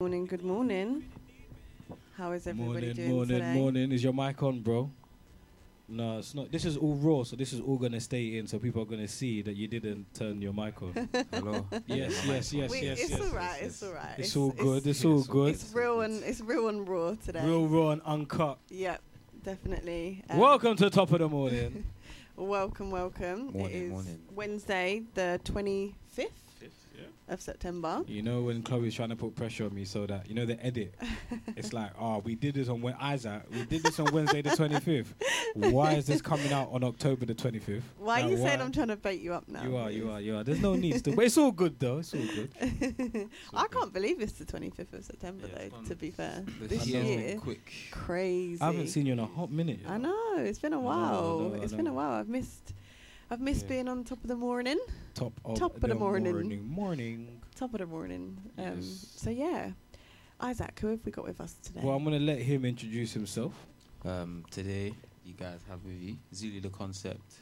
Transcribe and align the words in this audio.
Good 0.00 0.04
morning, 0.12 0.26
good 0.26 0.44
morning. 0.44 1.04
How 2.16 2.30
is 2.30 2.46
everybody 2.46 2.70
morning, 2.72 2.92
doing 2.94 3.10
morning, 3.10 3.38
today? 3.40 3.52
morning. 3.54 3.90
Is 3.90 4.04
your 4.04 4.12
mic 4.12 4.40
on, 4.44 4.60
bro? 4.60 4.88
No, 5.88 6.18
it's 6.20 6.36
not. 6.36 6.52
This 6.52 6.64
is 6.66 6.76
all 6.76 6.94
raw, 6.94 7.24
so 7.24 7.34
this 7.34 7.52
is 7.52 7.58
all 7.60 7.76
gonna 7.78 7.98
stay 7.98 8.38
in, 8.38 8.46
so 8.46 8.60
people 8.60 8.80
are 8.80 8.84
gonna 8.84 9.08
see 9.08 9.42
that 9.42 9.56
you 9.56 9.66
didn't 9.66 10.06
turn 10.14 10.40
your 10.40 10.52
mic 10.52 10.80
on. 10.82 11.08
Hello. 11.32 11.66
yes, 11.88 12.24
Yeah, 12.24 12.32
yes, 12.32 12.52
yes, 12.52 12.70
We- 12.70 12.80
yes, 12.82 13.00
it's 13.00 13.10
yes. 13.10 13.20
all 13.20 13.26
right. 13.34 13.58
yes, 13.60 13.66
It's 13.70 13.82
all 13.82 13.92
right. 13.92 14.14
It's 14.18 14.36
all 14.36 14.50
good. 14.52 14.86
It's 14.86 15.04
all 15.04 15.24
good. 15.24 15.54
It's 15.54 15.72
real 15.74 16.02
and 16.02 16.22
it's 16.22 16.40
real 16.42 16.68
and 16.68 16.88
raw 16.88 17.16
today. 17.16 17.44
Real 17.44 17.66
raw 17.66 17.90
and 17.90 18.00
uncut. 18.02 18.58
Yep, 18.68 19.02
definitely. 19.42 20.22
Um, 20.30 20.38
Welcome 20.38 20.76
to 20.76 20.84
the 20.84 20.90
top 20.90 21.10
of 21.10 21.18
the 21.18 21.28
morning. 21.28 21.82
welcome, 22.36 22.92
welcome. 22.92 23.50
Morning, 23.52 23.64
it 23.64 23.72
is 23.74 23.90
morning. 23.90 24.20
Wednesday, 24.36 25.02
the 25.14 25.40
twenty 25.42 25.96
fifth 26.06 26.47
of 27.28 27.40
September. 27.40 28.02
you 28.06 28.22
know 28.22 28.42
when 28.42 28.62
Chloe's 28.62 28.94
trying 28.94 29.10
to 29.10 29.16
put 29.16 29.34
pressure 29.34 29.64
on 29.66 29.74
me, 29.74 29.84
so 29.84 30.06
that 30.06 30.28
you 30.28 30.34
know 30.34 30.46
the 30.46 30.64
edit. 30.64 30.94
it's 31.56 31.72
like, 31.72 31.90
oh, 31.98 32.18
we 32.18 32.34
did 32.34 32.54
this 32.54 32.68
on 32.68 32.80
when 32.82 32.94
Isaac. 32.94 33.42
We 33.50 33.64
did 33.64 33.82
this 33.82 33.98
on 34.00 34.12
Wednesday 34.12 34.42
the 34.42 34.50
twenty 34.56 34.80
fifth. 34.80 35.14
Why 35.54 35.94
is 35.94 36.06
this 36.06 36.20
coming 36.22 36.52
out 36.52 36.68
on 36.72 36.84
October 36.84 37.26
the 37.26 37.34
twenty 37.34 37.58
fifth? 37.58 37.84
Why 37.98 38.22
are 38.22 38.28
you 38.30 38.36
saying 38.36 38.60
I'm 38.60 38.72
trying 38.72 38.88
to 38.88 38.96
bait 38.96 39.20
you 39.20 39.32
up 39.34 39.48
now? 39.48 39.62
You 39.62 39.76
are, 39.76 39.90
you 39.90 40.10
are, 40.10 40.20
you 40.20 40.36
are. 40.36 40.44
There's 40.44 40.60
no 40.62 40.74
need 40.74 41.02
to, 41.04 41.12
but 41.12 41.24
it's 41.24 41.38
all 41.38 41.52
good 41.52 41.78
though. 41.78 41.98
It's 41.98 42.14
all 42.14 42.20
good. 42.20 42.50
I 43.54 43.66
can't 43.68 43.92
believe 43.92 44.20
it's 44.20 44.32
the 44.32 44.44
25th 44.44 44.92
of 44.92 45.04
September, 45.04 45.48
Yeah, 45.52 45.68
though, 45.70 45.88
to 45.88 45.94
be 45.96 46.10
fair. 46.10 46.44
The 46.60 46.66
This 46.68 46.86
year's 46.86 47.06
year, 47.06 47.36
quick. 47.38 47.72
crazy. 47.90 48.60
I 48.60 48.66
haven't 48.66 48.88
seen 48.88 49.06
you 49.06 49.12
in 49.14 49.18
a 49.18 49.26
hot 49.26 49.50
minute. 49.50 49.80
I 49.86 49.98
know. 49.98 50.08
know, 50.08 50.42
it's 50.42 50.58
been 50.58 50.72
a 50.72 50.76
know, 50.76 50.82
I 50.88 50.96
while. 50.96 51.38
know, 51.40 51.54
I 51.54 51.64
It's 51.64 51.72
been 51.72 51.86
a 51.86 51.92
while. 51.92 52.12
I've 52.12 52.28
missed 52.28 52.72
I've 53.30 53.40
missed 53.40 53.62
Yeah. 53.64 53.68
being 53.68 53.88
on 53.88 54.04
top 54.04 54.22
of 54.22 54.28
the 54.28 54.36
morning. 54.36 54.78
Top 55.14 55.32
of, 55.44 55.44
the 55.44 55.48
morning. 55.48 55.58
Top 55.60 55.74
of 55.74 55.80
the 55.82 55.94
morning. 55.94 56.32
morning. 56.32 56.68
Morning. 56.68 57.40
Top 57.54 57.74
of 57.74 57.80
the 57.80 57.86
morning. 57.86 58.38
Um, 58.56 58.76
Yes. 58.76 59.12
So, 59.16 59.30
yeah. 59.30 59.72
Isaac, 60.40 60.78
who 60.80 60.86
have 60.88 61.04
we 61.04 61.12
got 61.12 61.24
with 61.24 61.40
us 61.40 61.54
today? 61.62 61.80
Well, 61.82 61.96
I'm 61.96 62.04
gonna 62.04 62.18
let 62.20 62.38
him 62.38 62.64
introduce 62.64 63.12
himself. 63.12 63.66
Um, 64.04 64.44
today, 64.50 64.94
you 65.24 65.34
guys 65.34 65.58
have 65.68 65.84
with 65.84 66.00
you 66.00 66.16
Zulu 66.32 66.60
the 66.60 66.70
Concept, 66.70 67.34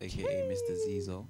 aka 0.00 0.48
Mr. 0.48 0.76
Zizo. 0.86 1.26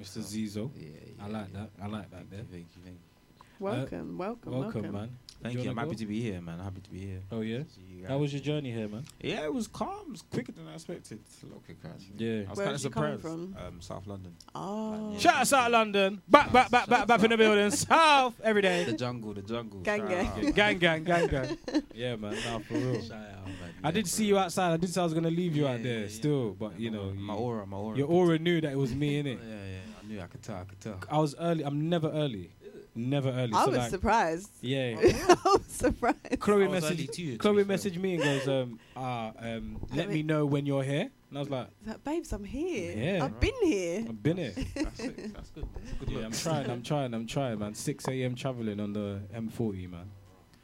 Mr. 0.00 0.18
Zizo. 0.18 0.70
Yeah, 0.76 0.88
yeah, 0.88 1.24
I 1.24 1.28
like 1.28 1.46
yeah. 1.54 1.60
that. 1.60 1.70
I 1.80 1.86
like 1.86 2.10
that 2.10 2.26
Thank 2.28 2.30
there. 2.30 2.38
you, 2.40 2.44
thank 2.50 2.66
you, 2.76 2.82
thank 2.84 2.96
you. 2.96 3.44
welcome, 3.60 4.18
welcome, 4.18 4.52
Welcome, 4.52 4.82
welcome. 4.82 4.92
man. 4.92 5.18
Thank 5.42 5.56
you. 5.56 5.62
you 5.64 5.70
I'm 5.70 5.76
happy 5.76 5.90
go? 5.90 5.96
to 5.96 6.06
be 6.06 6.20
here, 6.22 6.40
man. 6.40 6.58
Happy 6.58 6.80
to 6.80 6.90
be 6.90 6.98
here. 7.00 7.20
Oh 7.30 7.40
yeah. 7.42 7.58
See 7.74 7.82
you 7.98 8.06
How 8.06 8.16
was 8.18 8.32
your 8.32 8.40
journey 8.42 8.70
here, 8.70 8.88
man? 8.88 9.04
Yeah, 9.20 9.44
it 9.44 9.52
was 9.52 9.68
calm. 9.68 10.06
It 10.06 10.12
was 10.12 10.22
quicker 10.22 10.52
than 10.52 10.66
I 10.68 10.74
expected. 10.74 11.18
It's 11.26 11.42
a 11.42 11.46
lot 11.46 11.62
quicker, 11.64 11.88
actually. 11.88 12.14
Yeah. 12.24 12.44
I 12.46 12.50
was 12.50 12.56
Where 12.58 12.66
kind 12.66 12.76
of 12.76 12.82
you 12.84 12.90
come 12.90 13.02
surprised. 13.02 13.20
from? 13.22 13.56
Um, 13.66 13.80
South 13.80 14.06
London. 14.06 14.34
Oh. 14.54 15.12
Yeah. 15.12 15.18
Shout 15.18 15.36
us 15.42 15.52
out 15.52 15.70
London. 15.70 16.22
Back, 16.28 16.50
back, 16.52 16.70
back, 16.70 16.88
back, 16.88 17.06
back 17.06 17.22
in 17.22 17.30
the 17.30 17.36
building. 17.36 17.70
South 17.72 18.34
every 18.42 18.62
day. 18.62 18.84
The 18.84 18.92
jungle, 18.94 19.34
the 19.34 19.42
jungle. 19.42 19.80
Gang, 19.80 20.06
gang. 20.06 20.26
out, 20.26 20.36
Yeah, 20.38 20.42
man. 20.44 20.52
gang, 20.52 20.78
gang, 20.78 21.04
gang, 21.04 21.26
gang. 21.28 21.58
Yeah, 21.94 22.16
man. 22.16 22.32
Nah, 22.46 22.58
for 22.60 22.74
real. 22.74 23.02
Shout 23.02 23.12
out, 23.12 23.46
man. 23.46 23.54
I 23.82 23.90
did 23.90 24.06
see 24.08 24.24
you 24.24 24.38
outside. 24.38 24.72
I 24.72 24.76
did 24.78 24.88
say 24.88 25.00
I 25.00 25.04
was 25.04 25.12
gonna 25.14 25.30
leave 25.30 25.54
you 25.54 25.64
Yeah, 25.64 25.72
out 25.74 25.82
there 25.82 25.92
yeah, 25.98 26.04
yeah. 26.04 26.08
still, 26.08 26.52
but 26.52 26.80
you 26.80 26.90
know, 26.90 27.12
my 27.12 27.34
aura, 27.34 27.66
my 27.66 27.76
aura. 27.76 27.98
your 27.98 28.08
aura 28.08 28.38
knew 28.38 28.60
that 28.62 28.72
it 28.72 28.78
was 28.78 28.94
me 28.94 29.18
in 29.20 29.26
Yeah, 29.26 29.32
yeah. 29.34 29.78
I 30.02 30.06
knew. 30.06 30.20
I 30.22 30.26
could 30.26 30.42
tell. 30.42 30.56
I 30.56 30.64
could 30.64 30.80
tell. 30.80 30.98
I 31.10 31.18
was 31.18 31.34
early. 31.38 31.64
I'm 31.64 31.88
never 31.90 32.08
early. 32.10 32.50
Never 32.96 33.30
early. 33.30 33.52
I 33.52 33.64
so 33.64 33.70
was 33.70 33.78
like, 33.78 33.90
surprised. 33.90 34.50
yeah. 34.60 34.94
I 35.02 35.36
was 35.44 35.64
surprised. 35.66 36.38
Chloe 36.38 36.64
I 36.64 36.68
was 36.68 36.84
messaged. 36.84 37.12
too, 37.12 37.32
to 37.32 37.38
Chloe 37.38 37.64
be 37.64 37.74
messaged 37.74 37.96
me 37.96 38.14
and 38.14 38.22
goes, 38.22 38.48
um, 38.48 38.78
ah, 38.96 39.32
um, 39.40 39.78
let 39.90 39.96
Let 39.98 40.08
me 40.10 40.14
me- 40.16 40.22
know 40.22 40.46
when 40.46 40.64
you're 40.64 40.84
here. 40.84 41.10
And 41.30 41.38
I 41.38 41.40
was 41.40 41.50
like, 41.50 41.66
It's 41.80 41.88
like, 41.88 42.04
babes, 42.04 42.32
I'm 42.32 42.44
here. 42.44 42.96
Yeah. 42.96 43.24
I've 43.24 43.40
been 43.40 43.54
here. 43.64 44.04
I've 44.08 44.22
been 44.22 44.36
here. 44.36 44.52
That's 44.76 45.00
it. 45.00 45.34
That's 45.34 45.50
good. 45.50 45.66
That's 45.74 45.92
good 45.98 46.08
Yeah, 46.08 46.16
look. 46.18 46.24
I'm 46.26 46.32
trying, 46.32 46.70
I'm 46.70 46.82
trying, 46.82 47.14
I'm 47.14 47.26
trying, 47.26 47.58
man. 47.58 47.74
6 47.74 48.08
a.m. 48.08 48.34
traveling 48.36 48.78
on 48.78 48.92
the 48.92 49.20
M40, 49.34 49.90
man. 49.90 50.10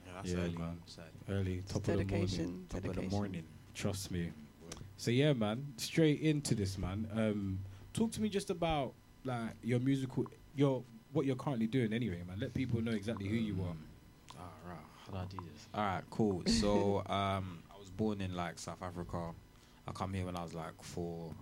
Yeah, 0.07 0.13
that's 0.15 0.31
Yeah, 0.31 0.39
early, 0.39 0.57
man. 0.57 0.79
Early. 1.29 1.41
Early, 1.41 1.63
top 1.67 1.77
of 1.77 1.83
the 1.85 1.93
morning. 1.95 2.07
dedication. 2.07 2.67
Top 2.69 2.85
of 2.85 2.95
the 2.95 3.03
morning. 3.03 3.43
Trust 3.75 4.11
me. 4.13 4.31
So 4.97 5.11
yeah, 5.11 5.33
man. 5.33 5.67
Straight 5.79 6.21
into 6.21 6.55
this, 6.55 6.79
man. 6.79 7.09
Um, 7.13 7.59
talk 7.93 8.13
to 8.13 8.23
me 8.23 8.29
just 8.29 8.51
about 8.51 8.93
like 9.25 9.51
your 9.65 9.81
musical, 9.81 10.27
your 10.55 10.85
what 11.13 11.27
you're 11.27 11.37
currently 11.37 11.67
doing, 11.67 11.93
anyway, 11.93 12.23
man. 12.27 12.39
Let 12.41 12.55
people 12.55 12.81
know 12.81 12.93
exactly 12.93 13.27
who 13.27 13.37
you 13.37 13.55
are. 13.63 13.77
Alright, 14.41 14.85
how 15.07 15.13
do 15.13 15.19
I 15.19 15.25
do 15.27 15.37
this? 15.53 15.69
Alright, 15.75 16.05
cool. 16.11 16.43
So 16.47 16.99
um, 17.07 17.63
I 17.75 17.79
was 17.79 17.91
born 17.91 18.21
in 18.21 18.35
like 18.35 18.59
South 18.59 18.83
Africa. 18.83 19.31
I 19.87 19.93
come 19.93 20.15
here 20.15 20.27
when 20.27 20.37
I 20.37 20.43
was 20.43 20.55
like 20.55 20.81
four. 20.83 21.33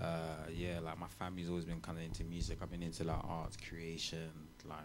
Uh, 0.00 0.46
yeah, 0.54 0.78
like 0.80 0.98
my 0.98 1.06
family's 1.18 1.48
always 1.50 1.64
been 1.64 1.80
kind 1.80 1.98
of 1.98 2.04
into 2.04 2.24
music. 2.24 2.58
I've 2.62 2.70
been 2.70 2.82
into 2.82 3.04
like 3.04 3.20
art 3.24 3.56
creation, 3.68 4.30
like 4.64 4.78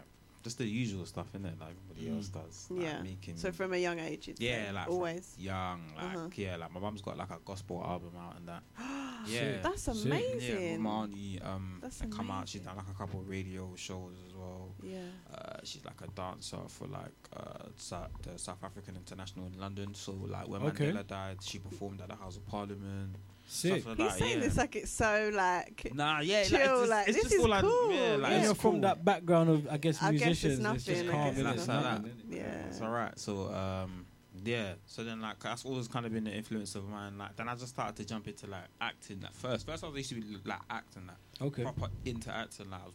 just 0.47 0.57
the 0.57 0.65
usual 0.83 1.05
stuff, 1.05 1.27
innit? 1.33 1.59
Like 1.59 1.75
everybody 1.91 2.15
else 2.15 2.27
does. 2.29 2.67
Like, 2.69 2.83
Yeah. 2.85 3.01
Making 3.01 3.35
So 3.37 3.51
from 3.51 3.73
a 3.73 3.77
young 3.87 3.99
age, 3.99 4.27
you'd 4.27 4.39
yeah, 4.39 4.71
like 4.73 4.87
always. 4.89 5.35
young, 5.37 5.79
like 5.95 6.05
Uh-huh. 6.15 6.29
yeah, 6.35 6.55
like 6.61 6.71
my 6.75 6.79
mum's 6.79 7.01
got 7.01 7.17
like 7.17 7.31
a 7.31 7.39
gospel 7.43 7.77
album 7.93 8.13
out 8.23 8.35
and 8.37 8.47
that. 8.47 8.63
yeah, 9.27 9.61
That's 9.61 9.87
amazing. 9.89 10.61
yeah, 10.71 10.77
my 10.77 10.89
auntie 11.03 11.39
um, 11.41 11.79
That's 11.81 11.99
and 12.01 12.11
come 12.17 12.31
out. 12.31 12.47
She's 12.49 12.61
done 12.61 12.77
like 12.77 12.89
a 12.89 12.97
couple 13.01 13.19
of 13.21 13.27
radio 13.29 13.63
shows 13.75 14.15
as 14.27 14.33
well. 14.35 14.73
Yeah. 14.81 14.99
Uh, 15.33 15.57
she's 15.63 15.83
like 15.85 15.99
a 16.01 16.07
dancer 16.21 16.57
for 16.69 16.87
like 16.87 17.19
uh, 17.35 17.65
Sa- 17.75 18.07
the 18.21 18.37
South 18.39 18.63
African 18.63 18.95
International 18.95 19.45
in 19.47 19.59
London. 19.59 19.93
So 19.93 20.13
like 20.13 20.47
when 20.47 20.61
Okay. 20.63 20.91
Mandela 20.91 21.05
died, 21.07 21.37
she 21.41 21.59
performed 21.59 21.99
at 22.01 22.07
the 22.09 22.15
House 22.15 22.37
of 22.37 22.45
Parliament. 22.47 23.15
Sick. 23.49 23.85
Like 23.85 23.97
He's 23.97 24.09
that, 24.09 24.19
saying 24.19 24.37
yeah. 24.39 24.43
this 24.43 24.57
like 24.57 24.75
it's 24.75 24.91
so 24.91 25.31
like. 25.33 25.91
Nah, 25.93 26.19
yeah, 26.19 26.43
Chill, 26.43 26.59
like, 26.59 26.69
it's 26.69 26.89
like, 26.89 27.07
it's 27.07 27.15
this 27.15 27.23
just 27.23 27.35
is 27.35 27.41
all 27.43 27.49
like, 27.49 27.61
cool, 27.61 27.91
yeah, 27.91 27.99
like, 27.99 28.01
yeah. 28.01 28.27
and 28.27 28.35
it's 28.35 28.45
you're 28.45 28.55
from 28.55 28.71
cool. 28.71 28.81
that 28.81 29.05
background 29.05 29.49
of, 29.49 29.67
I 29.71 29.77
guess, 29.77 30.03
I 30.03 30.11
guess 30.11 30.43
it's 30.43 30.59
musicians. 30.59 30.59
It's, 30.59 30.85
just 30.85 31.05
nothing, 31.05 31.11
calm, 31.11 31.33
guess 31.33 31.43
innit? 31.43 31.51
it's 31.53 31.59
It's 31.61 31.67
like 31.67 31.83
that. 31.83 32.11
Yeah. 32.29 32.43
It's 32.67 32.81
alright. 32.81 33.19
So 33.19 33.53
um, 33.53 34.05
yeah. 34.43 34.73
So 34.85 35.03
then 35.03 35.21
like 35.21 35.39
that's 35.39 35.65
always 35.65 35.87
kind 35.87 36.05
of 36.05 36.13
been 36.13 36.25
the 36.25 36.31
influence 36.31 36.75
of 36.75 36.87
mine. 36.89 37.17
Like 37.17 37.37
then 37.37 37.47
I 37.47 37.55
just 37.55 37.69
started 37.69 37.95
to 37.95 38.05
jump 38.05 38.27
into 38.27 38.47
like 38.47 38.65
acting. 38.81 39.21
At 39.23 39.33
first, 39.33 39.65
first 39.65 39.83
I 39.83 39.87
was 39.87 39.97
used 39.97 40.09
to 40.09 40.15
be 40.15 40.37
like 40.45 40.59
acting 40.69 41.07
that 41.07 41.45
Okay. 41.45 41.63
proper 41.63 41.87
into 42.05 42.35
acting. 42.35 42.69
Like 42.69 42.83
was, 42.85 42.93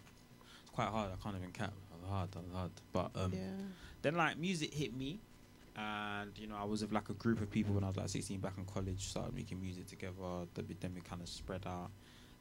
it's 0.60 0.70
quite 0.70 0.88
hard. 0.88 1.10
I 1.12 1.22
can't 1.22 1.36
even 1.36 1.50
cap. 1.50 1.72
It 1.72 2.02
was 2.02 2.10
hard. 2.10 2.28
It 2.36 2.42
was 2.44 2.54
hard. 2.54 2.70
But 2.92 3.10
um, 3.16 3.32
yeah. 3.32 3.40
then 4.02 4.16
like 4.16 4.38
music 4.38 4.74
hit 4.74 4.94
me 4.94 5.20
and 5.76 6.30
you 6.36 6.46
know 6.46 6.56
i 6.60 6.64
was 6.64 6.82
with 6.82 6.92
like 6.92 7.08
a 7.08 7.14
group 7.14 7.40
of 7.40 7.50
people 7.50 7.74
when 7.74 7.84
i 7.84 7.88
was 7.88 7.96
like 7.96 8.08
16 8.08 8.38
back 8.40 8.52
in 8.58 8.64
college 8.64 9.06
started 9.08 9.34
making 9.34 9.60
music 9.60 9.86
together 9.86 10.12
the, 10.54 10.62
then 10.80 10.92
we 10.94 11.00
kind 11.00 11.22
of 11.22 11.28
spread 11.28 11.62
out 11.66 11.90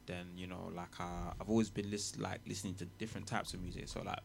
then 0.06 0.26
you 0.36 0.46
know 0.46 0.70
like 0.74 0.88
uh, 1.00 1.32
i've 1.40 1.48
always 1.48 1.70
been 1.70 1.90
lis- 1.90 2.18
like 2.18 2.40
listening 2.46 2.74
to 2.74 2.84
different 2.98 3.26
types 3.26 3.54
of 3.54 3.62
music 3.62 3.88
so 3.88 4.02
like 4.02 4.18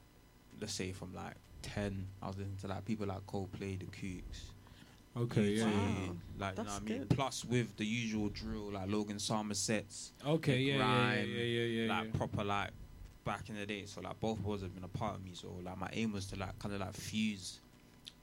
let's 0.60 0.74
say 0.74 0.92
from 0.92 1.14
like 1.14 1.36
10 1.62 2.06
i 2.22 2.28
was 2.28 2.38
listening 2.38 2.58
to 2.60 2.68
like 2.68 2.84
people 2.86 3.08
like 3.08 3.26
coldplay 3.28 3.80
the 3.80 3.86
kooks 3.86 4.52
Okay. 5.16 5.42
Yeah. 5.54 5.64
U2, 5.64 5.68
yeah. 5.68 5.72
Wow. 5.72 6.16
like 6.38 6.58
you 6.58 6.64
know 6.64 6.64
That's 6.64 6.74
what 6.74 6.82
i 6.82 6.86
mean 6.90 6.98
good. 7.00 7.10
plus 7.10 7.46
with 7.46 7.76
the 7.78 7.86
usual 7.86 8.30
drill 8.30 8.72
like 8.72 8.88
logan 8.88 9.18
somersets 9.18 10.12
Okay. 10.26 10.54
the 10.58 10.60
Yeah. 10.62 10.78
Yeah. 10.78 11.14
Yeah. 11.14 11.24
Yeah. 11.24 11.44
Yeah. 11.44 11.62
Yeah. 11.86 11.94
like 11.96 12.08
yeah. 12.14 12.18
proper 12.18 12.44
like 12.44 12.70
back 13.26 13.50
in 13.50 13.56
the 13.56 13.66
day. 13.66 13.84
So 13.86 14.00
like 14.02 14.18
both 14.22 14.40
worlds 14.42 14.62
have 14.64 14.74
been 14.74 14.86
a 14.86 14.88
part 14.88 15.16
of 15.16 15.24
me. 15.26 15.32
So 15.34 15.54
like 15.62 15.78
my 15.78 15.90
aim 15.92 16.14
was 16.14 16.28
to 16.28 16.40
like 16.40 16.58
kind 16.60 16.74
of 16.76 16.80
like 16.82 16.94
fuse 16.94 17.60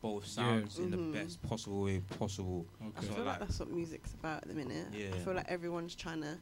both 0.04 0.26
sounds 0.26 0.78
in 0.78 0.88
Mhm. 0.88 0.90
the 0.90 1.18
best 1.18 1.40
possible 1.42 1.80
way 1.82 1.98
possible. 2.18 2.66
I 2.78 2.84
Okay. 2.88 3.06
So, 3.06 3.14
feel 3.14 3.24
like 3.24 3.26
like- 3.26 3.38
that's 3.40 3.58
what 3.58 3.70
music's 3.70 4.12
about 4.12 4.42
at 4.42 4.48
the 4.48 4.54
minute. 4.54 4.88
I 5.14 5.18
feel 5.24 5.32
like 5.32 5.48
everyone's 5.48 5.94
trying 5.94 6.20
to 6.20 6.36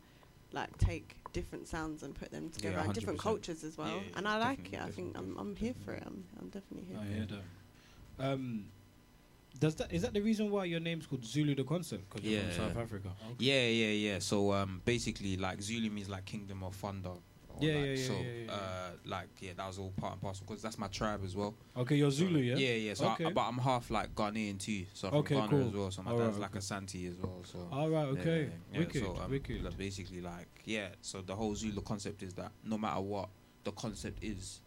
like 0.52 0.76
take 0.78 1.14
different 1.32 1.68
sounds 1.68 2.02
and 2.02 2.12
put 2.14 2.30
them 2.32 2.50
together 2.50 2.76
Yeah, 2.76 2.84
and 2.84 2.92
different 2.92 3.20
cultures 3.20 3.62
as 3.64 3.78
well. 3.78 3.86
Yeah, 3.88 4.02
yeah, 4.02 4.16
and 4.18 4.26
I 4.28 4.36
like 4.38 4.72
it. 4.72 4.80
I 4.80 4.90
think 4.90 5.16
I'm, 5.16 5.36
I'm 5.38 5.54
here 5.54 5.74
for 5.84 5.92
it. 5.94 6.02
I'm, 6.04 6.24
I'm 6.40 6.48
definitely 6.48 6.86
here. 6.90 6.98
I 7.00 7.06
for 7.06 7.12
hear 7.14 7.22
it. 7.22 7.28
that. 8.18 8.32
Um, 8.32 8.64
does 9.60 9.76
that 9.76 9.92
is 9.92 10.02
that 10.02 10.12
the 10.12 10.20
reason 10.20 10.50
why 10.50 10.64
your 10.64 10.80
name's 10.80 11.06
called 11.06 11.24
Zulu 11.24 11.54
the 11.54 11.62
Concept? 11.64 12.02
Because 12.10 12.28
you're 12.28 12.42
Yeah. 12.42 12.50
from 12.50 12.68
South 12.68 12.76
Africa. 12.78 13.08
Okay. 13.30 13.44
Yeah, 13.44 13.66
yeah, 13.68 13.92
yeah. 14.14 14.18
So 14.18 14.52
um, 14.52 14.82
basically, 14.84 15.36
like 15.36 15.62
Zulu 15.62 15.88
means 15.88 16.08
like 16.08 16.24
Kingdom 16.24 16.64
of 16.64 16.74
Thunder. 16.74 17.14
Or, 17.56 17.64
Yeah, 17.64 17.74
like, 17.74 17.84
yeah, 17.84 17.90
yeah, 17.92 18.06
So 18.06 18.12
yeah, 18.14 18.44
yeah, 18.46 18.52
uh, 18.52 18.90
like 19.04 19.28
yeah, 19.40 19.52
that 19.56 19.66
was 19.66 19.78
all 19.78 19.92
part 19.96 20.12
and 20.14 20.22
parcel 20.22 20.46
because 20.46 20.62
that's 20.62 20.78
my 20.78 20.88
tribe 20.88 21.20
as 21.24 21.36
well. 21.36 21.54
Okay, 21.76 21.96
you're 21.96 22.10
Zulu, 22.10 22.40
yeah. 22.40 22.56
Yeah, 22.56 22.74
yeah. 22.74 22.94
So 22.94 23.08
Okay. 23.10 23.26
I, 23.26 23.32
but 23.32 23.42
I'm 23.42 23.58
half 23.58 23.90
like 23.90 24.14
Ghanaian 24.14 24.58
too. 24.58 24.84
So 24.94 25.08
I'm 25.08 25.14
Okay, 25.14 25.34
from 25.34 25.50
Ghana 25.50 25.58
cool. 25.62 25.68
as 25.68 25.74
well. 25.74 25.90
So 25.90 26.02
my 26.02 26.10
Alright, 26.12 26.26
dad's 26.28 26.38
like 26.38 26.50
okay. 26.50 26.58
Asante 26.60 27.10
as 27.10 27.16
well. 27.18 27.42
So 27.44 27.68
All 27.70 27.90
right. 27.90 28.06
Okay. 28.06 28.40
yeah, 28.42 28.48
yeah. 28.72 28.78
Wicked. 28.78 29.02
So, 29.02 29.18
um, 29.22 29.30
wicked. 29.30 29.62
like, 29.64 29.76
basically, 29.76 30.20
like, 30.20 30.48
yeah. 30.64 30.88
So 31.00 31.20
the 31.22 31.34
whole 31.34 31.54
Zulu 31.54 31.80
concept 31.82 32.22
is 32.22 32.32
that 32.34 32.52
no 32.64 32.78
matter 32.78 33.00
what 33.00 33.28
the 33.64 33.72
concept 33.72 34.22
is, 34.24 34.60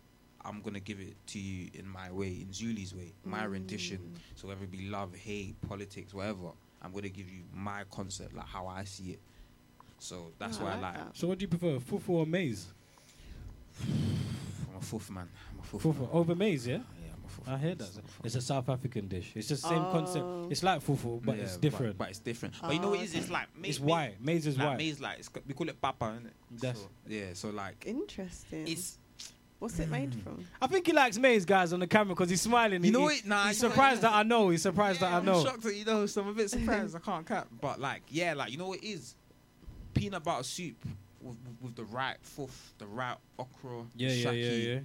I'm 0.43 0.61
gonna 0.61 0.79
give 0.79 0.99
it 0.99 1.15
to 1.27 1.39
you 1.39 1.69
in 1.73 1.87
my 1.87 2.11
way, 2.11 2.27
in 2.27 2.49
Zuli's 2.51 2.93
way, 2.93 3.13
my 3.23 3.45
rendition. 3.45 3.97
Mm. 3.97 4.19
So 4.35 4.47
whether 4.47 4.63
it 4.63 4.71
be 4.71 4.87
love, 4.89 5.15
hate, 5.15 5.55
politics, 5.67 6.13
whatever, 6.13 6.51
I'm 6.83 6.91
gonna 6.91 7.09
give 7.09 7.29
you 7.31 7.41
my 7.51 7.83
concept, 7.89 8.35
like 8.35 8.45
how 8.45 8.67
I 8.67 8.83
see 8.83 9.11
it. 9.13 9.19
So 9.97 10.33
that's 10.37 10.59
Oh, 10.59 10.61
I 10.61 10.63
why, 10.65 10.71
like 10.73 10.81
like, 10.83 10.93
that. 10.93 11.17
So 11.17 11.27
what 11.27 11.39
do 11.39 11.43
you 11.43 11.47
prefer, 11.47 11.79
fufu 11.79 12.09
or 12.09 12.25
maize? 12.27 12.67
I'm 13.83 14.77
a 14.77 14.81
fourth 14.81 15.09
man. 15.11 15.27
I'm 15.53 15.59
a 15.59 15.63
fourth 15.63 15.83
Fufu 15.83 15.99
man. 16.01 16.09
over 16.11 16.35
maize, 16.35 16.67
yeah. 16.67 16.75
Yeah, 16.77 16.81
I'm 17.13 17.23
a 17.25 17.27
fourth 17.27 17.49
I 17.49 17.57
hear 17.57 17.75
that. 17.75 17.87
So- 17.87 18.01
It's 18.23 18.35
a 18.35 18.41
South 18.41 18.69
African 18.69 19.07
dish. 19.07 19.31
It's 19.35 19.47
the 19.49 19.57
same 19.57 19.79
Oh. 19.83 19.91
concept. 19.91 20.51
It's 20.51 20.63
like 20.63 20.81
fufu, 20.85 21.23
but 21.23 21.37
Yeah, 21.37 21.43
it's 21.43 21.57
different. 21.57 21.97
But, 21.97 22.09
it's 22.09 22.19
different. 22.19 22.55
But 22.61 22.73
you 22.73 22.79
know 22.79 22.89
what 22.89 22.99
it 22.99 23.03
is? 23.03 23.15
Oh, 23.15 23.19
It's 23.19 23.29
like 23.29 23.47
ah. 23.55 23.59
maize. 23.59 23.69
it's 23.71 23.79
maize, 23.79 23.89
white. 23.89 24.15
Maize 24.21 24.47
is 24.47 24.57
Like 24.57 24.67
white. 24.67 24.77
maize, 24.77 24.99
like 25.01 25.19
it's, 25.19 25.29
we 25.47 25.53
call 25.53 25.69
it 25.69 25.81
papa, 25.81 26.05
innit? 26.21 26.31
That's- 26.59 26.79
So, 26.79 26.89
yeah. 27.07 27.25
So 27.33 27.49
like, 27.49 27.83
Interesting. 27.85 28.67
it's 28.67 28.97
What's 29.57 29.79
it 29.79 29.89
made 29.89 30.11
mm. 30.11 30.21
from? 30.21 30.45
I 30.61 30.67
think 30.67 30.85
he 30.85 30.91
likes 30.91 31.17
Maze 31.17 31.45
guys 31.45 31.71
on 31.71 31.79
the 31.79 31.87
camera 31.87 32.13
because 32.13 32.29
he's 32.29 32.41
smiling. 32.41 32.81
You 32.81 32.87
He- 32.87 32.91
know 32.91 33.07
he- 33.07 33.15
what? 33.19 33.25
Nah, 33.25 33.47
he's 33.47 33.61
you 33.61 33.67
know 33.67 33.71
surprised 33.71 34.03
what? 34.03 34.11
that 34.11 34.13
I 34.17 34.23
know. 34.23 34.49
He's 34.49 34.61
surprised 34.61 35.01
Yeah, 35.01 35.07
that 35.09 35.15
I 35.15 35.17
I'm 35.19 35.25
know. 35.25 35.43
shocked 35.45 35.63
that 35.63 35.75
you 35.75 35.85
know. 35.85 36.05
So 36.07 36.21
I'm 36.21 36.27
a 36.27 36.33
bit 36.33 36.49
surprised. 36.49 36.93
I 36.93 36.99
can't 36.99 37.25
cap. 37.25 37.47
But 37.61 37.79
like, 37.79 38.01
yeah, 38.09 38.33
like 38.33 38.51
you 38.51 38.57
know 38.57 38.67
what 38.67 38.79
it 38.79 38.85
is? 38.85 39.15
Peanut 39.93 40.23
butter 40.25 40.43
soup 40.43 40.75
with, 41.25 41.37
with 41.61 41.75
the 41.75 41.83
right 41.85 42.17
fluff, 42.21 42.73
the 42.77 42.85
right 42.87 43.17
okra. 43.39 43.83
Yeah, 43.95 44.09
yeah, 44.09 44.31
yeah, 44.31 44.49
shaki. 44.51 44.83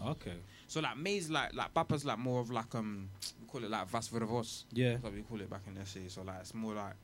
yeah. 0.00 0.10
Okay. 0.10 0.36
So 0.66 0.80
like 0.80 0.96
maize, 0.96 1.28
like 1.30 1.54
like 1.54 1.74
papa's 1.74 2.04
like 2.04 2.18
more 2.18 2.40
of 2.40 2.50
like 2.50 2.74
um 2.74 3.08
we 3.40 3.46
call 3.46 3.64
it 3.64 3.70
like 3.70 3.86
vas 3.88 4.08
vervos. 4.08 4.64
Yeah. 4.72 4.92
That's 4.92 5.02
what 5.04 5.12
we 5.14 5.22
call 5.22 5.40
it 5.40 5.50
back 5.50 5.62
in 5.66 5.84
SA. 5.84 6.00
So 6.08 6.22
like 6.22 6.40
it's 6.40 6.54
more 6.54 6.74
like 6.74 6.94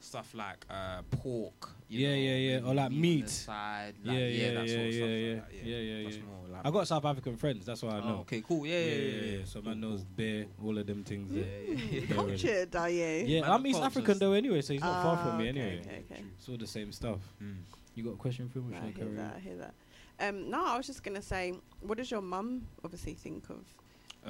stuff 0.00 0.34
like 0.34 0.64
uh 0.70 1.02
pork. 1.10 1.70
You 1.88 2.00
Yeah, 2.00 2.08
know, 2.08 2.14
yeah, 2.16 2.36
yeah. 2.58 2.68
Or 2.68 2.74
like 2.74 2.86
on 2.86 3.00
meat. 3.00 3.28
side. 3.28 3.94
Yeah, 4.02 4.12
Like, 4.12 4.20
yeah, 4.20 4.26
yeah, 4.26 4.50
that 4.54 4.66
yeah, 4.66 4.74
sort 4.74 4.86
of 4.88 4.94
yeah, 4.94 4.98
stuff 4.98 5.08
yeah. 5.10 5.34
like 5.34 5.50
that, 5.50 5.54
Yeah, 5.68 5.76
yeah, 5.76 6.02
That's 6.04 6.16
yeah. 6.16 6.22
more 6.22 6.48
like 6.52 6.66
I 6.66 6.70
got 6.70 6.88
South 6.88 7.04
African 7.04 7.36
friends. 7.36 7.66
That's 7.66 7.82
why 7.82 7.90
I 7.90 7.98
Oh, 8.00 8.08
know. 8.08 8.18
okay, 8.22 8.40
cool. 8.40 8.66
Yeah, 8.66 8.78
yeah, 8.80 8.94
yeah. 8.96 9.22
yeah, 9.38 9.44
So 9.44 9.60
Cool, 9.60 9.68
man 9.68 9.80
knows 9.80 10.00
cool. 10.00 10.08
beer, 10.16 10.46
all 10.64 10.78
of 10.78 10.86
them 10.86 11.04
things. 11.04 11.30
Yeah, 11.32 11.44
yeah, 11.44 11.74
yeah. 11.74 11.76
Yeah, 11.92 12.00
really. 12.16 12.28
Cultured, 12.38 12.76
are 12.76 12.90
you? 12.90 13.04
Yeah, 13.26 13.40
Man, 13.42 13.50
I'm 13.52 13.62
the 13.62 13.68
East. 13.68 13.82
African 13.82 14.18
though 14.18 14.32
anyway, 14.32 14.62
so 14.62 14.72
he's 14.72 14.82
not 14.82 15.02
far 15.02 15.16
Ah, 15.18 15.22
from 15.22 15.36
me 15.38 15.48
anyway. 15.48 15.80
okay, 15.86 16.02
okay. 16.10 16.22
It's 16.38 16.48
all 16.48 16.56
the 16.56 16.66
same 16.66 16.90
stuff. 16.92 17.20
Mm. 17.42 17.56
You 17.94 18.04
got 18.04 18.12
a 18.12 18.16
question 18.16 18.48
for 18.48 18.58
me? 18.58 18.72
No, 18.72 18.76
Should 18.76 18.84
I 18.84 18.88
I 18.88 18.90
hear 18.90 19.04
carry 19.04 19.16
that. 19.16 19.30
on? 19.30 19.36
I 19.36 19.40
hear 19.40 19.56
that. 19.56 19.74
Um, 20.20 20.50
no, 20.50 20.64
I 20.64 20.76
was 20.76 20.86
just 20.86 21.02
gonna 21.02 21.22
say, 21.22 21.54
what 21.80 21.98
does 21.98 22.10
your 22.10 22.22
mum 22.22 22.66
obviously 22.84 23.14
think 23.14 23.50
of 23.50 23.64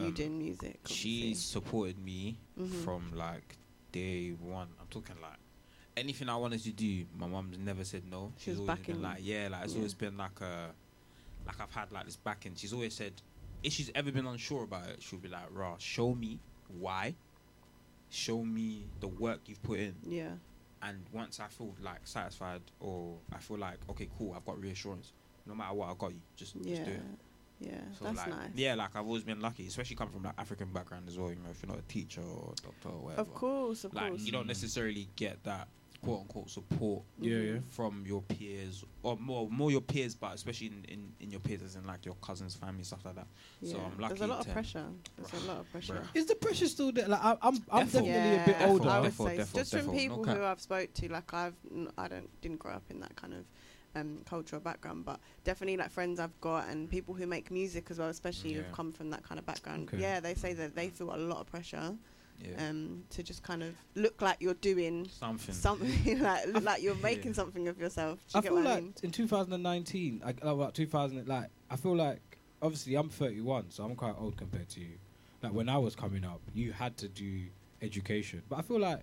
you 0.00 0.06
Um, 0.08 0.12
doing 0.14 0.38
music? 0.38 0.80
She 0.86 1.34
supported 1.34 1.98
me 1.98 2.38
Mhm. 2.58 2.84
from 2.84 3.12
like 3.14 3.56
day 3.92 4.30
one. 4.32 4.68
I'm 4.80 4.86
talking 4.88 5.16
like 5.20 5.38
anything 5.96 6.28
I 6.28 6.36
wanted 6.36 6.62
to 6.62 6.70
do. 6.72 7.06
My 7.16 7.26
mum's 7.26 7.58
never 7.58 7.84
said 7.84 8.04
no. 8.10 8.32
She 8.38 8.50
She's 8.50 8.58
always 8.58 8.78
backing 8.78 8.94
been 8.94 9.02
like, 9.02 9.18
yeah, 9.20 9.48
like 9.50 9.64
it's 9.64 9.72
Yeah. 9.74 9.78
always 9.78 9.94
been 9.94 10.16
like 10.16 10.40
a, 10.40 10.74
like 11.46 11.60
I've 11.60 11.70
had 11.74 11.92
like 11.92 12.06
this 12.06 12.16
backing. 12.16 12.54
She's 12.56 12.72
always 12.72 12.94
said, 12.94 13.12
if 13.62 13.72
she's 13.72 13.90
ever 13.94 14.10
been 14.10 14.26
unsure 14.26 14.64
about 14.64 14.88
it, 14.88 15.02
she'll 15.02 15.18
be 15.20 15.28
like, 15.28 15.46
"Raw, 15.52 15.76
show 15.78 16.14
me 16.14 16.40
why, 16.68 17.14
show 18.10 18.42
me 18.44 18.86
the 19.00 19.08
work 19.08 19.40
you've 19.46 19.62
put 19.62 19.78
in, 19.78 19.94
yeah, 20.04 20.32
and 20.82 20.98
once 21.12 21.40
I 21.40 21.48
feel 21.48 21.74
like 21.82 22.00
satisfied 22.04 22.62
or 22.80 23.16
I 23.32 23.38
feel 23.38 23.58
like 23.58 23.78
okay, 23.90 24.08
cool, 24.18 24.34
I've 24.36 24.44
got 24.44 24.60
reassurance. 24.60 25.12
No 25.46 25.54
matter 25.54 25.74
what, 25.74 25.88
I 25.90 25.94
got 25.98 26.12
you. 26.12 26.20
Just, 26.36 26.54
yeah, 26.56 26.76
just 26.76 26.84
do 26.84 26.92
it. 26.92 27.00
yeah. 27.60 27.70
So 27.98 28.04
That's 28.04 28.18
like, 28.18 28.28
nice. 28.28 28.50
yeah, 28.54 28.74
like 28.74 28.94
I've 28.94 29.06
always 29.06 29.24
been 29.24 29.40
lucky, 29.40 29.66
especially 29.66 29.96
coming 29.96 30.12
from 30.12 30.22
like 30.22 30.34
African 30.38 30.72
background 30.72 31.08
as 31.08 31.18
well. 31.18 31.30
You 31.30 31.36
know, 31.36 31.50
if 31.50 31.62
you're 31.62 31.70
not 31.74 31.80
a 31.80 31.88
teacher 31.88 32.20
or 32.20 32.52
a 32.56 32.62
doctor 32.62 32.88
or 32.88 33.00
whatever. 33.02 33.22
Of 33.22 33.34
course, 33.34 33.84
of 33.84 33.92
like 33.94 34.10
course. 34.10 34.22
you 34.22 34.32
don't 34.32 34.46
necessarily 34.46 35.08
get 35.16 35.42
that 35.44 35.68
quote 36.02 36.20
unquote 36.20 36.50
support 36.50 37.02
Yeah, 37.20 37.36
yeah. 37.38 37.58
from 37.70 38.04
your 38.06 38.22
peers 38.22 38.84
or 39.02 39.16
more 39.16 39.48
more 39.50 39.70
your 39.70 39.80
peers, 39.80 40.14
but 40.14 40.34
especially 40.34 40.68
in, 40.68 40.84
in, 40.88 41.12
in 41.20 41.30
your 41.30 41.40
peers 41.40 41.62
as 41.62 41.76
in 41.76 41.84
like 41.86 42.04
your 42.04 42.14
cousins, 42.16 42.54
family, 42.54 42.84
stuff 42.84 43.04
like 43.04 43.14
that. 43.16 43.26
So 43.64 43.76
I'm 43.78 43.98
lucky. 44.00 44.14
There's 44.14 44.20
a 44.30 44.32
lot 44.32 44.46
of 44.46 44.52
pressure. 44.52 44.84
There's 45.16 45.44
a 45.44 45.46
lot 45.46 45.58
of 45.60 45.70
pressure. 45.72 45.94
Bruh. 45.94 46.06
Is 46.16 46.26
the 46.26 46.34
pressure 46.34 46.66
still 46.66 46.92
there? 46.92 47.08
Like 47.08 47.20
I, 47.22 47.36
I'm, 47.42 47.54
I'm 47.70 47.86
Defo. 47.88 47.92
definitely 47.92 48.36
a 48.36 48.42
bit 48.46 48.68
older. 48.68 48.88
I 48.88 49.00
would 49.00 49.12
Defo, 49.12 49.26
say 49.26 49.36
defo, 49.38 49.54
just 49.54 49.72
from 49.72 49.80
defo, 49.82 49.86
no 49.86 49.92
people 49.92 50.24
cap. 50.24 50.36
who 50.36 50.44
I've 50.44 50.60
spoke 50.60 50.92
to, 50.94 51.08
like 51.12 51.32
I've, 51.34 51.54
n- 51.72 51.88
I 51.96 52.08
don't 52.08 52.40
didn't 52.40 52.58
grow 52.58 52.72
up 52.72 52.84
in 52.90 53.00
that 53.00 53.14
kind 53.16 53.34
of 53.34 53.44
um, 53.94 54.18
cultural 54.28 54.60
background, 54.60 55.04
but 55.04 55.20
definitely 55.44 55.76
like 55.76 55.90
friends 55.90 56.18
I've 56.18 56.38
got 56.40 56.68
and 56.68 56.88
people 56.90 57.14
who 57.14 57.26
make 57.26 57.50
music 57.50 57.88
as 57.90 57.98
well, 57.98 58.08
especially 58.08 58.54
Yeah. 58.54 58.62
who've 58.62 58.72
come 58.72 58.90
from 58.92 59.10
that 59.10 59.22
kind 59.22 59.38
of 59.38 59.46
background. 59.46 59.88
Okay. 59.92 60.02
Yeah, 60.02 60.18
they 60.18 60.34
say 60.34 60.52
that 60.54 60.74
they 60.74 60.88
feel 60.88 61.14
a 61.14 61.16
lot 61.16 61.40
of 61.40 61.46
pressure 61.46 61.94
Yeah. 62.42 62.68
um, 62.68 63.04
to 63.10 63.22
just 63.22 63.42
kind 63.42 63.62
of 63.62 63.74
look 63.94 64.20
like 64.20 64.38
you're 64.40 64.54
doing 64.54 65.08
Something. 65.08 65.54
something, 65.54 66.18
like 66.20 66.46
look 66.48 66.64
like 66.64 66.82
you're 66.82 66.94
making 66.96 67.28
Yeah. 67.28 67.32
something 67.36 67.68
of 67.68 67.78
yourself. 67.78 68.18
Do 68.28 68.34
you 68.34 68.38
I 68.38 68.42
get 68.42 68.48
feel 68.48 68.56
what 68.56 68.64
like 68.64 68.76
I 68.78 68.80
mean? 68.80 68.94
in 69.02 69.10
2019, 69.10 70.22
like 70.24 70.38
about 70.42 70.74
2000, 70.74 71.26
like 71.28 71.48
I 71.70 71.76
feel 71.76 71.96
like 71.96 72.20
obviously 72.60 72.94
I'm 72.96 73.08
31, 73.08 73.70
so 73.70 73.84
I'm 73.84 73.94
quite 73.96 74.14
old 74.18 74.36
compared 74.36 74.68
to 74.70 74.80
you. 74.80 74.98
Like 75.42 75.52
when 75.52 75.68
I 75.68 75.78
was 75.78 75.94
coming 75.96 76.24
up, 76.24 76.40
you 76.54 76.72
had 76.72 76.96
to 76.98 77.08
do 77.08 77.46
education, 77.80 78.42
but 78.48 78.58
I 78.58 78.62
feel 78.62 78.78
like 78.78 79.00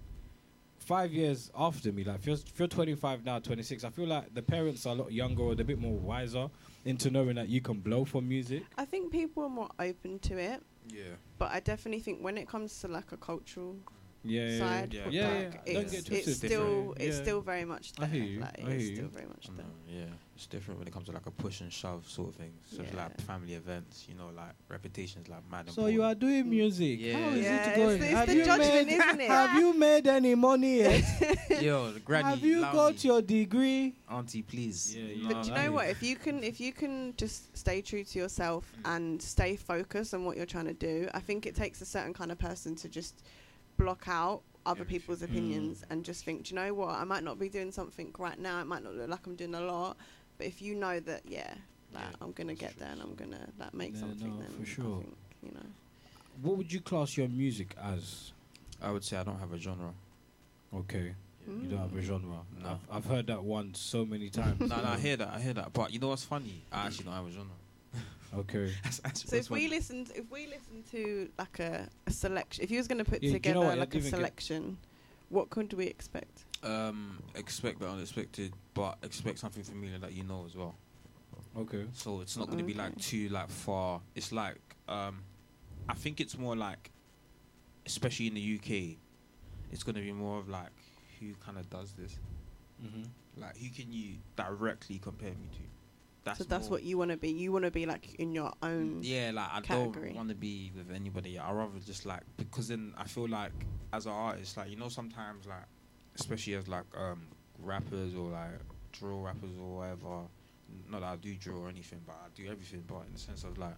five 0.78 1.12
years 1.12 1.52
after 1.56 1.92
me, 1.92 2.04
like 2.04 2.20
if 2.20 2.26
you're, 2.26 2.36
if 2.36 2.58
you're 2.58 2.68
25 2.68 3.26
now, 3.26 3.40
26, 3.40 3.84
I 3.84 3.90
feel 3.90 4.08
like 4.08 4.34
the 4.34 4.42
parents 4.42 4.86
are 4.86 4.94
a 4.94 4.96
lot 4.96 5.12
younger 5.12 5.44
or 5.44 5.56
they're 5.56 5.64
a 5.64 5.68
bit 5.68 5.80
more 5.80 5.94
wiser 5.98 6.50
into 6.86 7.10
knowing 7.12 7.36
that 7.36 7.50
you 7.50 7.60
can 7.62 7.80
blow 7.80 8.06
for 8.06 8.22
music. 8.22 8.64
I 8.78 8.86
think 8.86 9.12
people 9.12 9.44
are 9.44 9.50
more 9.50 9.70
open 9.80 10.20
to 10.20 10.38
it, 10.38 10.64
Yeah. 10.88 11.16
but 11.38 11.52
I 11.52 11.60
definitely 11.60 12.02
think 12.02 12.24
when 12.24 12.38
it 12.38 12.48
comes 12.48 12.80
to 12.82 12.88
like 12.88 13.12
a 13.12 13.18
cultural 13.18 13.78
Yeah, 14.24 14.48
yeah, 14.50 14.60
side, 14.60 14.94
Yeah, 14.94 15.06
of 15.06 15.14
yeah, 15.14 15.28
like, 15.28 15.62
yeah. 15.66 15.74
Don't 15.74 15.84
it's, 15.86 15.92
get 16.10 16.12
it's 16.28 16.38
still 16.38 16.50
Different. 16.94 17.02
it's 17.02 17.18
still 17.18 17.42
very 17.42 17.64
much 17.66 17.94
I 18.00 18.06
hear 18.06 18.24
you, 18.24 18.40
Like, 18.42 18.60
I 18.60 18.62
it's 18.72 18.84
hear 18.84 18.94
still 18.96 19.06
you. 19.06 19.12
very 19.12 19.26
much 19.28 19.48
there. 19.48 19.66
know, 19.66 19.72
yeah, 19.88 20.14
it's 20.36 20.46
different 20.48 20.78
when 20.80 20.88
it 20.90 20.94
comes 20.94 21.06
to 21.06 21.14
like 21.14 21.26
a 21.26 21.32
push 21.32 21.62
and 21.62 21.72
shove 21.72 22.08
sort 22.10 22.30
of 22.30 22.36
thing. 22.36 22.52
So 22.70 22.84
it's 22.84 22.94
like 22.94 23.20
family 23.22 23.54
events, 23.54 24.06
you 24.10 24.16
know, 24.16 24.30
like 24.36 24.52
reputations, 24.68 25.30
like 25.30 25.40
mad. 25.50 25.70
So 25.72 25.86
you 25.88 26.04
are 26.04 26.16
doing 26.16 26.50
music. 26.50 27.00
Yeah. 27.00 27.14
How 27.18 27.30
is 27.30 27.44
Yeah, 27.46 27.70
it 27.70 27.76
going? 27.78 28.00
the- 28.00 28.06
it's 28.06 28.14
have 28.14 28.28
the 28.28 28.36
you 28.36 28.46
judgment, 28.46 28.74
made, 28.88 28.88
isn't 28.94 29.22
it? 29.22 29.28
Have 29.30 29.54
you 29.58 29.74
made 29.74 30.08
any 30.08 30.36
money 30.36 30.78
yet? 30.80 31.04
Yo, 31.62 31.94
granny. 32.04 32.28
have 32.30 32.44
you 32.44 32.62
got 32.62 32.96
me. 32.96 33.00
your 33.10 33.22
degree? 33.22 33.96
auntie, 34.10 34.42
please? 34.42 34.96
Yeah, 34.98 35.04
You. 35.06 35.28
But 35.30 35.44
do 35.44 35.50
you 35.50 35.56
know 35.56 35.72
what? 35.72 35.88
If 35.88 36.04
you 36.04 36.16
can, 36.18 36.44
if 36.44 36.60
you 36.60 36.74
can 36.74 37.14
just 37.16 37.56
stay 37.58 37.82
true 37.82 38.04
to 38.04 38.20
yourself 38.20 38.70
Mm. 38.84 38.96
and 38.98 39.22
stay 39.22 39.56
focused 39.56 40.14
on 40.14 40.26
what 40.26 40.36
you're 40.36 40.46
trying 40.46 40.66
to 40.66 40.74
do, 40.74 41.08
I 41.14 41.20
think 41.22 41.46
it 41.46 41.56
takes 41.56 41.80
a 41.82 41.86
certain 41.86 42.14
kind 42.14 42.32
of 42.34 42.38
person 42.38 42.76
to 42.78 42.90
just 42.90 43.24
block 43.80 44.04
out 44.08 44.42
other 44.66 44.82
Everything. 44.82 45.00
people's 45.00 45.22
Mm. 45.22 45.26
opinions 45.26 45.84
and 45.90 46.04
just 46.06 46.26
think, 46.26 46.44
do 46.44 46.54
you 46.54 46.62
know 46.62 46.74
what? 46.74 46.90
I 46.90 47.04
might 47.06 47.24
not 47.24 47.40
be 47.40 47.50
doing 47.50 47.72
something 47.72 48.14
right 48.20 48.38
now. 48.38 48.60
It 48.62 48.66
might 48.66 48.84
not 48.84 48.94
look 48.96 49.10
like 49.10 49.26
I'm 49.26 49.36
doing 49.36 49.56
a 49.56 49.62
lot, 49.62 49.98
but 50.38 50.46
if 50.48 50.62
you 50.62 50.76
know 50.76 51.00
that, 51.00 51.22
yeah, 51.26 51.54
like 51.94 52.04
Yeah, 52.04 52.12
I'm 52.22 52.32
gonna 52.34 52.54
get 52.56 52.72
true. 52.74 52.82
there 52.82 52.92
and 52.92 53.02
I'm 53.02 53.16
gonna 53.16 53.48
like 53.58 53.74
make 53.74 53.94
Yeah, 53.96 54.02
something, 54.02 54.36
no, 54.36 54.42
then 54.42 54.52
for 54.52 54.62
I 54.62 54.66
sure. 54.66 55.00
think, 55.00 55.18
you 55.44 55.52
know. 55.54 55.66
What 56.42 56.58
would 56.58 56.72
you 56.72 56.82
class 56.82 57.18
your 57.18 57.28
music 57.30 57.76
as? 57.82 58.32
I 58.82 58.92
would 58.92 59.04
say 59.04 59.18
I 59.18 59.24
don't 59.24 59.40
have 59.40 59.52
a 59.54 59.58
genre. 59.58 59.94
Okay, 60.74 61.16
Mm. 61.50 61.64
you 61.64 61.70
don't 61.70 61.80
have 61.80 61.96
a 61.96 62.02
genre. 62.02 62.42
No. 62.62 62.70
I've, 62.70 62.98
I've 62.98 63.06
heard 63.06 63.28
that 63.28 63.44
one 63.44 63.74
so 63.74 64.06
many 64.06 64.30
times. 64.42 64.60
no, 64.60 64.68
no, 64.82 64.90
I 64.90 64.98
hear 65.00 65.16
that. 65.18 65.30
I 65.30 65.40
hear 65.40 65.54
that. 65.54 65.74
But 65.74 65.92
you 65.92 66.00
know 66.00 66.10
what's 66.10 66.24
funny? 66.26 66.62
I 66.72 66.86
actually 66.88 67.06
don't 67.06 67.14
have 67.16 67.26
a 67.28 67.32
genre. 67.32 67.56
Okay. 68.38 68.72
That's, 68.84 69.00
that's 69.00 69.30
So 69.30 69.36
if 69.36 69.50
we 69.50 69.68
listened, 69.68 70.12
if 70.16 70.30
we 70.32 70.46
listened 70.48 70.86
to 70.92 71.30
like 71.40 71.60
a, 71.60 71.88
a 72.06 72.12
selection, 72.12 72.64
if 72.64 72.70
you 72.72 72.78
was 72.78 72.88
gonna 72.88 73.04
put 73.06 73.24
Yeah, 73.24 73.32
do 73.40 73.50
you 73.50 73.54
know 73.56 73.62
together 73.64 73.76
like 73.76 73.76
a 73.76 73.92
didn't 73.92 73.96
even 73.96 74.02
get- 74.12 74.18
selection, 74.18 74.78
what 75.30 75.50
could 75.50 75.74
we 75.74 75.86
expect? 75.88 76.46
um, 76.64 77.18
expect 77.36 77.80
the 77.80 77.88
unexpected, 77.88 78.54
but 78.74 78.98
expect 79.02 79.40
something 79.40 79.64
familiar 79.64 79.98
that 79.98 80.12
you 80.14 80.24
know 80.24 80.44
as 80.46 80.56
well. 80.56 80.76
Okay. 81.58 81.86
So 81.94 82.20
it's 82.22 82.36
not 82.38 82.48
going 82.48 82.60
to 82.60 82.64
be 82.66 82.74
like 82.74 82.98
too 82.98 83.30
like 83.30 83.50
far. 83.50 84.02
It's 84.14 84.32
like 84.32 84.60
um, 84.88 85.22
I 85.88 85.94
think 85.94 86.20
it's 86.20 86.38
more 86.38 86.56
like, 86.56 86.92
especially 87.86 88.28
in 88.28 88.34
the 88.36 88.56
UK, 88.58 88.98
it's 89.72 89.84
going 89.84 89.96
to 89.96 90.02
be 90.02 90.12
more 90.12 90.38
of 90.40 90.50
like 90.50 90.70
who 91.20 91.34
kind 91.46 91.58
of 91.58 91.70
does 91.70 91.94
this. 91.94 92.20
Mm-hmm. 92.84 93.42
Like 93.42 93.58
who 93.58 93.70
can 93.70 93.92
you 93.92 94.16
directly 94.36 95.00
compare 95.00 95.32
me 95.32 95.48
to? 95.54 95.64
That's 96.30 96.40
so 96.40 96.46
that's 96.46 96.70
what 96.70 96.84
you 96.84 96.98
want 96.98 97.12
to 97.12 97.18
be. 97.18 97.30
You 97.30 97.52
want 97.52 97.66
to 97.66 97.72
be 97.72 97.86
like 97.86 98.16
in 98.16 98.34
your 98.34 98.52
own. 98.62 99.00
Yeah, 99.02 99.32
like 99.34 99.50
I 99.52 99.62
category. 99.62 100.10
don't 100.10 100.16
want 100.16 100.30
to 100.30 100.36
be 100.36 100.72
with 100.76 100.92
anybody. 100.94 101.38
I 101.40 101.52
rather 101.52 101.80
just 101.80 102.06
like 102.06 102.22
because 102.38 102.68
then 102.68 102.94
I 102.98 103.06
feel 103.06 103.28
like 103.28 103.52
as 103.94 104.06
an 104.06 104.12
artist, 104.12 104.58
like 104.58 104.70
you 104.70 104.76
know, 104.76 104.90
sometimes 104.90 105.46
like 105.48 105.66
especially 106.16 106.56
as 106.56 106.68
like 106.68 106.86
um 106.98 107.22
rappers 107.60 108.16
or 108.16 108.30
like 108.30 108.60
drill 108.92 109.22
rappers 109.22 109.52
or 109.60 109.78
whatever. 109.78 110.22
Not 110.88 111.02
that 111.02 111.08
I 111.08 111.16
do 111.16 111.34
drill 111.36 111.64
or 111.64 111.70
anything, 111.70 112.02
but 112.06 112.14
I 112.14 112.28
do 112.36 112.44
everything. 112.50 112.84
But 112.88 113.06
in 113.08 113.14
the 113.14 113.20
sense 113.20 113.44
of 113.44 113.58
like 113.58 113.76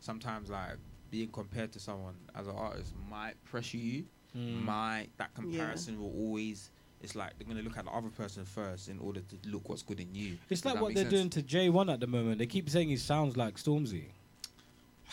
sometimes 0.00 0.50
like 0.50 0.76
being 1.10 1.28
compared 1.28 1.72
to 1.72 1.78
someone 1.78 2.14
as 2.34 2.46
an 2.46 2.54
artist 2.56 2.94
might 3.10 3.34
pressure 3.44 3.76
you. 3.76 4.04
Mm. 4.36 4.64
Might 4.64 5.08
that 5.18 5.34
comparison 5.34 6.00
will 6.00 6.12
always. 6.16 6.70
It's 7.02 7.14
like 7.16 7.32
they're 7.38 7.48
gonna 7.48 7.62
look 7.62 7.76
at 7.76 7.84
the 7.84 7.90
other 7.90 8.08
person 8.10 8.44
first 8.44 8.88
in 8.88 8.98
order 9.00 9.20
to 9.20 9.50
look 9.50 9.68
what's 9.68 9.82
good 9.82 10.00
in 10.00 10.14
you. 10.14 10.38
It's 10.48 10.60
Does 10.60 10.72
like 10.72 10.82
what 10.82 10.94
they're 10.94 11.04
sense? 11.10 11.14
doing 11.14 11.30
to 11.30 11.42
J1 11.42 11.92
at 11.92 12.00
the 12.00 12.06
moment. 12.06 12.38
They 12.38 12.46
keep 12.46 12.70
saying 12.70 12.88
he 12.88 12.96
sounds 12.96 13.36
like 13.36 13.56
Stormzy. 13.56 14.04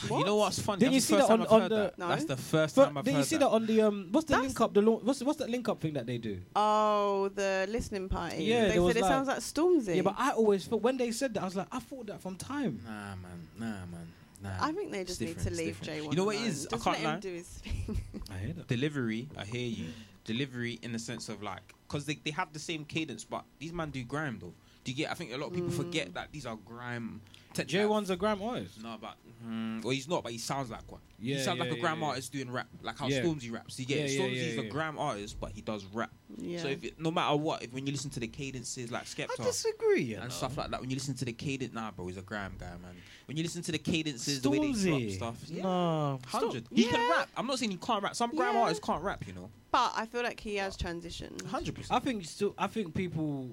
You 0.09 0.23
know 0.23 0.37
what's 0.37 0.59
funny? 0.61 0.79
Didn't 0.79 0.93
you 0.93 1.01
see 1.01 1.15
that 1.17 1.29
on- 1.29 1.45
on 1.47 1.63
the- 1.63 1.69
that. 1.75 1.97
No? 1.97 2.07
That's 2.07 2.23
the 2.23 2.37
first 2.37 2.73
But 2.77 2.85
time 2.85 2.97
I've 2.99 3.03
did 3.03 3.15
you 3.15 3.23
see 3.23 3.35
that. 3.35 3.39
that 3.49 3.49
on 3.49 3.65
the 3.65 3.81
um? 3.81 4.07
What's 4.11 4.27
the 4.27 4.31
That's- 4.31 4.47
link 4.51 4.61
up? 4.61 4.73
The 4.73 4.81
lo- 4.81 5.01
what's 5.03 5.21
what's 5.23 5.39
that 5.39 5.49
link 5.49 5.67
up 5.67 5.81
thing 5.81 5.93
that 5.93 6.05
they 6.05 6.17
do? 6.17 6.39
Oh, 6.55 7.29
the 7.35 7.67
listening 7.69 8.07
party. 8.07 8.43
Yeah, 8.45 8.65
they 8.67 8.73
there 8.73 8.81
was 8.81 8.93
said 8.93 9.03
it 9.03 9.07
sounds 9.07 9.27
like 9.27 9.39
Stormzy. 9.39 9.97
Yeah, 9.97 10.03
but 10.03 10.15
I 10.17 10.31
always 10.31 10.65
thought 10.65 10.81
when 10.81 10.95
they 10.95 11.11
said 11.11 11.33
that, 11.33 11.41
I 11.41 11.45
was 11.45 11.55
like, 11.57 11.67
I 11.69 11.79
thought 11.79 12.05
that 12.07 12.21
from 12.21 12.37
time. 12.37 12.79
Nah, 12.85 13.15
man. 13.17 13.47
Nah, 13.57 13.65
man. 13.87 14.07
Nah. 14.41 14.51
I 14.65 14.71
think 14.71 14.91
they 14.93 15.03
just 15.03 15.19
need 15.19 15.37
to 15.39 15.49
leave. 15.49 15.81
J1. 15.81 16.11
You 16.11 16.15
know 16.15 16.23
what 16.25 16.37
it 16.37 16.43
is? 16.43 16.65
alone. 16.67 16.79
I 16.79 16.83
can't 16.85 16.85
let 16.85 16.99
him 17.03 17.13
lie. 17.15 17.19
do 17.19 17.33
his 17.33 17.47
thing. 17.47 18.01
I 18.31 18.37
hear 18.37 18.53
that. 18.53 18.67
Delivery, 18.69 19.27
I 19.37 19.43
hear 19.43 19.67
you. 19.67 19.87
Delivery 20.23 20.79
in 20.81 20.93
the 20.93 20.99
sense 20.99 21.27
of 21.27 21.43
like, 21.43 21.73
because 21.89 22.05
they, 22.05 22.15
they 22.23 22.31
have 22.31 22.53
the 22.53 22.59
same 22.59 22.85
cadence, 22.85 23.25
but 23.25 23.43
these 23.57 23.73
man 23.73 23.89
do 23.89 24.03
grime 24.03 24.37
though. 24.39 24.53
Do 24.83 24.91
you 24.91 24.97
get? 24.97 25.11
I 25.11 25.15
think 25.15 25.33
a 25.33 25.37
lot 25.37 25.47
of 25.47 25.53
people 25.53 25.71
Mm. 25.71 25.77
forget 25.77 26.13
that 26.13 26.31
these 26.31 26.45
are 26.45 26.55
grime. 26.55 27.21
Technically, 27.53 27.79
J1's 27.89 28.09
a 28.11 28.15
grime 28.15 28.41
artist. 28.43 28.81
No, 28.83 28.95
but 29.01 29.15
mm, 29.45 29.81
well, 29.83 29.91
he's 29.91 30.07
not, 30.07 30.21
but 30.23 30.31
he 30.31 30.37
sounds 30.37 30.69
like 30.69 30.89
one. 30.91 31.01
Yeah, 31.17 31.37
he 31.37 31.41
sounds 31.43 31.57
yeah, 31.57 31.63
like 31.63 31.73
a 31.73 31.75
yeah, 31.75 31.81
grime 31.81 31.99
yeah. 32.01 32.05
artist 32.07 32.31
doing 32.31 32.51
rap, 32.51 32.67
like 32.83 32.97
how 32.97 33.07
Yeah. 33.07 33.21
Stormzy 33.21 33.51
raps. 33.51 33.79
You 33.79 33.85
get 33.87 33.97
Yeah, 33.97 34.03
it? 34.05 34.11
yeah, 34.11 34.19
Stormzy's 34.21 34.55
yeah, 34.55 34.61
a 34.61 34.63
yeah. 34.65 34.69
grime 34.69 34.99
artist, 34.99 35.39
but 35.39 35.51
he 35.51 35.61
does 35.61 35.83
rap. 35.85 36.11
Yeah. 36.37 36.61
So 36.61 36.67
if 36.67 36.83
it, 36.83 36.99
no 36.99 37.09
matter 37.09 37.35
what, 37.35 37.63
if 37.63 37.73
when 37.73 37.85
you 37.87 37.91
listen 37.91 38.11
to 38.11 38.19
the 38.19 38.27
cadences 38.27 38.91
like 38.91 39.05
Skepta 39.05 39.39
I 39.39 39.43
disagree. 39.43 40.03
You 40.03 40.15
and 40.17 40.25
know. 40.25 40.29
stuff 40.29 40.57
like 40.57 40.69
that, 40.69 40.79
when 40.79 40.89
you 40.91 40.95
listen 40.95 41.15
to 41.15 41.25
the 41.25 41.33
cadence, 41.33 41.73
nah, 41.73 41.89
bro, 41.91 42.05
he's 42.07 42.17
a 42.17 42.21
grime 42.21 42.53
guy, 42.59 42.67
man. 42.81 42.95
When 43.25 43.35
you 43.35 43.43
listen 43.43 43.61
to 43.63 43.71
the 43.71 43.79
cadences, 43.79 44.41
the 44.41 44.49
way 44.49 44.59
they 44.59 44.71
drop 44.73 45.09
stuff, 45.09 45.43
yeah, 45.49 45.63
No. 45.63 46.19
hundred. 46.27 46.65
Storm- 46.65 46.77
He 46.77 46.83
can 46.85 47.09
rap. 47.09 47.29
I'm 47.35 47.47
not 47.47 47.57
saying 47.59 47.71
he 47.71 47.77
can't 47.77 48.03
rap. 48.03 48.15
Some 48.15 48.35
grime 48.35 48.53
Yeah. 48.53 48.61
artists 48.61 48.85
can't 48.85 49.03
rap, 49.03 49.25
you 49.27 49.33
know. 49.33 49.49
but 49.71 49.91
I 49.95 50.05
feel 50.05 50.23
like 50.23 50.39
he 50.39 50.55
has 50.57 50.77
transitioned. 50.77 51.45
Hundred 51.47 51.75
percent. 51.75 51.91
I 51.91 51.99
think 51.99 52.25
still. 52.25 52.53
I 52.57 52.67
think 52.67 52.93
people. 52.93 53.49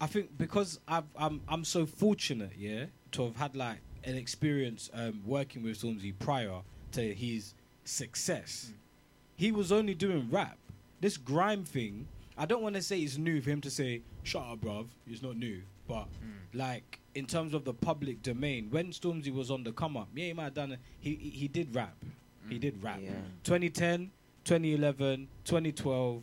I 0.00 0.06
think 0.06 0.36
because 0.36 0.80
I've, 0.88 1.04
I'm 1.16 1.40
I'm 1.48 1.64
so 1.64 1.86
fortunate, 1.86 2.52
yeah, 2.58 2.86
to 3.12 3.24
have 3.24 3.36
had 3.36 3.56
like 3.56 3.78
an 4.04 4.16
experience 4.16 4.90
um, 4.94 5.22
working 5.24 5.62
with 5.62 5.80
Stormzy 5.80 6.12
prior 6.18 6.60
to 6.92 7.14
his 7.14 7.54
success. 7.84 8.70
Mm. 8.70 8.74
He 9.36 9.52
was 9.52 9.72
only 9.72 9.94
doing 9.94 10.28
rap. 10.30 10.58
This 11.00 11.16
grime 11.16 11.64
thing, 11.64 12.06
I 12.36 12.46
don't 12.46 12.62
want 12.62 12.74
to 12.76 12.82
say 12.82 13.00
it's 13.00 13.16
new 13.18 13.40
for 13.40 13.50
him 13.50 13.60
to 13.62 13.70
say, 13.70 14.02
"Shut 14.22 14.42
up, 14.42 14.60
bruv." 14.60 14.86
It's 15.06 15.22
not 15.22 15.36
new, 15.36 15.62
but 15.88 16.06
Mm. 16.06 16.58
like 16.58 17.00
in 17.14 17.26
terms 17.26 17.52
of 17.54 17.64
the 17.64 17.74
public 17.74 18.22
domain, 18.22 18.68
when 18.70 18.88
Stormzy 18.92 19.32
was 19.32 19.50
on 19.50 19.64
the 19.64 19.72
come 19.72 19.96
up, 19.96 20.08
yeah, 20.14 20.26
he 20.26 20.32
might 20.32 20.44
have 20.44 20.54
done. 20.54 20.72
it. 20.72 20.80
He 21.00 21.14
he 21.16 21.30
he 21.30 21.48
did 21.48 21.74
rap. 21.74 21.96
He 22.48 22.56
Mm. 22.56 22.60
did 22.60 22.82
rap. 22.82 23.00
Yeah. 23.02 23.10
2010, 23.44 24.10
2011, 24.44 25.28
2012, 25.44 26.22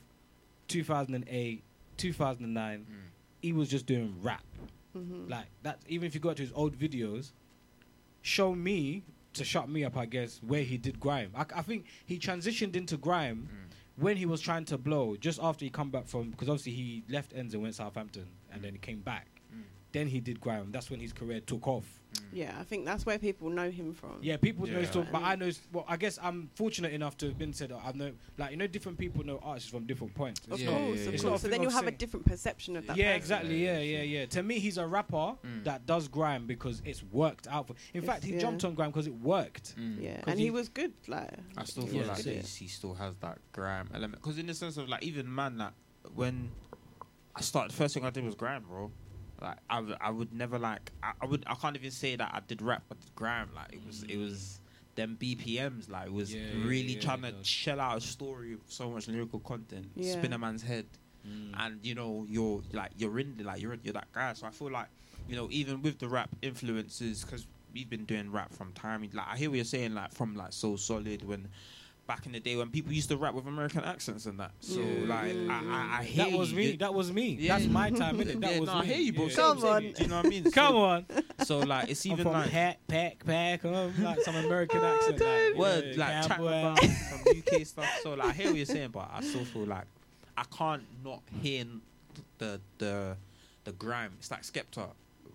2008, 0.67 1.63
2009, 1.97 2.79
Mm. 2.79 2.95
he 3.41 3.51
was 3.53 3.69
just 3.69 3.85
doing 3.85 4.15
rap. 4.21 4.43
Hmm 4.93 5.27
Like 5.29 5.47
that. 5.63 5.79
Even 5.87 6.07
if 6.07 6.13
you 6.15 6.19
go 6.19 6.33
to 6.33 6.41
his 6.41 6.51
old 6.53 6.77
videos, 6.77 7.31
show 8.21 8.53
me 8.55 9.03
to 9.33 9.43
shut 9.45 9.69
me 9.69 9.83
up. 9.85 9.95
I 9.97 10.05
guess 10.05 10.39
where 10.45 10.63
he 10.63 10.77
did 10.77 10.99
grime. 10.99 11.31
I, 11.35 11.45
I 11.55 11.61
think 11.61 11.85
he 12.05 12.17
transitioned 12.19 12.75
into 12.75 12.97
grime 12.97 13.47
Mm. 13.51 13.73
when 14.03 14.17
he 14.17 14.25
was 14.25 14.41
trying 14.41 14.65
to 14.65 14.77
blow. 14.77 15.15
Just 15.17 15.39
after 15.41 15.65
he 15.65 15.69
come 15.71 15.89
back 15.89 16.07
from 16.07 16.31
because 16.31 16.49
obviously 16.49 16.73
he 16.73 17.03
left 17.09 17.33
Ends 17.35 17.53
and 17.53 17.61
went 17.63 17.75
Southampton, 17.75 18.27
and 18.51 18.61
then 18.61 18.73
he 18.73 18.79
came 18.79 18.99
back. 18.99 19.27
Mm. 19.89 19.93
Then 19.93 20.07
he 20.07 20.19
did 20.19 20.39
grime. 20.39 20.71
That's 20.71 20.89
when 20.89 20.99
his 20.99 21.13
career 21.13 21.39
took 21.39 21.67
off. 21.67 21.85
Mm. 22.13 22.19
Yeah, 22.33 22.55
I 22.59 22.63
think 22.63 22.85
that's 22.85 23.05
where 23.05 23.19
people 23.19 23.49
know 23.49 23.69
him 23.69 23.93
from. 23.93 24.17
Yeah, 24.21 24.37
people 24.37 24.65
know 24.67 24.79
him, 24.79 25.07
but 25.11 25.21
I 25.21 25.35
know. 25.35 25.51
Well, 25.71 25.85
I 25.87 25.95
guess 25.97 26.17
I'm 26.21 26.49
fortunate 26.55 26.91
enough 26.93 27.17
to 27.17 27.27
have 27.27 27.37
been 27.37 27.53
said. 27.53 27.69
that 27.69 27.79
I 27.85 27.91
know, 27.93 28.11
like 28.37 28.51
you 28.51 28.57
know, 28.57 28.65
different 28.67 28.97
people 28.97 29.23
know 29.23 29.39
artists 29.43 29.69
from 29.69 29.85
different 29.85 30.15
points. 30.15 30.41
Of 30.49 30.59
Yeah, 30.59 30.69
course, 30.69 30.79
yeah, 30.81 30.85
of 30.93 30.97
yeah. 31.05 31.09
It's 31.11 31.21
course. 31.23 31.31
not 31.31 31.39
So 31.41 31.47
then 31.49 31.61
you'll 31.61 31.71
have 31.71 31.87
a 31.87 31.91
different 31.91 32.25
perception 32.25 32.75
of 32.77 32.87
that. 32.87 32.97
yeah, 32.97 33.05
person. 33.09 33.17
exactly. 33.17 33.63
Yeah, 33.63 33.79
yeah, 33.79 34.01
yeah. 34.01 34.25
To 34.27 34.41
me, 34.43 34.57
he's 34.59 34.77
a 34.77 34.87
rapper 34.87 35.35
Mm. 35.43 35.63
that 35.65 35.85
does 35.85 36.07
grime 36.07 36.47
because 36.47 36.81
it's 36.83 37.03
worked 37.03 37.47
out 37.47 37.67
for. 37.67 37.73
In 37.93 37.99
It's- 38.03 38.05
fact, 38.11 38.23
he 38.23 38.33
yeah. 38.33 38.39
jumped 38.39 38.63
on 38.65 38.73
grime 38.73 38.89
because 38.89 39.05
it 39.07 39.13
worked. 39.21 39.75
Mm. 39.77 40.01
Yeah, 40.01 40.15
'Cause 40.17 40.23
and 40.27 40.39
he- 40.39 40.45
he, 40.45 40.51
was 40.51 40.67
good. 40.69 40.93
Like 41.07 41.29
I 41.57 41.63
still 41.65 41.85
feel 41.85 41.99
was 41.99 42.25
like 42.25 42.43
he, 42.43 42.67
still 42.67 42.95
has 42.95 43.15
that 43.17 43.37
grime 43.53 43.89
element. 43.93 44.21
Because 44.23 44.37
in 44.39 44.47
the 44.47 44.53
sense 44.55 44.77
of 44.77 44.89
like 44.89 45.03
even 45.03 45.33
man, 45.33 45.57
like 45.59 45.73
when 46.15 46.49
I 47.35 47.41
started, 47.41 47.71
the 47.71 47.75
first 47.77 47.93
thing 47.93 48.03
I 48.03 48.09
did 48.09 48.23
was 48.25 48.35
grime, 48.35 48.63
bro. 48.67 48.91
Like 49.41 49.57
I, 49.69 49.75
w- 49.77 49.95
I 50.01 50.09
would 50.11 50.33
never 50.33 50.59
like 50.59 50.91
I, 51.01 51.11
I 51.21 51.25
would 51.25 51.43
I 51.47 51.55
can't 51.55 51.75
even 51.75 51.91
say 51.91 52.15
that 52.15 52.31
I 52.33 52.41
did 52.47 52.61
rap, 52.61 52.83
I 52.91 52.95
did 52.95 53.15
grime. 53.15 53.49
Like 53.55 53.73
it 53.73 53.79
was 53.85 54.03
it 54.03 54.17
was 54.17 54.59
them 54.95 55.17
BPMs. 55.19 55.89
Like 55.89 56.07
it 56.07 56.13
was 56.13 56.33
Yeah, 56.33 56.41
yeah, 56.53 56.65
really 56.67 56.93
yeah, 56.95 56.99
trying 57.01 57.23
it 57.23 57.31
to 57.31 57.37
does. 57.37 57.47
shell 57.47 57.79
out 57.79 57.97
a 57.97 58.01
story 58.01 58.55
with 58.55 58.69
so 58.71 58.89
much 58.89 59.07
lyrical 59.07 59.39
content, 59.39 59.87
Yeah. 59.95 60.13
spin 60.13 60.33
a 60.33 60.37
man's 60.37 60.63
head 60.63 60.85
Mm. 61.27 61.51
and 61.57 61.79
you 61.85 61.95
know 61.95 62.25
you're 62.29 62.61
like 62.71 62.91
you're 62.97 63.19
in 63.19 63.35
like 63.43 63.61
you're 63.61 63.75
you're 63.83 63.93
that 63.93 64.07
guy. 64.13 64.31
So 64.33 64.47
I 64.47 64.51
feel 64.51 64.71
like 64.71 64.87
you 65.27 65.35
know 65.35 65.49
even 65.51 65.81
with 65.81 65.99
the 65.99 66.07
rap 66.07 66.29
influences 66.41 67.23
because 67.25 67.45
we've 67.73 67.89
been 67.89 68.05
doing 68.05 68.31
rap 68.31 68.53
from 68.53 68.71
time. 68.71 69.01
Like 69.13 69.27
I 69.29 69.35
hear 69.37 69.49
what 69.49 69.57
you're 69.57 69.65
saying, 69.65 69.93
like 69.95 70.13
from 70.13 70.35
like 70.37 70.53
so 70.53 70.77
solid 70.77 71.27
when 71.27 71.49
back 72.09 72.25
in 72.25 72.31
the 72.31 72.39
day 72.39 72.55
when 72.55 72.69
people 72.71 72.91
used 72.91 73.07
to 73.09 73.15
rap 73.17 73.35
with 73.35 73.45
American 73.45 73.83
accents 73.83 74.25
and 74.25 74.39
that. 74.39 74.51
So 74.61 74.79
Yeah. 74.81 75.05
like 75.07 75.35
I, 75.47 75.63
I, 75.69 75.97
I 75.99 76.03
hear 76.03 76.25
that 76.25 76.37
was 76.37 76.49
you. 76.51 76.57
me. 76.57 76.71
That 76.77 76.93
was 76.93 77.11
me. 77.13 77.37
Yeah. 77.39 77.57
That's 77.59 77.69
my 77.69 77.91
time, 77.91 78.17
innit? 78.17 78.41
That 78.41 78.51
yeah, 78.53 78.59
was 78.59 78.67
no, 78.67 78.73
I 78.73 78.81
me. 78.81 78.87
hear 78.87 78.97
you, 78.97 79.13
bro. 79.13 79.25
Yeah. 79.25 79.29
Same, 79.29 79.45
Come 79.55 79.63
on. 79.65 79.81
Do 79.83 79.93
you 79.99 80.07
know 80.07 80.15
what 80.17 80.25
I 80.25 80.29
mean? 80.29 80.43
Come 80.51 80.73
so, 80.73 80.81
on. 80.83 81.05
So 81.45 81.59
like 81.59 81.89
it's 81.91 82.03
I'm 82.05 82.11
even 82.13 82.23
from 82.23 82.33
like 82.33 82.49
Pack, 82.49 82.79
Pack, 82.87 83.25
Pack. 83.25 83.63
um, 83.65 83.93
like 84.03 84.19
some 84.21 84.35
American 84.35 84.79
Oh, 84.83 84.95
accent. 84.95 85.19
Like, 85.21 85.55
word 85.55 85.85
yeah, 85.95 85.99
like 85.99 86.27
chatting 86.27 86.45
Camberwell. 86.45 86.71
about 86.73 86.83
some 86.83 87.21
UK 87.37 87.65
stuff. 87.67 87.99
So 88.01 88.13
like 88.15 88.27
I 88.29 88.31
hear 88.33 88.47
what 88.47 88.57
you're 88.57 88.65
saying, 88.65 88.89
but 88.91 89.07
I 89.13 89.21
still 89.21 89.45
feel 89.45 89.65
like 89.65 89.85
I 90.35 90.43
can't 90.45 90.83
not 91.05 91.21
hear 91.43 91.65
the 92.39 92.59
the 92.79 93.17
the 93.65 93.71
grime. 93.73 94.13
It's 94.17 94.31
like 94.31 94.41
Skepta 94.41 94.87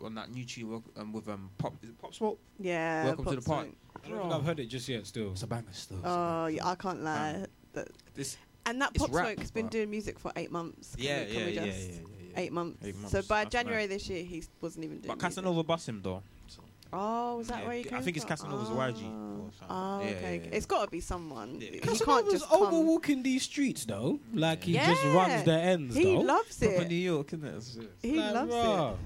on 0.03 0.15
that 0.15 0.31
new 0.31 0.45
tune 0.45 0.83
um, 0.97 1.13
with 1.13 1.29
um 1.29 1.51
pop 1.59 1.75
is 1.83 1.91
it 1.91 1.99
pop 1.99 2.15
smoke. 2.15 2.39
Yeah. 2.59 3.05
Welcome 3.05 3.25
to 3.27 3.37
the 3.37 3.43
party. 3.43 3.71
Smoke. 3.71 3.77
I 4.05 4.09
don't 4.09 4.21
think 4.23 4.33
I've 4.35 4.45
heard 4.45 4.61
it 4.61 4.67
just 4.67 4.89
yet. 4.89 5.07
Still. 5.07 5.33
It's 5.33 5.43
a 5.43 5.47
banger 5.47 5.65
still. 5.73 5.99
it's 5.99 6.07
Oh, 6.09 6.47
yeah, 6.47 6.67
I 6.67 6.75
can't 6.75 7.03
lie. 7.03 7.47
That, 7.75 7.89
This 8.15 8.37
and 8.67 8.81
that 8.81 8.95
Pop 8.95 9.13
rap, 9.13 9.27
Smoke's 9.35 9.51
been 9.51 9.69
doing 9.69 9.91
music 9.91 10.19
for 10.19 10.33
eight 10.37 10.51
months. 10.51 10.95
Can 10.97 11.05
yeah, 11.05 11.21
we, 11.21 11.27
can 11.27 11.35
yeah, 11.41 11.47
we 11.47 11.53
yeah, 11.53 11.61
yeah, 11.65 11.67
just 11.73 11.89
yeah, 11.91 11.95
yeah. 12.35 12.41
Eight 12.41 12.53
months. 12.53 12.85
Eight 12.87 12.95
So 13.09 13.23
by 13.23 13.45
that's 13.45 13.53
January 13.53 13.83
mad. 13.83 13.91
this 13.91 14.09
year, 14.09 14.25
he 14.25 14.43
wasn't 14.61 14.85
even 14.85 14.99
doing. 14.99 15.09
But 15.09 15.17
music. 15.23 15.37
Casanova 15.37 15.63
bust 15.65 15.89
him 15.89 16.01
though. 16.03 16.23
So. 16.49 16.63
Oh, 16.93 17.39
was 17.39 17.49
that 17.49 17.61
Yeah, 17.63 17.67
where 17.67 17.75
he 17.77 17.81
I 17.81 17.85
came 17.85 18.03
think 18.03 18.17
it's 18.17 18.25
from? 18.25 18.37
Casanova's 18.37 18.71
oh. 18.71 18.75
YG 18.75 18.87
or 18.87 19.51
something. 19.59 19.67
Oh, 19.69 20.01
Yeah, 20.01 20.11
okay. 20.11 20.37
yeah, 20.37 20.43
yeah. 20.51 20.57
It's 20.57 20.67
got 20.67 20.85
to 20.85 20.91
be 20.91 21.01
someone. 21.01 21.61
Yeah. 21.61 21.81
Casanova's 21.81 22.33
just 22.33 22.49
come. 22.49 22.67
overwalking 22.73 23.23
these 23.25 23.43
streets 23.43 23.85
though. 23.85 24.19
Like 24.33 24.65
he 24.65 24.73
Yeah. 24.73 24.87
just 24.93 25.05
runs 25.05 25.45
the 25.45 25.53
ends 25.59 25.97
He 25.97 26.05
though. 26.05 26.21
loves 26.21 26.59
Proper 26.59 26.85
New. 26.85 26.95
York, 26.95 27.33
isn't 27.33 27.45
it? 27.45 27.91
He 28.03 28.17
Like, 28.19 28.35
loves 28.35 28.51
rah. 28.53 28.91
it. 28.93 28.97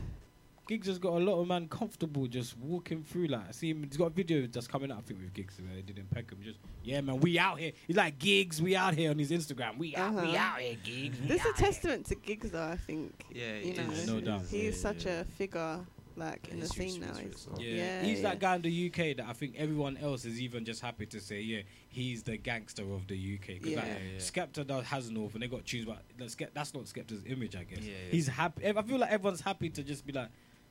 Giggs 0.69 0.87
has 0.87 0.99
got 0.99 1.15
a 1.15 1.19
lot 1.19 1.41
of 1.41 1.49
man 1.49 1.67
comfortable 1.67 2.27
just 2.27 2.57
walking 2.59 3.03
through. 3.03 3.27
Like, 3.29 3.49
I 3.49 3.53
see 3.53 3.71
him. 3.71 3.83
He's 3.83 3.97
got 3.97 4.07
a 4.07 4.11
video 4.11 4.47
that's 4.47 4.67
coming 4.69 4.93
out. 4.93 4.99
I 4.99 5.01
think 5.01 5.21
with 5.21 5.33
Giggs 5.33 5.59
where 5.61 5.75
they 5.75 5.81
did 5.83 5.99
in 5.99 6.05
Peckham. 6.07 6.39
Just 6.45 6.59
yeah, 6.85 7.01
man, 7.01 7.19
we 7.21 7.39
out 7.39 7.59
here. 7.59 7.73
He's 7.87 7.97
like 7.97 8.19
Giggs. 8.19 8.61
We 8.61 8.77
out 8.77 8.95
here 8.95 9.11
on 9.11 9.19
his 9.19 9.31
Instagram. 9.31 9.79
We 9.79 9.97
out. 9.97 10.13
We 10.13 10.21
Uh-huh. 10.21 10.37
out 10.37 10.61
here, 10.61 10.77
Giggs. 10.85 11.19
This 11.23 11.41
is 11.41 11.47
a 11.47 11.49
out 11.49 11.57
here." 11.59 11.67
testament 11.67 12.07
to 12.07 12.15
Giggs, 12.17 12.51
though. 12.51 12.63
I 12.63 12.77
think. 12.77 13.25
Yeah, 13.33 13.57
You 13.59 13.75
know, 13.75 13.91
is. 13.91 14.07
no 14.07 14.21
doubt. 14.21 14.43
He 14.51 14.67
is 14.67 14.77
Yeah, 14.77 14.81
such 14.83 15.07
yeah. 15.07 15.21
a 15.21 15.25
figure, 15.25 15.87
like 16.17 16.49
in 16.49 16.57
the 16.61 16.67
His 16.67 16.71
scene 16.73 17.01
now. 17.01 17.15
He's- 17.15 17.49
Yeah, 17.59 17.65
Yeah, 17.67 18.03
he's 18.03 18.17
yeah. 18.21 18.23
that 18.29 18.39
guy 18.41 18.57
in 18.57 18.63
the 18.63 18.71
UK 18.71 19.15
that 19.15 19.27
I 19.27 19.33
think 19.33 19.55
everyone 19.57 19.97
else 19.97 20.27
is 20.27 20.39
even 20.39 20.67
just 20.67 20.83
happy 20.83 21.07
to 21.07 21.19
say, 21.21 21.41
yeah, 21.41 21.63
he's 21.89 22.25
the 22.25 22.37
gangster 22.37 22.83
of 22.93 23.07
the 23.07 23.17
UK. 23.17 23.55
Because 23.55 23.71
Yeah. 23.71 23.77
like, 23.79 23.87
Yeah, 23.87 23.99
yeah. 24.13 24.19
Skepta 24.19 24.67
does 24.67 24.85
has 24.85 25.11
North, 25.11 25.33
and 25.33 25.43
they 25.43 25.49
got 25.49 25.61
to 25.61 25.65
choose. 25.65 25.87
But 25.87 26.03
that's 26.19 26.33
Skep- 26.37 26.53
that's 26.53 26.75
not 26.75 26.85
Skepta's 26.85 27.25
image, 27.25 27.57
I 27.57 27.65
guess. 27.65 27.79
Yeah, 27.83 27.93
yeah. 27.93 28.11
He's 28.11 28.27
happy. 28.27 28.67
I 28.67 28.83
feel 28.83 28.99
like 28.99 29.11
everyone's 29.11 29.41
happy 29.41 29.71
to 29.71 29.83
just 29.83 30.05
be 30.07 30.13
like, 30.13 30.29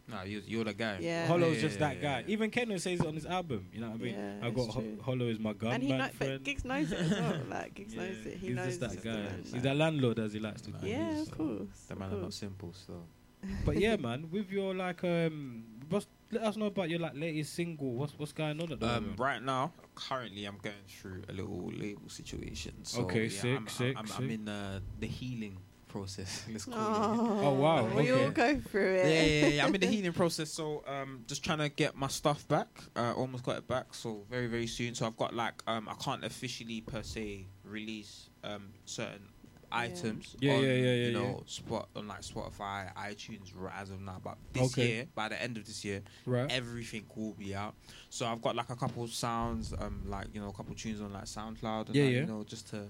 Nah, 0.10 0.24
you're, 0.24 0.42
you're 0.46 0.64
the 0.64 0.74
guy. 0.74 1.00
Yeah. 1.02 1.28
Hollow's 1.28 1.56
Yeah, 1.58 1.62
just 1.62 1.80
yeah, 1.80 1.88
that 1.90 2.02
guy. 2.02 2.20
yeah. 2.20 2.32
Even 2.34 2.50
Kano 2.50 2.78
says 2.78 3.00
it 3.02 3.06
on 3.06 3.14
his 3.16 3.26
album. 3.26 3.68
You 3.74 3.82
know 3.82 3.90
what 3.90 4.00
I 4.00 4.04
mean? 4.04 4.14
Yeah, 4.16 4.48
I 4.48 4.50
got 4.52 4.66
it's 4.66 4.74
Ho- 4.76 4.98
Hollow 5.04 5.26
is 5.28 5.40
my 5.40 5.54
gun 5.54 5.74
and 5.74 5.84
he 5.84 5.90
man 5.90 5.98
know, 6.00 6.08
friend. 6.10 6.34
but 6.34 6.44
Giggs 6.44 6.64
knows 6.66 6.92
it 6.92 7.00
as 7.00 7.12
well. 7.12 7.34
Like 7.50 7.74
Giggs 7.74 7.94
Yeah, 7.94 8.02
knows 8.04 8.26
it. 8.26 8.38
He 8.38 8.48
he's 8.48 8.56
knows 8.56 8.66
just 8.68 8.80
that 8.80 8.94
it's 8.94 9.04
guy. 9.04 9.12
the 9.12 9.18
man, 9.18 9.40
He's 9.44 9.54
like- 9.54 9.62
that 9.64 9.76
landlord, 9.76 10.20
as 10.20 10.34
he 10.34 10.40
likes 10.40 10.62
to 10.62 10.72
call. 10.72 10.88
Yeah, 10.88 11.22
of 11.22 11.28
so. 11.28 11.34
course. 11.36 11.80
The 11.88 11.94
of 11.94 12.00
man 12.00 12.14
are 12.14 12.22
not 12.22 12.34
simple 12.34 12.74
so. 12.74 13.04
But 13.66 13.78
yeah, 13.80 13.98
man, 13.98 14.30
with 14.32 14.50
your 14.50 14.74
like, 14.74 15.04
um, 15.04 15.64
what's, 15.90 16.08
let 16.32 16.44
us 16.44 16.58
know 16.58 16.66
about 16.68 16.90
your 16.90 17.00
like 17.00 17.14
latest 17.16 17.54
single. 17.54 17.92
What's 17.94 18.18
what's 18.18 18.32
going 18.34 18.60
on 18.62 18.72
at 18.72 18.80
the 18.80 18.88
Um, 18.88 18.94
moment? 19.04 19.20
right 19.20 19.44
now, 19.44 19.72
currently, 19.94 20.46
I'm 20.46 20.58
going 20.62 20.76
through 20.88 21.22
a 21.30 21.34
little 21.34 21.70
label 21.72 22.10
situation. 22.10 22.74
So, 22.84 23.02
Okay, 23.02 23.26
yeah, 23.26 23.42
sick, 23.42 23.58
I'm, 23.58 23.68
sick, 23.68 23.96
I'm, 23.96 24.00
I'm, 24.00 24.08
sick. 24.08 24.18
I'm 24.20 24.30
in 24.32 24.50
uh, 24.50 24.80
the 25.00 25.08
healing 25.08 25.58
process. 25.98 26.46
Let's 26.52 26.66
call 26.66 26.74
it. 26.76 26.80
Oh, 26.80 27.40
Oh, 27.48 27.54
wow, 27.54 27.86
We 27.96 28.12
all 28.12 28.32
go 28.32 28.60
through 28.60 28.96
Yeah, 28.98 29.04
it. 29.04 29.08
yeah, 29.08 29.48
yeah. 29.48 29.48
yeah. 29.56 29.66
I'm 29.66 29.76
in 29.76 29.82
the 29.82 29.88
healing 29.96 30.14
process, 30.14 30.50
so 30.52 30.84
um, 30.88 31.24
just 31.28 31.44
trying 31.44 31.60
to 31.60 31.70
get 31.70 31.96
my 31.96 32.08
stuff 32.08 32.48
back. 32.48 32.68
Uh, 32.96 33.14
almost 33.16 33.44
got 33.44 33.58
it 33.58 33.68
back, 33.68 33.94
so 33.94 34.24
very, 34.30 34.48
very 34.48 34.68
soon. 34.68 34.96
So 34.96 35.06
I've 35.08 35.18
got 35.18 35.34
like 35.34 35.62
um, 35.68 35.88
I 35.90 35.94
can't 35.96 36.24
officially 36.24 36.82
per 36.82 37.04
se 37.04 37.48
release 37.64 38.30
um 38.44 38.70
certain 38.86 39.28
items. 39.72 40.36
Yeah, 40.40 40.54
on, 40.54 40.64
yeah, 40.64 40.68
yeah, 40.70 40.74
yeah, 40.76 40.94
You 40.94 41.12
yeah. 41.12 41.12
know, 41.20 41.44
spot 41.46 41.90
on 41.96 42.08
like 42.08 42.22
Spotify, 42.22 42.94
iTunes, 42.96 43.52
right 43.56 43.74
as 43.78 43.90
of 43.92 44.00
now. 44.00 44.20
But 44.24 44.38
this 44.54 44.72
Okay. 44.74 44.88
year, 44.88 45.06
by 45.14 45.28
the 45.30 45.42
end 45.42 45.58
of 45.58 45.66
this 45.66 45.84
year, 45.84 46.02
right. 46.26 46.50
everything 46.52 47.06
will 47.16 47.34
be 47.34 47.54
out. 47.54 47.76
So 48.10 48.26
I've 48.26 48.42
got 48.42 48.56
like 48.56 48.70
a 48.70 48.76
couple 48.78 49.04
of 49.04 49.12
sounds, 49.14 49.74
um, 49.78 50.04
like 50.08 50.28
you 50.34 50.40
know, 50.40 50.48
a 50.48 50.54
couple 50.54 50.72
of 50.72 50.78
tunes 50.80 51.02
on 51.02 51.12
like 51.12 51.26
SoundCloud, 51.26 51.88
and 51.88 51.96
Yeah, 51.96 52.04
like, 52.06 52.14
yeah. 52.14 52.20
you 52.22 52.26
know, 52.28 52.44
just 52.46 52.70
to 52.70 52.84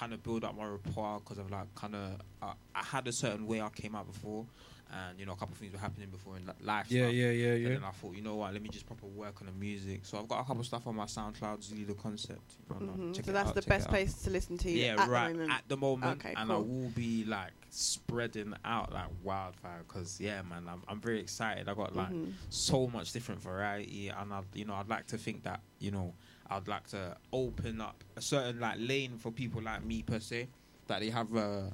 kind 0.00 0.14
of 0.14 0.22
build 0.22 0.44
up 0.44 0.56
my 0.56 0.64
rapport 0.64 1.20
because 1.20 1.36
of 1.36 1.50
like 1.50 1.72
kind 1.74 1.94
of 1.94 2.12
uh, 2.42 2.54
I 2.74 2.82
had 2.82 3.06
a 3.06 3.12
certain 3.12 3.46
way 3.46 3.60
I 3.60 3.68
came 3.68 3.94
out 3.94 4.10
before, 4.10 4.46
and 4.90 5.20
you 5.20 5.26
know, 5.26 5.32
a 5.32 5.36
couple 5.36 5.52
of 5.52 5.58
things 5.58 5.74
were 5.74 5.78
happening 5.78 6.08
before 6.08 6.38
in 6.38 6.46
like, 6.46 6.56
life. 6.62 6.86
Yeah, 6.90 7.02
stuff. 7.02 7.12
yeah, 7.14 7.30
yeah, 7.30 7.52
And 7.52 7.62
yeah. 7.62 7.68
then 7.74 7.84
I 7.84 7.90
thought, 7.90 8.14
you 8.14 8.22
know 8.22 8.36
what, 8.36 8.50
let 8.54 8.62
me 8.62 8.70
just 8.70 8.86
proper 8.86 9.04
work 9.06 9.42
on 9.42 9.46
the 9.46 9.52
music. 9.52 10.00
So 10.06 10.18
I've 10.18 10.26
got 10.26 10.40
a 10.40 10.44
couple 10.44 10.60
of 10.60 10.66
stuff 10.66 10.86
on 10.86 10.96
my 10.96 11.04
SoundCloud, 11.04 11.58
Zilly 11.68 11.86
the 11.86 11.92
concept. 11.94 12.40
You 12.80 12.86
know, 12.86 12.92
Mhm. 12.92 13.14
check 13.14 13.26
So 13.26 13.30
it 13.30 13.34
that's 13.34 13.50
out, 13.50 13.54
the 13.56 13.60
check 13.60 13.68
best 13.68 13.88
place 13.90 14.14
to 14.22 14.30
listen 14.30 14.56
to 14.58 14.70
you 14.70 14.84
Yeah, 14.86 14.94
at 15.02 15.08
right 15.08 15.28
the 15.28 15.34
moment. 15.34 15.52
at 15.52 15.68
the 15.68 15.76
moment, 15.76 16.20
Okay, 16.24 16.34
and 16.34 16.50
I 16.50 16.56
will 16.56 16.90
be 16.94 17.24
like 17.26 17.52
spreading 17.68 18.54
out 18.64 18.92
like 18.92 19.08
wildfire. 19.22 19.82
Cause 19.86 20.18
yeah, 20.18 20.40
man, 20.42 20.64
I'm 20.66 20.82
I'm 20.88 21.00
very 21.00 21.20
excited. 21.20 21.68
I 21.68 21.74
got 21.74 21.94
like 21.94 22.10
Mhm. 22.10 22.32
so 22.48 22.86
much 22.86 23.12
different 23.12 23.42
variety, 23.42 24.08
and 24.08 24.32
I, 24.32 24.40
you 24.54 24.64
know, 24.64 24.74
I'd 24.74 24.88
like 24.88 25.06
to 25.08 25.18
think 25.18 25.42
that 25.42 25.60
you 25.78 25.90
know, 25.90 26.14
I'd 26.50 26.68
like 26.68 26.86
to 26.88 27.16
open 27.32 27.80
up 27.80 28.02
a 28.16 28.20
certain 28.20 28.58
like 28.60 28.76
lane 28.78 29.16
for 29.18 29.30
people 29.30 29.62
like 29.62 29.84
me 29.84 30.02
per 30.02 30.18
se, 30.18 30.48
that 30.88 31.00
they 31.00 31.10
have 31.10 31.34
a 31.34 31.72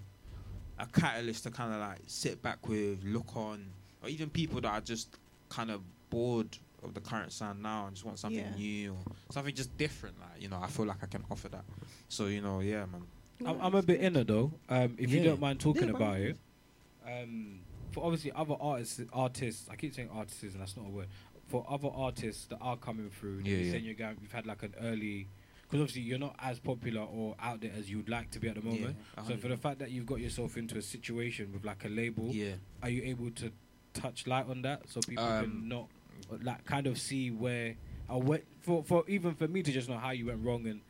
a 0.78 0.86
catalyst 0.86 1.44
to 1.44 1.50
kind 1.50 1.72
of 1.72 1.80
like 1.80 2.00
sit 2.06 2.42
back 2.42 2.68
with, 2.68 3.02
look 3.02 3.34
on, 3.34 3.66
or 4.02 4.08
even 4.10 4.28
people 4.28 4.60
that 4.60 4.68
are 4.68 4.80
just 4.82 5.16
kind 5.48 5.70
of 5.70 5.80
bored 6.10 6.48
of 6.82 6.92
the 6.92 7.00
current 7.00 7.32
sound 7.32 7.62
now 7.62 7.86
and 7.86 7.96
just 7.96 8.04
want 8.04 8.18
something 8.18 8.38
Yeah. 8.38 8.54
new 8.54 8.92
or 8.92 9.32
something 9.32 9.54
just 9.54 9.74
different. 9.78 10.20
Like 10.20 10.42
you 10.42 10.48
know, 10.48 10.60
I 10.62 10.66
feel 10.66 10.84
like 10.84 11.02
I 11.02 11.06
can 11.06 11.24
offer 11.30 11.48
that. 11.48 11.64
So 12.08 12.26
you 12.26 12.42
know, 12.42 12.60
yeah, 12.60 12.84
man. 12.84 13.06
I'm, 13.44 13.60
I'm 13.60 13.74
a 13.74 13.82
bit 13.82 14.00
inner 14.02 14.24
though. 14.24 14.52
Um, 14.68 14.96
if 14.98 15.10
you 15.12 15.22
don't 15.22 15.40
mind 15.40 15.60
talking 15.60 15.84
Yeah, 15.88 15.94
about 15.94 16.16
it, 16.20 16.38
um, 17.06 17.60
for 17.92 18.04
obviously 18.04 18.32
other 18.32 18.56
artists, 18.60 19.00
artists. 19.12 19.68
I 19.70 19.76
keep 19.76 19.94
saying 19.94 20.10
artists, 20.12 20.42
and 20.42 20.60
that's 20.60 20.76
not 20.76 20.86
a 20.86 20.90
word. 20.90 21.06
For 21.46 21.64
other 21.68 21.88
artists 21.94 22.46
that 22.46 22.58
are 22.60 22.76
coming 22.76 23.10
through, 23.10 23.38
Yeah, 23.44 23.50
you're 23.56 23.60
yeah. 23.66 23.72
saying 23.72 23.84
you're 23.84 23.94
going, 23.94 24.16
you've 24.20 24.32
had 24.32 24.46
like 24.46 24.62
an 24.64 24.74
early, 24.80 25.28
because 25.62 25.80
obviously 25.80 26.02
you're 26.02 26.18
not 26.18 26.34
as 26.40 26.58
popular 26.58 27.02
or 27.02 27.36
out 27.40 27.60
there 27.60 27.70
as 27.78 27.88
you'd 27.90 28.08
like 28.08 28.30
to 28.32 28.40
be 28.40 28.48
at 28.48 28.56
the 28.56 28.62
moment. 28.62 28.96
Yeah, 29.16 29.24
so 29.24 29.36
for 29.36 29.48
the 29.48 29.56
fact 29.56 29.78
that 29.78 29.90
you've 29.90 30.06
got 30.06 30.20
yourself 30.20 30.56
into 30.56 30.76
a 30.76 30.82
situation 30.82 31.52
with 31.52 31.64
like 31.64 31.84
a 31.84 31.88
label, 31.88 32.26
yeah, 32.32 32.54
are 32.82 32.90
you 32.90 33.02
able 33.04 33.30
to 33.30 33.52
touch 33.94 34.26
light 34.26 34.46
on 34.48 34.62
that 34.62 34.88
so 34.88 35.00
people 35.06 35.24
Um, 35.24 35.44
can 35.44 35.68
not 35.68 35.88
like 36.42 36.64
kind 36.64 36.86
of 36.88 36.98
see 36.98 37.30
where, 37.30 37.76
or 38.08 38.20
where 38.22 38.42
for 38.60 38.82
for 38.82 39.04
even 39.08 39.34
for 39.34 39.46
me 39.48 39.62
to 39.62 39.70
just 39.70 39.88
know 39.88 39.98
how 39.98 40.10
you 40.10 40.26
went 40.26 40.44
wrong 40.44 40.66
and 40.66 40.80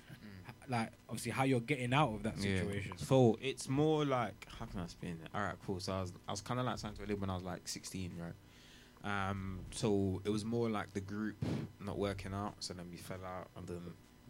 h- 0.48 0.54
like 0.68 0.90
obviously 1.08 1.32
how 1.32 1.44
you're 1.44 1.60
getting 1.60 1.92
out 1.92 2.14
of 2.14 2.22
that 2.22 2.38
situation. 2.38 2.92
Yeah. 2.98 3.04
So 3.04 3.38
it's 3.42 3.68
more 3.68 4.04
like 4.06 4.46
how 4.58 4.64
can 4.66 4.80
I 4.80 4.84
explain 4.84 5.18
it? 5.22 5.28
All 5.34 5.42
right, 5.42 5.54
cool. 5.66 5.80
So 5.80 5.92
I 5.92 6.00
was 6.00 6.12
I 6.26 6.30
was 6.30 6.40
kind 6.40 6.58
of 6.60 6.66
like 6.66 6.78
signed 6.78 6.96
to 6.96 7.02
a 7.04 7.06
label 7.06 7.20
when 7.20 7.30
I 7.30 7.34
was 7.34 7.42
like 7.44 7.68
16, 7.68 8.12
right? 8.18 8.32
Um, 9.06 9.60
so 9.70 10.20
it 10.25 10.30
was 10.30 10.44
more 10.44 10.68
like 10.68 10.92
the 10.92 11.00
group 11.00 11.36
not 11.80 11.96
working 11.96 12.34
out. 12.34 12.54
So 12.58 12.75
then 12.75 12.86
we 12.90 12.96
fell 12.96 13.25
out, 13.25 13.48
and 13.56 13.66
then 13.66 13.80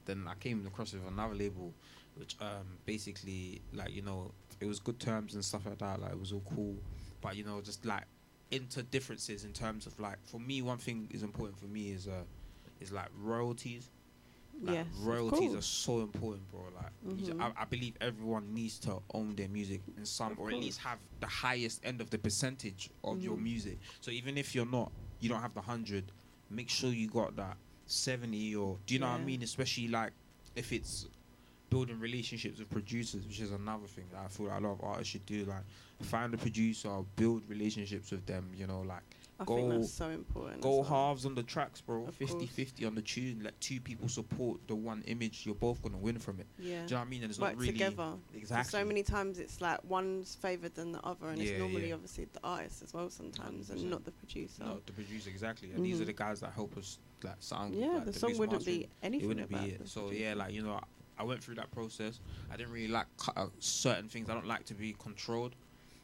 then 0.04 0.28
I 0.28 0.34
came 0.34 0.64
across 0.66 0.92
with 0.92 1.06
another 1.08 1.34
label, 1.34 1.72
which 2.14 2.36
um 2.40 2.78
basically 2.84 3.62
like 3.72 3.92
you 3.92 4.02
know 4.02 4.32
it 4.60 4.66
was 4.66 4.78
good 4.78 5.00
terms 5.00 5.34
and 5.34 5.44
stuff 5.44 5.64
like 5.64 5.78
that. 5.78 6.00
Like 6.00 6.12
it 6.12 6.20
was 6.20 6.32
all 6.32 6.42
cool, 6.54 6.76
but 7.22 7.36
you 7.36 7.44
know 7.44 7.60
just 7.62 7.86
like 7.86 8.04
into 8.50 8.82
differences 8.82 9.44
in 9.44 9.52
terms 9.52 9.86
of 9.86 9.98
like 9.98 10.18
for 10.24 10.38
me 10.38 10.62
one 10.62 10.78
thing 10.78 11.08
is 11.10 11.22
important 11.22 11.58
for 11.58 11.66
me 11.66 11.90
is 11.90 12.06
uh 12.06 12.24
is 12.80 12.92
like 12.92 13.08
royalties. 13.18 13.88
Like, 14.62 14.74
yes, 14.74 14.86
royalties 15.00 15.54
are 15.54 15.60
so 15.62 16.00
important, 16.00 16.50
bro. 16.50 16.62
Like, 16.74 16.92
you 17.06 17.26
ju- 17.26 17.32
Mhm. 17.34 17.40
I, 17.56 17.62
I 17.62 17.64
believe 17.66 17.94
everyone 18.00 18.54
needs 18.54 18.78
to 18.80 19.00
own 19.12 19.34
their 19.36 19.48
music 19.48 19.82
in 19.96 20.06
some, 20.06 20.32
Of 20.32 20.38
or 20.40 20.50
at 20.50 20.56
least 20.56 20.78
have 20.80 20.98
the 21.20 21.26
highest 21.26 21.80
end 21.84 22.00
of 22.00 22.10
the 22.10 22.18
percentage 22.18 22.90
of 23.04 23.22
your 23.22 23.36
Mhm. 23.36 23.42
music. 23.42 23.78
So 24.00 24.10
even 24.10 24.38
if 24.38 24.54
you're 24.54 24.66
not, 24.66 24.90
you 25.20 25.28
don't 25.28 25.42
have 25.42 25.54
the 25.54 25.60
hundred, 25.60 26.04
make 26.50 26.68
sure 26.70 26.90
you 26.90 27.08
got 27.08 27.36
that 27.36 27.56
seventy, 27.86 28.54
or 28.56 28.78
do 28.86 28.94
you 28.94 29.00
know 29.00 29.06
what 29.10 29.20
I 29.20 29.24
mean? 29.24 29.42
Especially 29.42 29.88
like 29.88 30.12
if 30.56 30.72
it's 30.72 31.06
building 31.68 31.98
relationships 32.00 32.58
with 32.58 32.70
producers, 32.70 33.26
which 33.26 33.40
is 33.40 33.50
another 33.52 33.86
thing 33.86 34.04
that 34.12 34.20
I 34.24 34.28
feel 34.28 34.46
like 34.46 34.60
a 34.60 34.64
lot 34.64 34.72
of 34.72 34.80
artists 34.82 35.12
should 35.12 35.26
do. 35.26 35.44
Like, 35.44 35.64
find 36.00 36.32
a 36.32 36.38
producer, 36.38 37.02
build 37.16 37.48
relationships 37.48 38.10
with 38.10 38.24
them. 38.26 38.50
You 38.56 38.66
know, 38.66 38.80
like 38.82 39.02
I 39.38 39.44
go- 39.44 39.56
think 39.56 39.70
that's 39.70 39.92
so 39.92 40.08
important. 40.08 40.62
Go 40.62 40.76
well. 40.76 40.84
halves 40.84 41.26
on 41.26 41.34
the 41.34 41.42
tracks, 41.42 41.80
bro. 41.80 42.06
Of 42.06 42.14
50 42.14 42.34
course. 42.38 42.50
50 42.50 42.84
on 42.86 42.94
the 42.94 43.02
tune. 43.02 43.40
Let 43.42 43.60
two 43.60 43.80
people 43.80 44.08
support 44.08 44.60
the 44.66 44.74
one 44.74 45.02
image. 45.06 45.42
You're 45.44 45.54
both 45.54 45.82
going 45.82 45.92
to 45.92 45.98
win 45.98 46.18
from 46.18 46.40
it. 46.40 46.46
Yeah. 46.58 46.64
Do 46.64 46.72
you 46.72 46.78
know 46.78 46.96
what 46.96 47.00
I 47.00 47.04
mean? 47.04 47.22
And 47.22 47.30
it's 47.30 47.38
Work 47.38 47.52
not 47.52 47.60
really. 47.60 47.72
together. 47.72 48.12
Exactly. 48.34 48.70
So 48.70 48.84
many 48.84 49.02
times 49.02 49.38
it's 49.38 49.60
like 49.60 49.78
one's 49.84 50.34
favoured 50.36 50.74
than 50.74 50.92
the 50.92 51.00
other, 51.02 51.28
and 51.28 51.38
Yeah, 51.38 51.50
it's 51.50 51.58
normally 51.58 51.88
yeah. 51.88 51.94
obviously 51.94 52.26
the 52.32 52.40
artist 52.42 52.82
as 52.82 52.94
well 52.94 53.10
sometimes, 53.10 53.70
and 53.70 53.80
100%. 53.80 53.84
not 53.90 54.04
the 54.04 54.12
producer. 54.12 54.64
No, 54.64 54.80
the 54.86 54.92
producer, 54.92 55.28
exactly. 55.28 55.70
And 55.72 55.84
these 55.84 55.98
mm. 55.98 56.02
are 56.02 56.06
the 56.06 56.12
guys 56.14 56.40
that 56.40 56.52
help 56.52 56.76
us, 56.78 56.98
like, 57.22 57.34
sound. 57.40 57.74
yeah, 57.74 57.88
like, 57.88 58.00
the, 58.00 58.06
mix 58.06 58.20
song 58.20 58.30
wouldn't 58.38 58.52
mastering. 58.52 58.78
be 58.78 58.88
anything 59.02 59.24
It 59.24 59.28
wouldn't 59.28 59.50
about 59.50 59.64
be 59.64 59.70
it. 59.72 59.88
So, 59.88 60.02
producer. 60.02 60.22
yeah, 60.22 60.34
like, 60.34 60.54
you 60.54 60.62
know, 60.62 60.80
I 61.18 61.24
went 61.24 61.42
through 61.42 61.56
that 61.56 61.70
process. 61.70 62.20
I 62.50 62.56
didn't 62.56 62.72
really 62.72 62.88
like 62.88 63.06
out 63.36 63.52
certain 63.58 64.08
things. 64.08 64.28
I 64.28 64.34
don't 64.34 64.46
like 64.46 64.64
to 64.66 64.74
be 64.74 64.94
controlled. 64.98 65.54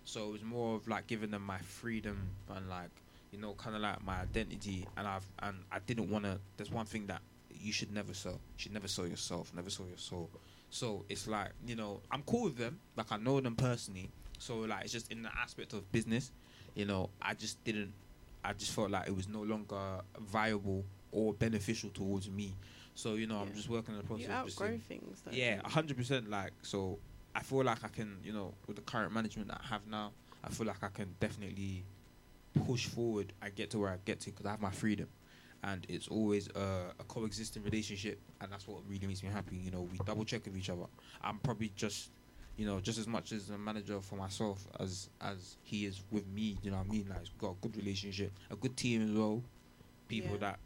So 0.05 0.29
it 0.29 0.33
was 0.33 0.43
more 0.43 0.77
of 0.77 0.89
like 0.89 1.07
giving 1.07 1.31
them 1.31 1.43
my 1.43 1.59
freedom 1.59 2.29
and 2.49 2.69
like 2.69 2.91
you 3.33 3.39
know 3.39 3.55
kind 3.55 3.75
of 3.75 3.83
like 3.83 4.05
my 4.05 4.21
identity 4.21 4.87
and 4.97 5.09
I've 5.09 5.27
and 5.41 5.57
I 5.73 5.79
didn't 5.81 6.09
want 6.11 6.25
to 6.25 6.39
there's 6.57 6.71
one 6.71 6.87
thing 6.87 7.07
that 7.09 7.23
you 7.51 7.73
should 7.73 7.93
never 7.93 8.15
sell 8.15 8.33
you 8.33 8.39
should 8.59 8.73
never 8.73 8.89
sell 8.89 9.07
yourself 9.07 9.53
never 9.55 9.71
sell 9.71 9.87
your 9.87 9.97
soul 9.97 10.31
so 10.71 11.05
it's 11.09 11.27
like 11.27 11.51
you 11.67 11.75
know 11.75 12.01
I'm 12.11 12.23
cool 12.23 12.45
with 12.45 12.57
them 12.59 12.79
like 12.97 13.11
I 13.11 13.17
know 13.17 13.41
them 13.41 13.57
personally 13.57 14.11
so 14.39 14.59
like 14.59 14.85
it's 14.85 14.93
just 14.93 15.11
in 15.11 15.23
the 15.23 15.31
aspect 15.37 15.73
of 15.73 15.91
business 15.91 16.31
you 16.75 16.85
know 16.85 17.11
I 17.21 17.35
just 17.35 17.63
didn't 17.65 17.93
I 18.45 18.53
just 18.53 18.73
felt 18.73 18.91
like 18.91 19.09
it 19.09 19.17
was 19.17 19.29
no 19.29 19.43
longer 19.43 20.01
viable 20.19 20.85
or 21.11 21.33
beneficial 21.33 21.91
towards 21.91 22.29
me 22.31 22.55
so 22.95 23.15
you 23.15 23.27
know 23.27 23.39
I'm 23.39 23.55
just 23.55 23.69
working 23.69 23.95
on 23.95 24.01
the 24.01 24.07
process 24.07 24.27
you 24.27 24.33
outgrow 24.33 24.67
seeing- 24.69 24.81
things. 24.81 25.23
Yeah, 25.31 25.61
hundred 25.67 25.97
percent. 25.97 26.29
Like, 26.29 26.53
so 26.63 26.99
I 27.35 27.41
feel 27.41 27.65
like 27.65 27.83
I 27.85 27.89
can, 27.89 28.19
you 28.23 28.33
know, 28.33 28.53
with 28.67 28.77
the 28.77 28.83
current 28.83 29.13
management 29.13 29.49
that 29.49 29.61
I 29.65 29.69
have 29.69 29.87
now, 29.87 30.13
I 30.45 30.51
feel 30.51 30.67
like 30.67 30.83
I 30.83 30.89
can 30.89 31.15
definitely 31.19 31.85
push 32.67 32.87
forward 32.87 33.33
and 33.43 33.55
get 33.55 33.71
to 33.71 33.79
where 33.79 33.91
I 33.91 33.97
get 34.05 34.21
to 34.21 34.31
because 34.31 34.47
I 34.47 34.51
have 34.51 34.61
my 34.61 34.71
freedom, 34.71 35.09
and 35.65 35.85
it's 35.89 36.09
always 36.09 36.49
a, 36.55 36.93
a 36.99 37.05
coexisting 37.09 37.63
relationship, 37.63 38.19
and 38.41 38.51
that's 38.53 38.67
what 38.67 38.81
really 38.89 39.07
makes 39.07 39.23
me 39.23 39.29
happy. 39.31 39.57
You 39.57 39.71
know, 39.71 39.83
we 39.91 39.99
double 40.05 40.25
check 40.25 40.45
with 40.45 40.57
each 40.57 40.71
other. 40.71 40.87
I'm 41.23 41.39
probably 41.39 41.73
just, 41.77 42.11
you 42.57 42.67
know, 42.67 42.81
just 42.81 42.99
as 42.99 43.07
much 43.07 43.33
as 43.33 43.51
a 43.51 43.59
manager 43.59 44.01
for 44.01 44.17
myself 44.17 44.67
as 44.81 45.09
as 45.21 45.57
he 45.63 45.87
is 45.87 46.03
with 46.11 46.27
me. 46.29 46.59
You 46.63 46.71
know 46.73 46.79
what 46.79 46.87
I 46.87 46.91
mean? 46.91 47.07
Like, 47.09 47.21
we've 47.21 47.39
got 47.39 47.51
a 47.53 47.57
good 47.61 47.77
relationship, 47.77 48.33
a 48.51 48.57
good 48.57 48.77
team 48.77 49.03
as 49.03 49.11
well. 49.11 49.43
People 50.09 50.33
Yeah. 50.33 50.39
that 50.41 50.59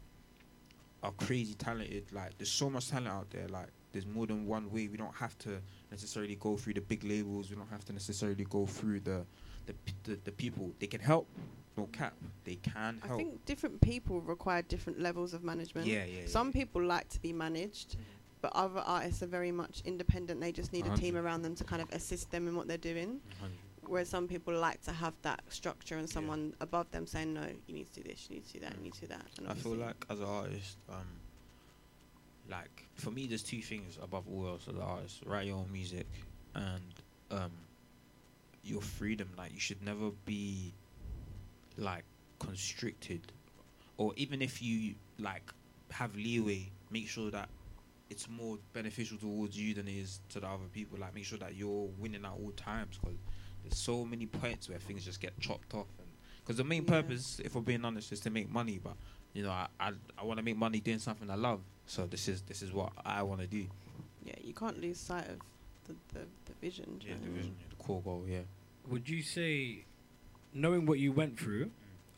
are 1.03 1.11
crazy 1.11 1.53
talented. 1.53 2.11
Like 2.11 2.37
there's 2.37 2.51
so 2.51 2.69
much 2.69 2.89
talent 2.89 3.07
out 3.07 3.29
there. 3.29 3.47
Like 3.47 3.67
there's 3.91 4.05
more 4.07 4.27
than 4.27 4.45
one 4.47 4.69
way. 4.71 4.87
We 4.87 4.97
don't 4.97 5.15
have 5.15 5.37
to 5.39 5.61
necessarily 5.91 6.35
go 6.35 6.57
through 6.57 6.73
the 6.73 6.81
big 6.81 7.03
labels. 7.03 7.49
We 7.49 7.55
don't 7.55 7.69
have 7.69 7.85
to 7.85 7.93
necessarily 7.93 8.45
go 8.45 8.65
through 8.65 9.01
the 9.01 9.25
the 9.67 9.73
the, 10.03 10.19
the 10.25 10.31
people. 10.31 10.71
They 10.79 10.87
can 10.87 10.99
help. 11.01 11.27
No 11.77 11.85
cap. 11.91 12.13
They 12.43 12.55
can 12.55 12.99
I 13.03 13.07
help. 13.07 13.19
think 13.19 13.45
different 13.45 13.79
people 13.81 14.19
require 14.21 14.61
different 14.63 14.99
levels 14.99 15.33
of 15.33 15.43
management. 15.43 15.87
yeah, 15.87 16.03
yeah, 16.05 16.21
yeah. 16.21 16.27
Some 16.27 16.51
people 16.51 16.81
like 16.83 17.07
to 17.09 17.21
be 17.21 17.31
managed, 17.31 17.95
Mhm. 17.97 18.01
but 18.41 18.51
other 18.55 18.79
artists 18.79 19.21
are 19.21 19.27
very 19.27 19.51
much 19.51 19.81
independent. 19.85 20.41
They 20.41 20.51
just 20.51 20.73
need 20.73 20.87
a 20.87 20.97
team 20.97 21.15
around 21.15 21.43
them 21.43 21.53
to 21.55 21.63
kind 21.63 21.81
of 21.81 21.89
assist 21.91 22.31
them 22.31 22.47
in 22.47 22.55
what 22.55 22.67
they're 22.67 22.77
doing. 22.77 23.21
Hundred. 23.39 23.57
Whereas 23.85 24.09
some 24.09 24.27
people 24.27 24.53
like 24.53 24.81
to 24.81 24.91
have 24.91 25.13
that 25.21 25.41
structure 25.49 25.97
and 25.97 26.09
Yeah. 26.09 26.13
someone 26.13 26.53
above 26.59 26.89
them 26.91 27.05
saying, 27.07 27.33
"No, 27.33 27.47
you 27.67 27.73
need 27.73 27.87
to 27.93 28.01
do 28.01 28.09
this, 28.09 28.27
you 28.29 28.35
need 28.35 28.45
to 28.47 28.53
do 28.53 28.59
that, 28.61 28.75
you 28.75 28.81
need 28.83 28.93
to 28.95 29.01
do 29.01 29.07
that." 29.07 29.25
And 29.37 29.47
I 29.47 29.53
feel 29.53 29.75
like 29.75 30.03
as 30.09 30.19
an 30.19 30.25
artist, 30.25 30.77
um, 30.89 31.07
like 32.49 32.87
for 32.95 33.11
me, 33.11 33.27
there's 33.27 33.43
two 33.43 33.61
things 33.61 33.97
above 34.01 34.27
all 34.27 34.47
else 34.47 34.67
as 34.67 34.75
an 34.75 34.81
artist: 34.81 35.21
write 35.25 35.45
your 35.47 35.57
own 35.57 35.71
music 35.71 36.07
and 36.55 36.93
um, 37.31 37.51
your 38.63 38.81
freedom. 38.81 39.29
Like 39.37 39.53
you 39.53 39.59
should 39.59 39.81
never 39.83 40.11
be 40.25 40.73
like 41.77 42.03
constricted, 42.39 43.31
or 43.97 44.13
even 44.15 44.41
if 44.41 44.61
you 44.61 44.95
like 45.19 45.51
have 45.91 46.15
leeway, 46.15 46.69
make 46.91 47.07
sure 47.07 47.31
that 47.31 47.49
it's 48.09 48.29
more 48.29 48.57
beneficial 48.73 49.17
towards 49.17 49.57
you 49.57 49.73
than 49.73 49.87
it 49.87 49.95
is 49.95 50.21
to 50.29 50.39
the 50.39 50.47
other 50.47 50.63
people. 50.73 50.97
Like 50.99 51.13
make 51.15 51.25
sure 51.25 51.37
that 51.39 51.55
you're 51.55 51.89
winning 51.97 52.23
at 52.25 52.31
all 52.31 52.51
times 52.55 52.97
because 53.01 53.17
there's 53.63 53.77
so 53.77 54.05
many 54.05 54.25
points 54.25 54.69
where 54.69 54.79
things 54.79 55.03
just 55.05 55.19
get 55.19 55.37
chopped 55.39 55.73
off. 55.73 55.87
Because 56.41 56.57
the 56.57 56.63
main 56.63 56.83
Yeah. 56.83 56.89
purpose, 57.01 57.41
if 57.43 57.55
we're 57.55 57.61
being 57.61 57.83
honest, 57.83 58.11
is 58.13 58.21
to 58.21 58.29
make 58.29 58.49
money. 58.49 58.79
But 58.81 58.95
you 59.33 59.43
know, 59.43 59.51
I 59.51 59.67
I, 59.79 59.91
I 60.17 60.23
want 60.23 60.37
to 60.37 60.43
make 60.43 60.57
money 60.57 60.79
doing 60.79 60.99
something 60.99 61.29
I 61.29 61.35
love. 61.35 61.61
So 61.85 62.05
this 62.07 62.27
is 62.27 62.41
this 62.43 62.61
is 62.61 62.71
what 62.71 62.93
I 63.05 63.23
want 63.23 63.41
to 63.41 63.47
do. 63.47 63.65
yeah, 64.23 64.35
you 64.41 64.53
can't 64.53 64.79
lose 64.81 64.97
sight 64.99 65.27
of 65.29 65.39
the 65.85 65.95
the, 66.13 66.25
the 66.45 66.53
vision. 66.61 67.01
Yeah, 67.05 67.15
the 67.21 67.29
vision, 67.29 67.55
yeah, 67.59 67.67
the 67.69 67.83
core 67.83 68.01
goal. 68.01 68.23
Yeah. 68.27 68.41
Would 68.89 69.09
you 69.09 69.21
say, 69.21 69.83
knowing 70.57 70.85
what 70.85 70.99
you 70.99 71.11
went 71.11 71.39
through, 71.39 71.71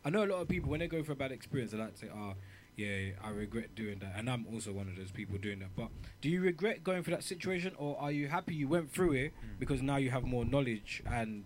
I 0.05 0.09
know 0.09 0.23
a 0.23 0.27
lot 0.27 0.41
of 0.41 0.47
people 0.47 0.69
when 0.69 0.79
they 0.79 0.87
go 0.87 1.03
through 1.03 1.13
a 1.13 1.17
bad 1.17 1.31
experience, 1.31 1.71
they 1.71 1.77
like 1.77 1.93
to 1.93 1.99
say, 1.99 2.07
"Oh, 2.13 2.33
yeah, 2.75 3.11
I 3.21 3.29
regret 3.31 3.75
doing 3.75 3.99
that," 3.99 4.13
and 4.15 4.29
I'm 4.29 4.45
also 4.53 4.71
one 4.71 4.87
of 4.87 4.95
those 4.95 5.11
people 5.11 5.37
doing 5.37 5.59
that. 5.59 5.75
But 5.75 5.89
do 6.21 6.29
you 6.29 6.41
regret 6.41 6.83
going 6.83 7.03
through 7.03 7.15
that 7.15 7.23
situation, 7.23 7.73
or 7.77 7.99
are 7.99 8.11
you 8.11 8.27
happy 8.27 8.55
you 8.55 8.67
went 8.67 8.91
through 8.91 9.13
it 9.13 9.33
Mm. 9.33 9.59
because 9.59 9.81
now 9.81 9.97
you 9.97 10.09
have 10.11 10.23
more 10.23 10.45
knowledge 10.45 11.03
and 11.05 11.43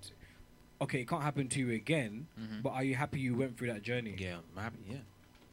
okay, 0.81 1.01
it 1.01 1.07
can't 1.07 1.23
happen 1.23 1.47
to 1.49 1.59
you 1.59 1.71
again? 1.71 2.27
Mhm. 2.39 2.61
But 2.61 2.71
are 2.71 2.83
you 2.83 2.95
happy 2.95 3.19
you 3.19 3.35
went 3.35 3.57
through 3.57 3.69
that 3.73 3.81
journey? 3.81 4.15
Yeah, 4.17 4.37
I'm 4.55 4.63
happy. 4.63 4.77
Yeah. 4.89 4.97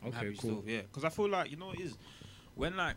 Okay, 0.06 0.14
happy 0.16 0.36
cool. 0.36 0.60
Still, 0.60 0.64
yeah, 0.66 0.82
because 0.82 1.04
I 1.04 1.08
feel 1.08 1.28
like 1.28 1.50
you 1.50 1.56
know 1.56 1.70
it 1.72 1.80
is 1.80 1.96
when 2.54 2.76
like 2.76 2.96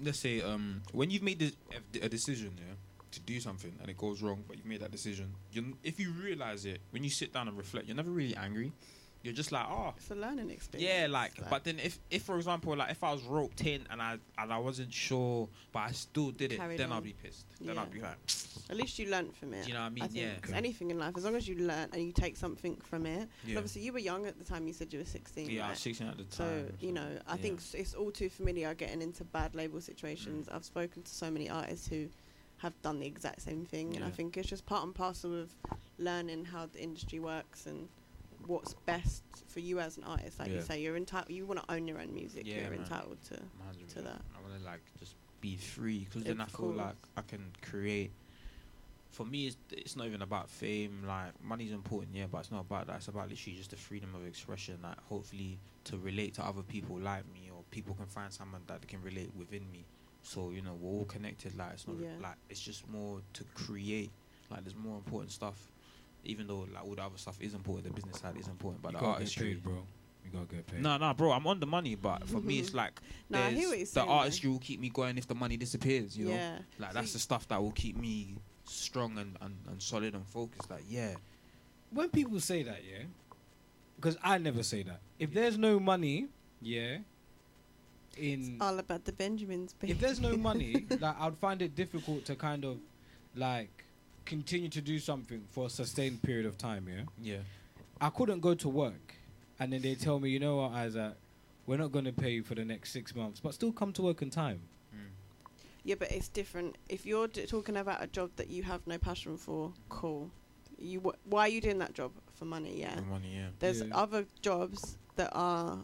let's 0.00 0.18
say 0.18 0.40
um 0.40 0.82
when 0.92 1.10
you've 1.10 1.22
made 1.22 1.38
this, 1.38 1.52
a 2.00 2.08
decision 2.08 2.52
yeah 2.58 2.74
to 3.12 3.20
do 3.20 3.40
something 3.40 3.72
and 3.80 3.88
it 3.90 3.96
goes 3.96 4.22
wrong, 4.22 4.44
but 4.48 4.56
you 4.56 4.62
made 4.66 4.80
that 4.80 4.90
decision. 4.90 5.34
You 5.52 5.76
if 5.82 5.98
you 6.00 6.10
realize 6.12 6.64
it 6.64 6.80
when 6.90 7.04
you 7.04 7.10
sit 7.10 7.32
down 7.32 7.48
and 7.48 7.56
reflect, 7.56 7.86
you're 7.86 7.96
never 7.96 8.10
really 8.10 8.36
angry. 8.36 8.72
You're 9.24 9.32
just 9.34 9.52
like, 9.52 9.66
oh, 9.70 9.94
It's 9.96 10.10
a 10.10 10.16
learning 10.16 10.50
experience. 10.50 10.92
yeah, 10.92 11.06
like, 11.08 11.34
but 11.48 11.62
then 11.62 11.78
if, 11.78 11.96
if 12.10 12.24
for 12.24 12.34
example, 12.38 12.76
like, 12.76 12.90
if 12.90 13.04
I 13.04 13.12
was 13.12 13.22
roped 13.22 13.60
in 13.64 13.86
and 13.88 14.02
I 14.02 14.18
and 14.36 14.52
I 14.52 14.58
wasn't 14.58 14.92
sure, 14.92 15.48
but 15.72 15.78
I 15.78 15.92
still 15.92 16.32
did 16.32 16.50
it, 16.52 16.60
then 16.76 16.90
I'll 16.90 17.00
be 17.00 17.12
pissed. 17.12 17.46
Then 17.60 17.76
Yeah. 17.76 17.82
I'll 17.82 17.86
be 17.86 18.00
like, 18.00 18.16
at 18.70 18.76
least 18.76 18.98
you 18.98 19.08
learned 19.08 19.36
from 19.36 19.54
it. 19.54 19.62
Do 19.62 19.68
you 19.68 19.74
know 19.74 19.82
what 19.82 19.86
I 19.86 19.90
mean? 19.90 20.02
I 20.02 20.08
Yeah. 20.10 20.56
anything 20.56 20.90
in 20.90 20.98
life, 20.98 21.14
as 21.16 21.22
long 21.24 21.36
as 21.36 21.46
you 21.46 21.54
learn 21.54 21.88
and 21.92 22.02
you 22.02 22.10
take 22.10 22.36
something 22.36 22.74
from 22.82 23.06
it. 23.06 23.28
Yeah, 23.46 23.58
obviously, 23.58 23.82
you 23.82 23.92
were 23.92 24.00
young 24.00 24.26
at 24.26 24.38
the 24.40 24.44
time. 24.44 24.66
You 24.66 24.72
said 24.72 24.92
you 24.92 24.98
were 24.98 25.04
16. 25.04 25.48
yeah, 25.48 25.68
I 25.68 25.70
was 25.70 25.78
16 25.78 26.08
at 26.08 26.16
the 26.16 26.24
time. 26.24 26.30
So 26.32 26.64
you 26.80 26.90
know, 26.90 27.06
I 27.28 27.36
yeah. 27.36 27.42
think 27.42 27.60
it's 27.74 27.94
all 27.94 28.10
too 28.10 28.28
familiar 28.28 28.74
getting 28.74 29.02
into 29.02 29.22
bad 29.22 29.54
label 29.54 29.80
situations. 29.80 30.48
Mm. 30.48 30.56
I've 30.56 30.64
spoken 30.64 31.04
to 31.04 31.14
so 31.14 31.30
many 31.30 31.48
artists 31.48 31.86
who 31.86 32.08
have 32.62 32.80
done 32.80 33.00
the 33.00 33.06
exact 33.06 33.42
same 33.42 33.64
thing, 33.64 33.96
and 33.96 34.04
I 34.04 34.10
think 34.10 34.36
it's 34.36 34.48
just 34.48 34.64
part 34.66 34.84
and 34.84 34.94
parcel 34.94 35.38
of 35.38 35.50
learning 35.98 36.44
how 36.44 36.66
the 36.66 36.80
industry 36.80 37.18
works 37.18 37.66
and 37.66 37.88
what's 38.46 38.74
best 38.86 39.22
for 39.48 39.58
you 39.58 39.80
as 39.80 39.96
an 39.96 40.04
artist. 40.04 40.38
Like 40.38 40.52
you 40.52 40.62
say, 40.62 40.80
you're 40.80 40.96
entitled. 40.96 41.30
You 41.30 41.44
want 41.44 41.60
to 41.66 41.74
own 41.74 41.88
your 41.88 42.00
own 42.00 42.14
music. 42.14 42.42
Yeah, 42.46 42.60
you're 42.60 42.70
man. 42.70 42.80
entitled 42.80 43.18
to. 43.30 43.34
100%. 43.34 43.94
to 43.94 44.02
that. 44.02 44.20
I 44.36 44.48
want 44.48 44.60
to 44.60 44.64
like 44.64 44.80
just 45.00 45.16
be 45.40 45.56
free 45.56 46.06
because 46.08 46.22
then 46.22 46.40
I 46.40 46.44
feel 46.46 46.66
course. 46.66 46.76
like 46.76 46.94
I 47.16 47.22
can 47.22 47.50
create. 47.62 48.12
For 49.10 49.26
me, 49.26 49.48
it's, 49.48 49.56
it's 49.72 49.96
not 49.96 50.06
even 50.06 50.22
about 50.22 50.48
fame. 50.48 51.02
Like 51.06 51.32
money's 51.42 51.72
important, 51.72 52.14
yeah, 52.14 52.26
but 52.30 52.38
it's 52.38 52.52
not 52.52 52.60
about 52.60 52.86
that. 52.86 52.96
It's 52.96 53.08
about 53.08 53.28
literally 53.28 53.58
just 53.58 53.70
the 53.70 53.76
freedom 53.76 54.14
of 54.14 54.24
expression. 54.24 54.78
Like 54.82 55.02
hopefully 55.08 55.58
to 55.84 55.98
relate 55.98 56.34
to 56.34 56.44
other 56.46 56.62
people 56.62 56.96
like 56.98 57.24
me, 57.34 57.50
or 57.52 57.64
people 57.72 57.94
can 57.96 58.06
find 58.06 58.32
someone 58.32 58.62
that 58.68 58.80
they 58.80 58.86
can 58.86 59.02
relate 59.02 59.32
within 59.36 59.68
me. 59.72 59.84
So 60.22 60.50
you 60.50 60.62
know 60.62 60.74
we're 60.80 60.90
all 60.98 61.04
connected. 61.04 61.56
Like 61.56 61.72
it's 61.74 61.86
not 61.88 61.96
Yeah. 61.98 62.08
like 62.22 62.36
it's 62.48 62.60
just 62.60 62.88
more 62.88 63.20
to 63.34 63.44
create. 63.54 64.10
Like 64.50 64.64
there's 64.64 64.76
more 64.76 64.96
important 64.96 65.32
stuff. 65.32 65.56
Even 66.24 66.46
though 66.46 66.66
like 66.72 66.84
all 66.84 66.94
the 66.94 67.02
other 67.02 67.16
stuff 67.18 67.36
is 67.40 67.54
important, 67.54 67.88
the 67.88 67.92
business 67.92 68.20
side 68.20 68.36
is 68.38 68.46
important, 68.48 68.82
but 68.82 68.92
you 68.92 68.98
the 68.98 69.00
gotta 69.00 69.12
get 69.12 69.20
artistry. 69.20 69.48
paid, 69.54 69.62
bro. 69.64 69.82
You 70.24 70.30
gotta 70.32 70.54
get 70.54 70.66
paid. 70.68 70.80
No, 70.82 70.96
no, 70.98 71.12
bro. 71.14 71.32
I'm 71.32 71.46
on 71.48 71.58
the 71.58 71.66
money, 71.66 71.96
but 71.96 72.28
for 72.28 72.40
me, 72.40 72.60
it's 72.60 72.68
mm-hmm. 72.68 72.76
like 72.78 73.00
No, 73.28 73.38
I 73.40 73.50
hear 73.50 73.52
there's- 73.54 73.66
what 73.68 73.76
you're 73.78 73.84
the 73.86 73.86
saying. 73.90 74.06
though. 74.06 74.12
artistry 74.12 74.50
will 74.50 74.58
keep 74.60 74.78
me 74.80 74.88
going 74.88 75.18
if 75.18 75.26
the 75.26 75.34
money 75.34 75.56
disappears. 75.56 76.16
You 76.16 76.26
know, 76.26 76.34
yeah. 76.34 76.58
like 76.78 76.90
So 76.90 76.94
that's 76.94 77.08
you- 77.08 77.12
the 77.14 77.18
stuff 77.18 77.48
that 77.48 77.60
will 77.60 77.72
keep 77.72 77.96
me 77.96 78.36
strong 78.64 79.18
and, 79.18 79.36
and, 79.40 79.56
and 79.68 79.82
solid 79.82 80.14
and 80.14 80.24
focused. 80.28 80.70
Like, 80.70 80.84
yeah, 80.88 81.14
when 81.90 82.08
people 82.10 82.38
say 82.38 82.62
that, 82.62 82.82
yeah, 82.88 83.02
because 83.96 84.16
I 84.22 84.38
never 84.38 84.62
say 84.62 84.84
that. 84.84 85.00
If 85.18 85.32
there's 85.34 85.58
no 85.58 85.80
money, 85.80 86.28
yeah, 86.60 86.98
in 88.16 88.58
all 88.60 88.78
about 88.78 89.04
the 89.04 89.12
Benjamins. 89.12 89.74
Baby. 89.74 89.92
if 89.92 90.00
there's 90.00 90.20
no 90.20 90.36
money, 90.36 90.86
like 91.00 91.20
I'd 91.20 91.36
find 91.38 91.62
it 91.62 91.74
difficult 91.74 92.24
to 92.26 92.34
kind 92.36 92.64
of 92.64 92.78
like 93.34 93.84
continue 94.24 94.68
to 94.68 94.80
do 94.80 94.98
something 94.98 95.42
for 95.50 95.66
a 95.66 95.70
sustained 95.70 96.22
period 96.22 96.46
of 96.46 96.56
time. 96.58 96.86
Yeah, 96.88 97.02
yeah, 97.22 97.38
I 98.00 98.10
couldn't 98.10 98.40
go 98.40 98.54
to 98.54 98.68
work, 98.68 99.14
and 99.58 99.72
then 99.72 99.82
they 99.82 99.94
tell 99.94 100.20
me, 100.20 100.30
you 100.30 100.38
know 100.40 100.56
what, 100.56 100.72
Isaac, 100.72 101.14
we're 101.66 101.78
not 101.78 101.92
going 101.92 102.04
to 102.04 102.12
pay 102.12 102.30
you 102.30 102.42
for 102.42 102.54
the 102.54 102.64
next 102.64 102.92
six 102.92 103.14
months, 103.14 103.40
but 103.40 103.54
still 103.54 103.72
come 103.72 103.92
to 103.94 104.02
work 104.02 104.22
in 104.22 104.30
time. 104.30 104.60
Mm. 104.94 104.98
Yeah, 105.84 105.94
but 105.98 106.10
it's 106.12 106.28
different. 106.28 106.76
If 106.88 107.06
you're 107.06 107.28
d- 107.28 107.46
talking 107.46 107.76
about 107.76 108.02
a 108.02 108.06
job 108.06 108.30
that 108.36 108.48
you 108.50 108.62
have 108.64 108.86
no 108.86 108.98
passion 108.98 109.36
for, 109.36 109.72
cool. 109.88 110.30
You 110.78 111.00
wh- 111.00 111.32
why 111.32 111.42
are 111.42 111.48
you 111.48 111.60
doing 111.60 111.78
that 111.78 111.94
job 111.94 112.10
for 112.34 112.44
money? 112.44 112.80
Yeah. 112.80 112.96
the 112.96 113.02
money, 113.02 113.32
yeah. 113.36 113.46
There's 113.60 113.80
Yeah. 113.82 113.88
other 113.96 114.26
jobs 114.40 114.96
that 115.16 115.30
are 115.32 115.78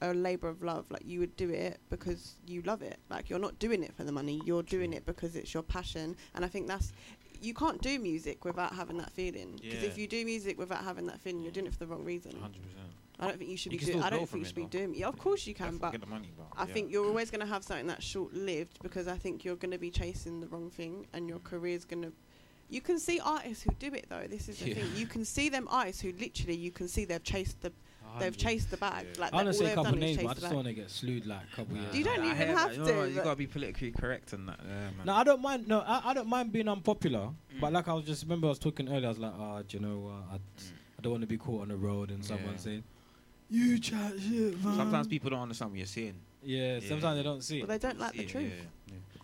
a 0.00 0.14
labor 0.14 0.48
of 0.48 0.62
love. 0.62 0.90
Like 0.90 1.02
you 1.04 1.20
would 1.20 1.36
do 1.36 1.50
it 1.50 1.78
because 1.90 2.36
you 2.46 2.62
love 2.62 2.82
it. 2.82 2.98
Like 3.10 3.28
you're 3.30 3.38
not 3.38 3.58
doing 3.58 3.82
it 3.82 3.94
for 3.94 4.04
the 4.04 4.12
money. 4.12 4.40
You're 4.44 4.62
doing 4.62 4.92
it 4.92 5.04
because 5.06 5.36
it's 5.36 5.52
your 5.52 5.62
passion. 5.62 6.16
And 6.34 6.44
I 6.44 6.48
think 6.48 6.66
that's 6.66 6.92
you 7.42 7.54
can't 7.54 7.80
do 7.80 7.98
music 7.98 8.44
without 8.44 8.74
having 8.74 8.98
that 8.98 9.10
feeling. 9.12 9.58
Because 9.62 9.82
if 9.82 9.96
you 9.96 10.06
do 10.06 10.24
music 10.24 10.58
without 10.58 10.84
having 10.84 11.06
that 11.06 11.20
feeling, 11.20 11.42
you're 11.42 11.52
doing 11.52 11.66
it 11.66 11.72
for 11.72 11.78
the 11.78 11.86
wrong 11.86 12.04
reason. 12.04 12.32
Hundred 12.32 12.62
percent. 12.62 12.86
I 13.18 13.26
don't 13.26 13.38
think 13.38 13.50
you 13.50 13.56
should 13.58 13.72
You 13.72 13.78
be 13.78 13.84
doing. 13.84 14.02
I 14.02 14.08
don't 14.08 14.26
think 14.26 14.40
you 14.40 14.46
should 14.46 14.54
be 14.56 14.64
doing. 14.64 14.94
Yeah, 14.94 15.08
of 15.08 15.18
course 15.18 15.46
you 15.46 15.54
can, 15.54 15.76
but 15.76 16.08
money, 16.08 16.32
but 16.36 16.46
I 16.56 16.66
yeah. 16.66 16.72
think 16.72 16.90
you're 16.90 17.06
always 17.06 17.30
going 17.30 17.42
to 17.42 17.46
have 17.46 17.62
something 17.62 17.86
that's 17.86 18.04
short 18.04 18.32
lived 18.32 18.78
because 18.82 19.08
I 19.08 19.16
think 19.16 19.44
you're 19.44 19.56
going 19.56 19.72
to 19.72 19.78
be 19.78 19.90
chasing 19.90 20.40
the 20.40 20.46
wrong 20.46 20.70
thing 20.70 21.06
and 21.12 21.28
your 21.28 21.38
career's 21.40 21.84
going 21.84 22.02
to. 22.02 22.12
You 22.70 22.80
can 22.80 22.98
see 22.98 23.20
artists 23.20 23.62
who 23.62 23.72
do 23.78 23.92
it 23.92 24.06
though. 24.08 24.26
This 24.26 24.48
is 24.48 24.58
the 24.58 24.68
Yeah. 24.68 24.74
thing. 24.76 24.86
You 24.96 25.06
can 25.06 25.24
see 25.26 25.50
them 25.50 25.68
artists 25.70 26.00
who 26.00 26.12
literally 26.18 26.56
you 26.56 26.70
can 26.70 26.88
see 26.88 27.04
they've 27.04 27.22
chased 27.22 27.60
the 27.60 27.72
they've 28.18 28.36
chased 28.36 28.70
the 28.70 28.76
bag. 28.76 29.06
Yeah. 29.14 29.20
Like 29.20 29.32
I 29.32 29.36
want 29.36 29.46
all 29.48 29.52
to 29.52 29.58
say 29.58 29.72
a 29.72 29.74
couple 29.74 29.96
names, 29.96 30.16
but 30.22 30.28
I 30.28 30.34
just 30.34 30.46
don't 30.46 30.54
want 30.56 30.66
to 30.66 30.72
get 30.74 30.90
slewed 30.90 31.26
like 31.26 31.42
a 31.52 31.56
couple 31.56 31.76
years. 31.76 31.94
You 31.94 32.04
don't 32.04 32.16
back. 32.16 32.24
even 32.24 32.36
hear 32.36 32.46
that. 32.46 32.58
have 32.58 32.72
You 32.72 32.78
know 32.78 32.84
to, 32.86 32.96
what, 32.96 33.08
You 33.10 33.14
gotta 33.16 33.36
be 33.36 33.46
politically 33.46 33.90
correct 33.92 34.32
and 34.32 34.48
that. 34.48 34.58
Yeah. 34.66 35.04
No, 35.04 35.14
I 35.14 35.24
don't 35.24 35.40
mind. 35.42 35.68
No, 35.68 35.80
I, 35.80 36.10
I 36.10 36.14
don't 36.14 36.28
mind 36.28 36.52
being 36.52 36.68
unpopular. 36.68 37.28
Mm. 37.54 37.60
But 37.60 37.72
like 37.72 37.88
I 37.88 37.92
was 37.94 38.04
just 38.04 38.22
remember 38.24 38.46
I 38.46 38.50
was 38.50 38.58
talking 38.58 38.88
earlier. 38.88 39.06
I 39.06 39.08
was 39.10 39.18
like, 39.18 39.32
ah, 39.38 39.62
do 39.66 39.76
you 39.76 39.82
know 39.82 39.98
what? 39.98 40.12
I, 40.32 40.34
I 40.36 41.02
don't 41.02 41.12
want 41.12 41.22
to 41.22 41.26
be 41.28 41.38
caught 41.38 41.62
on 41.62 41.68
the 41.68 41.76
road 41.76 42.10
and 42.10 42.24
someone 42.24 42.52
Yeah. 42.52 42.58
saying, 42.58 42.84
"You 43.48 43.78
chat 43.78 44.12
shit, 44.20 44.62
man." 44.62 44.76
Sometimes 44.76 45.06
people 45.06 45.30
don't 45.30 45.40
understand 45.42 45.70
what 45.70 45.78
you're 45.78 45.86
saying. 45.86 46.14
yeah, 46.42 46.78
Yeah. 46.78 46.88
sometimes 46.88 47.16
they 47.16 47.22
don't 47.22 47.42
see. 47.42 47.60
But 47.62 47.68
they 47.80 47.88
don't 47.88 47.98
like 47.98 48.12
the 48.12 48.24
truth. 48.24 48.52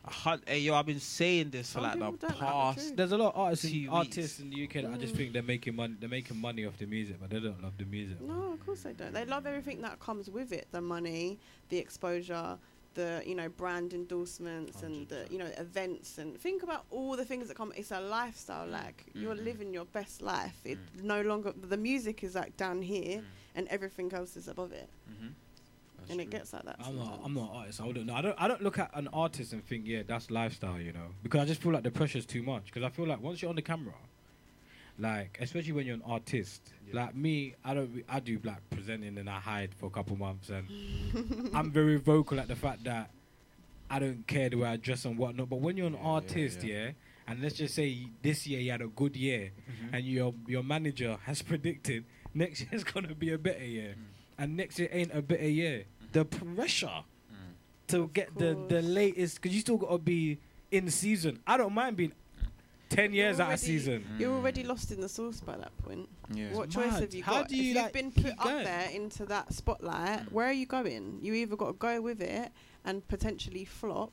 Yeah, 0.07 0.13
yeah. 0.15 0.27
I 0.27 0.31
had, 0.31 0.41
hey, 0.47 0.59
yo, 0.61 0.75
I've 0.75 0.87
been 0.87 1.01
saying 1.01 1.51
this 1.51 1.69
for 1.69 1.75
Some 1.75 1.83
like 1.85 1.93
the 1.99 1.99
people 1.99 2.17
don't 2.17 2.31
like 2.31 2.39
the 2.39 2.45
past. 2.47 2.79
truth. 2.79 2.97
There's 2.97 3.13
a 3.13 3.17
lot 3.19 3.35
of 3.35 3.41
artists, 3.41 3.65
in, 3.67 3.71
Two 3.85 3.89
artists 3.91 4.41
in 4.41 4.51
the 4.51 4.65
UK 4.65 4.73
that 4.83 4.93
I 4.93 4.97
just 4.99 5.15
Mm. 5.15 5.17
think 5.17 5.33
they're 5.33 5.43
making 5.43 5.77
money. 5.77 5.95
They're 5.99 6.09
making 6.09 6.41
money 6.41 6.65
off 6.67 6.79
the 6.79 6.87
music, 6.87 7.17
but 7.21 7.31
they 7.31 7.41
don't 7.41 7.63
love 7.63 7.77
the 7.79 7.85
music. 7.85 8.21
No, 8.21 8.53
of 8.53 8.65
course 8.65 8.83
they 8.83 8.93
don't. 8.93 9.13
They 9.13 9.25
love 9.25 9.47
everything 9.47 9.81
that 9.83 9.99
comes 10.01 10.31
with 10.31 10.53
it: 10.53 10.67
the 10.73 10.81
money, 10.81 11.39
the 11.69 11.79
exposure, 11.79 12.59
the 12.95 13.23
you 13.27 13.35
know 13.35 13.49
brand 13.49 13.93
endorsements, 13.93 14.83
and 14.83 15.09
the 15.09 15.27
you 15.31 15.39
know 15.39 15.51
events. 15.59 16.19
And 16.19 16.39
think 16.41 16.63
about 16.63 16.85
all 16.91 17.17
the 17.17 17.25
things 17.25 17.49
that 17.49 17.57
come. 17.57 17.73
It's 17.77 17.91
a 17.91 18.01
lifestyle. 18.01 18.67
Like 18.67 19.07
you're 19.15 19.35
Mhm. 19.35 19.45
living 19.45 19.75
your 19.75 19.85
best 19.87 20.23
life. 20.23 20.59
It 20.65 20.79
Mm. 20.97 21.03
no 21.05 21.23
longer 21.23 21.53
the 21.53 21.77
music 21.77 22.23
is 22.25 22.35
like 22.35 22.57
down 22.57 22.81
here, 22.83 23.19
Mm. 23.19 23.25
and 23.57 23.69
everything 23.69 24.13
else 24.13 24.37
is 24.37 24.49
above 24.49 24.73
it, 24.73 24.89
Mhm. 25.11 25.33
That's 26.07 26.13
and 26.13 26.21
it 26.21 26.31
gets 26.31 26.53
like 26.53 26.63
that. 26.65 26.77
I'm 26.85 26.97
not. 26.97 27.21
I'm 27.25 27.35
not 27.35 27.51
an 27.51 27.57
artist. 27.57 27.81
I 27.81 27.91
don't 27.93 28.07
know. 28.07 28.15
I 28.15 28.23
don't. 28.23 28.35
I 28.39 28.49
don't 28.49 28.63
look 28.63 28.79
at 28.79 28.91
an 28.95 29.09
artist 29.13 29.53
and 29.53 29.65
think, 29.67 29.87
yeah, 29.87 30.03
that's 30.07 30.31
lifestyle, 30.31 30.81
you 30.81 30.93
know, 30.93 31.09
because 31.23 31.41
I 31.41 31.45
just 31.45 31.61
feel 31.63 31.73
like 31.73 31.83
the 31.83 31.91
pressure's 31.91 32.27
too 32.27 32.43
much. 32.43 32.67
Because 32.67 32.83
I 32.83 32.89
feel 32.91 33.07
like 33.07 33.21
once 33.21 33.43
you're 33.43 33.49
on 33.49 33.57
the 33.57 33.63
camera, 33.63 33.95
like 34.99 35.39
especially 35.41 35.73
when 35.73 35.87
you're 35.87 35.97
an 35.97 36.03
artist, 36.07 36.63
Yeah. 36.89 37.03
like 37.05 37.15
me, 37.15 37.55
I 37.65 37.75
don't. 37.75 38.05
I 38.09 38.21
do 38.21 38.39
like 38.45 38.69
presenting 38.71 39.19
and 39.19 39.29
I 39.29 39.39
hide 39.41 39.75
for 39.75 39.87
a 39.87 39.91
couple 39.91 40.17
months, 40.17 40.49
and 40.49 40.67
I'm 41.55 41.71
very 41.71 41.97
vocal 41.97 42.41
at 42.41 42.49
the 42.49 42.57
fact 42.57 42.85
that 42.85 43.11
I 43.91 43.99
don't 43.99 44.27
care 44.27 44.49
the 44.49 44.57
way 44.57 44.69
I 44.69 44.77
dress 44.77 45.05
and 45.05 45.19
whatnot. 45.19 45.49
But 45.51 45.61
when 45.61 45.77
you're 45.77 45.87
an 45.87 45.93
Yeah, 45.95 46.01
yeah, 46.03 46.07
artist, 46.09 46.63
yeah. 46.63 46.75
yeah, 46.87 46.91
and 47.29 47.43
let's 47.43 47.57
just 47.57 47.75
say 47.75 48.09
this 48.23 48.47
year 48.47 48.61
you 48.61 48.71
had 48.71 48.81
a 48.83 48.89
good 48.89 49.17
year, 49.17 49.51
Mhm. 49.69 49.89
and 49.95 50.05
your 50.07 50.35
your 50.47 50.63
manager 50.63 51.19
has 51.25 51.43
predicted 51.51 52.05
next 52.33 52.63
year's 52.71 52.85
gonna 52.85 53.15
be 53.15 53.33
a 53.33 53.39
better 53.39 53.65
year, 53.65 53.97
Mm. 53.99 54.03
and 54.39 54.57
next 54.57 54.79
year 54.79 54.89
ain't 54.93 55.13
a 55.15 55.21
better 55.23 55.49
year, 55.49 55.85
the 56.19 56.25
pressure 56.25 57.05
Mm. 57.33 57.37
to 57.89 58.03
Of 58.03 58.13
get 58.13 58.37
the 58.39 58.51
the 58.69 58.83
latest 58.83 59.37
because 59.41 59.55
you 59.55 59.61
still 59.61 59.77
got 59.77 59.91
to 59.91 59.99
be 59.99 60.39
in 60.71 60.91
season. 60.91 61.41
I 61.47 61.57
don't 61.57 61.73
mind 61.75 61.97
being 61.97 62.13
ten 62.89 63.13
You're 63.13 63.27
years 63.27 63.41
out 63.41 63.53
of 63.53 63.59
season. 63.61 64.05
You're 64.19 64.31
Mm. 64.31 64.37
already 64.39 64.63
lost 64.63 64.91
in 64.93 65.01
the 65.01 65.09
sauce 65.09 65.41
by 65.41 65.57
that 65.57 65.77
point. 65.79 66.09
Yeah. 66.33 66.53
What 66.55 66.67
It's 66.67 66.75
choice 66.75 66.93
mad. 66.93 67.01
have 67.03 67.15
you 67.15 67.23
How 67.23 67.41
got? 67.41 67.49
do 67.49 67.57
you, 67.57 67.71
if 67.73 67.77
like, 67.77 67.85
you've 67.85 68.15
been 68.15 68.25
put 68.25 68.39
up 68.39 68.65
there 68.65 68.89
into 68.91 69.27
that 69.27 69.53
spotlight, 69.53 70.31
where 70.33 70.47
are 70.47 70.53
you 70.53 70.67
going? 70.67 71.19
You 71.21 71.35
either 71.35 71.57
got 71.57 71.67
to 71.67 71.73
go 71.75 72.01
with 72.01 72.21
it 72.23 72.51
and 72.85 73.07
potentially 73.09 73.65
flop, 73.65 74.13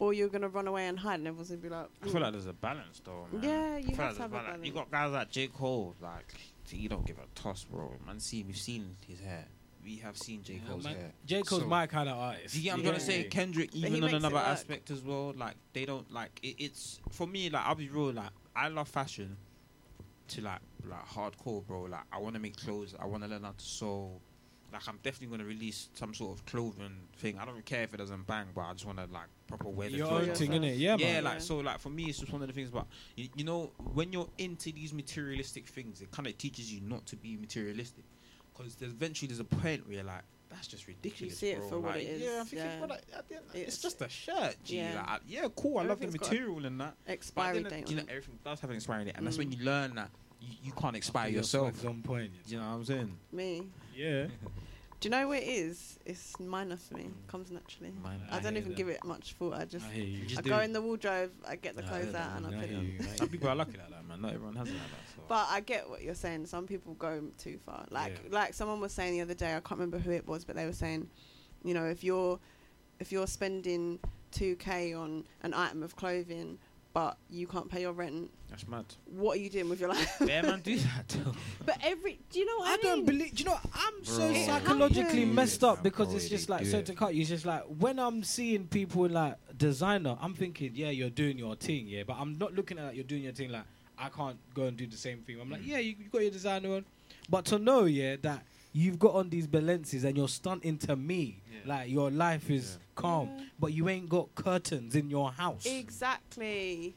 or 0.00 0.12
you're 0.12 0.28
gonna 0.28 0.48
run 0.48 0.66
away 0.66 0.86
and 0.88 0.98
hide, 0.98 1.20
and 1.20 1.28
everyone's 1.28 1.48
gonna 1.50 1.60
be 1.62 1.68
like, 1.68 1.86
I 2.02 2.08
feel 2.08 2.20
like 2.20 2.32
there's 2.32 2.46
a 2.46 2.52
balance 2.52 3.00
though, 3.04 3.26
man. 3.32 3.42
Yeah, 3.42 3.76
you 3.78 3.90
have 3.96 3.98
like 3.98 4.16
to 4.16 4.22
have 4.22 4.32
a 4.32 4.36
balance. 4.42 4.66
You 4.66 4.72
got 4.72 4.90
guys 4.90 5.12
like 5.12 5.30
J 5.30 5.46
Cole, 5.46 5.94
like 6.02 6.34
you 6.70 6.88
don't 6.88 7.06
give 7.06 7.18
a 7.18 7.26
toss, 7.40 7.64
bro. 7.64 7.92
Man, 8.06 8.18
see, 8.20 8.42
we've 8.42 8.56
seen 8.58 8.96
his 9.08 9.20
hair. 9.20 9.46
We 9.84 9.96
have 9.96 10.16
seen 10.16 10.42
J 10.42 10.54
Yeah, 10.54 10.68
Cole's 10.70 10.86
hair. 10.86 11.12
J 11.26 11.42
Cole's 11.42 11.62
So- 11.62 11.68
my 11.68 11.86
kind 11.86 12.08
of 12.08 12.16
artist. 12.16 12.54
Do 12.54 12.60
you 12.60 12.64
get 12.64 12.72
I'm 12.74 12.78
Yeah. 12.80 12.84
trying 12.86 12.98
to 13.00 13.04
say? 13.04 13.24
Kendrick, 13.24 13.74
even 13.74 14.02
on 14.04 14.14
another 14.14 14.38
aspect 14.38 14.90
as 14.90 15.02
well, 15.02 15.34
like 15.36 15.56
they 15.74 15.84
don't 15.84 16.10
like 16.10 16.40
it, 16.42 16.56
it's 16.58 17.00
for 17.10 17.26
me. 17.26 17.50
Like 17.50 17.64
I'll 17.66 17.74
be 17.74 17.88
real, 17.88 18.12
like 18.12 18.30
I 18.56 18.68
love 18.68 18.88
fashion 18.88 19.36
to 20.28 20.40
like 20.40 20.60
like 20.88 21.06
hardcore, 21.06 21.66
bro. 21.66 21.82
Like 21.82 22.04
I 22.12 22.18
want 22.18 22.34
to 22.34 22.40
make 22.40 22.56
clothes. 22.56 22.94
I 22.98 23.06
want 23.06 23.22
to 23.24 23.28
learn 23.28 23.42
how 23.44 23.52
to 23.52 23.64
sew. 23.64 24.20
Like 24.72 24.88
I'm 24.88 24.98
definitely 25.02 25.36
gonna 25.36 25.48
release 25.48 25.88
some 25.94 26.14
sort 26.14 26.36
of 26.38 26.46
clothing 26.46 26.96
thing. 27.18 27.38
I 27.38 27.44
don't 27.44 27.64
care 27.64 27.82
if 27.84 27.94
it 27.94 27.98
doesn't 27.98 28.26
bang, 28.26 28.46
but 28.54 28.62
I 28.62 28.72
just 28.72 28.86
want 28.86 28.98
to 28.98 29.04
like 29.12 29.28
proper 29.46 29.68
wear 29.68 29.88
the 29.88 29.98
Your 29.98 30.06
clothes. 30.08 30.22
own 30.22 30.28
yourself. 30.28 30.48
thing, 30.50 30.62
innit? 30.62 30.78
Yeah, 30.78 30.96
yeah, 30.98 31.12
man. 31.14 31.24
like 31.24 31.32
Yeah. 31.34 31.38
so, 31.40 31.58
like 31.58 31.78
for 31.78 31.90
me, 31.90 32.04
it's 32.06 32.18
just 32.18 32.32
one 32.32 32.40
of 32.42 32.48
the 32.48 32.54
things. 32.54 32.70
But 32.70 32.86
you, 33.16 33.28
you 33.36 33.44
know, 33.44 33.70
when 33.92 34.12
you're 34.12 34.28
into 34.38 34.72
these 34.72 34.92
materialistic 34.92 35.68
things, 35.68 36.00
it 36.00 36.10
kind 36.10 36.26
of 36.26 36.36
teaches 36.38 36.72
you 36.72 36.80
not 36.80 37.06
to 37.06 37.16
be 37.16 37.36
materialistic, 37.36 38.04
because 38.56 38.74
there's 38.76 38.92
eventually 38.92 39.28
there's 39.28 39.40
a 39.40 39.44
point 39.44 39.86
where 39.86 39.96
you're 39.96 40.04
like, 40.04 40.22
that's 40.50 40.66
just 40.68 40.86
ridiculous. 40.86 41.32
You 41.42 41.48
see 41.48 41.50
it 41.52 41.58
bro. 41.60 41.68
for 41.68 41.78
what 41.80 41.96
it 41.96 42.02
is, 42.04 42.22
Yeah, 42.22 42.40
I'm 42.40 42.46
thinking, 42.46 42.68
yeah. 42.70 42.78
bro, 42.78 42.86
like, 42.88 43.02
at 43.16 43.28
the 43.28 43.34
end, 43.36 43.44
it's, 43.54 43.56
It's- 43.60 43.78
just 43.78 44.00
a 44.02 44.08
shirt. 44.08 44.56
G. 44.64 44.76
yeah. 44.78 45.04
Like, 45.08 45.20
yeah, 45.26 45.48
cool. 45.56 45.78
I 45.78 45.82
love 45.82 45.98
the 46.00 46.06
Everything's 46.06 46.16
got 46.16 46.28
a 46.28 46.34
material 46.34 46.66
and 46.66 46.80
that. 46.80 46.94
But 47.04 47.12
expiry 47.12 47.62
then, 47.62 47.70
date. 47.72 47.90
you 47.90 47.96
know, 47.96 48.04
everything 48.08 48.38
does 48.44 48.60
have 48.60 48.70
an 48.70 48.76
expiry 48.76 49.04
date, 49.06 49.14
and 49.16 49.26
that's 49.26 49.36
when 49.38 49.50
Mm. 49.50 49.58
you 49.58 49.64
learn 49.64 49.94
that 49.96 50.10
you, 50.40 50.48
you 50.64 50.72
can't 50.72 50.94
expire 50.94 51.28
yourself. 51.28 51.72
swag's 51.74 51.84
on 51.86 52.02
point. 52.02 52.30
You 52.46 52.58
know 52.58 52.68
what 52.68 52.74
I'm 52.74 52.84
saying? 52.84 53.16
Me. 53.32 53.66
Yeah. 53.96 54.26
Do 55.04 55.08
you 55.08 55.10
know 55.10 55.28
where 55.28 55.36
it 55.38 55.46
is? 55.46 55.98
It's 56.06 56.40
minor 56.40 56.78
for 56.78 56.94
me. 56.94 57.02
Mm. 57.02 57.12
Comes 57.30 57.50
naturally. 57.50 57.92
Mine- 58.02 58.22
I, 58.30 58.38
I 58.38 58.40
don't 58.40 58.52
hear 58.54 58.60
even 58.62 58.70
that. 58.70 58.76
give 58.78 58.88
it 58.88 59.04
much 59.04 59.34
thought. 59.34 59.52
I 59.52 59.66
just 59.66 59.84
I 59.84 59.90
hear 59.90 60.04
you. 60.04 60.24
just 60.24 60.42
do 60.42 60.48
go 60.48 60.60
it. 60.60 60.64
in 60.64 60.72
the 60.72 60.80
wardrobe, 60.80 61.30
I 61.46 61.56
get 61.56 61.76
the 61.76 61.82
Nah, 61.82 61.88
I 61.88 61.90
clothes 61.90 62.14
out, 62.14 62.36
and 62.38 62.46
I 62.46 62.50
man. 62.50 62.60
put 62.60 62.70
it 62.70 62.74
hear 62.74 63.00
on. 63.10 63.16
Some 63.18 63.28
people 63.28 63.48
are 63.50 63.54
lucky 63.54 63.76
like 63.76 63.90
that, 63.90 64.08
man. 64.08 64.22
Not 64.22 64.32
everyone 64.32 64.56
has 64.56 64.68
it 64.68 64.72
like 64.72 64.80
that. 64.80 65.14
So. 65.14 65.22
But 65.28 65.46
I 65.50 65.60
get 65.60 65.90
what 65.90 66.00
you're 66.00 66.14
saying. 66.14 66.46
Some 66.46 66.66
people 66.66 66.94
go 66.94 67.22
too 67.36 67.58
far. 67.66 67.84
Like 67.90 68.18
Yeah. 68.24 68.34
like 68.34 68.54
someone 68.54 68.80
was 68.80 68.92
saying 68.94 69.12
the 69.12 69.20
other 69.20 69.34
day. 69.34 69.50
I 69.50 69.60
can't 69.60 69.72
remember 69.72 69.98
who 69.98 70.10
it 70.10 70.26
was, 70.26 70.46
but 70.46 70.56
they 70.56 70.64
were 70.64 70.72
saying, 70.72 71.10
you 71.62 71.74
know, 71.74 71.84
if 71.84 72.02
you're 72.02 72.40
if 72.98 73.12
you're 73.12 73.26
spending 73.26 73.98
two 74.30 74.56
k 74.56 74.94
on 74.94 75.26
an 75.42 75.52
item 75.52 75.82
of 75.82 75.96
clothing, 75.96 76.56
but 76.94 77.18
you 77.28 77.46
can't 77.46 77.68
pay 77.70 77.82
your 77.82 77.92
rent, 77.92 78.30
that's 78.48 78.66
mad. 78.66 78.84
what 79.04 79.36
are 79.36 79.40
you 79.40 79.50
doing 79.50 79.68
with 79.68 79.80
your 79.80 79.90
life? 79.90 80.16
yeah, 80.24 80.40
man, 80.42 80.60
do 80.60 80.76
that. 80.78 81.16
But 81.66 81.76
every, 81.82 82.18
do 82.30 82.38
you 82.38 82.46
know 82.46 82.58
what 82.58 82.68
I, 82.68 82.74
I 82.74 82.76
don't 82.78 83.04
believe. 83.04 83.34
Do 83.34 83.42
you 83.42 83.50
know? 83.50 83.58
I'm 83.74 84.04
so 84.04 84.32
psychologically 84.32 85.02
happens. 85.20 85.34
messed 85.34 85.64
up 85.64 85.78
Yeah, 85.78 85.82
because 85.82 86.14
it's 86.14 86.28
just 86.28 86.48
like 86.48 86.62
do 86.64 86.70
so 86.70 86.80
to 86.82 86.94
cut 86.94 87.14
you. 87.14 87.20
It's 87.22 87.30
just 87.30 87.44
like 87.44 87.64
when 87.64 87.98
I'm 87.98 88.22
seeing 88.24 88.66
people 88.68 89.04
in 89.04 89.12
like 89.12 89.34
designer, 89.58 90.16
I'm 90.22 90.34
thinking, 90.34 90.70
yeah, 90.74 90.90
you're 90.90 91.10
doing 91.10 91.36
your 91.36 91.56
thing, 91.56 91.86
yeah, 91.88 92.04
but 92.06 92.16
I'm 92.18 92.38
not 92.38 92.54
looking 92.54 92.78
at 92.78 92.86
like, 92.86 92.94
you're 92.94 93.04
doing 93.04 93.24
your 93.24 93.32
thing 93.32 93.50
like 93.50 93.64
I 93.98 94.08
can't 94.08 94.38
go 94.54 94.64
and 94.64 94.76
do 94.76 94.86
the 94.86 94.96
same 94.96 95.18
thing. 95.18 95.40
I'm 95.40 95.50
like, 95.50 95.60
Mm. 95.62 95.66
yeah, 95.66 95.78
you, 95.78 95.94
you 95.98 96.08
got 96.10 96.22
your 96.22 96.30
designer 96.30 96.74
on. 96.76 96.84
But 97.28 97.44
to 97.46 97.58
know, 97.58 97.84
yeah, 97.84 98.16
that 98.22 98.42
you've 98.72 98.98
got 98.98 99.14
on 99.14 99.30
these 99.30 99.46
Balenci's 99.46 100.04
and 100.04 100.16
you're 100.16 100.28
stunting 100.28 100.78
to 100.78 100.96
me, 100.96 101.40
Yeah. 101.52 101.58
like 101.76 101.90
your 101.90 102.10
life 102.10 102.50
is 102.50 102.78
Yeah. 102.78 102.83
Calm, 102.94 103.28
Yeah. 103.36 103.44
but 103.58 103.72
you 103.72 103.88
ain't 103.88 104.08
got 104.08 104.34
curtains 104.34 104.94
in 104.94 105.10
your 105.10 105.32
house. 105.32 105.66
Exactly. 105.66 106.94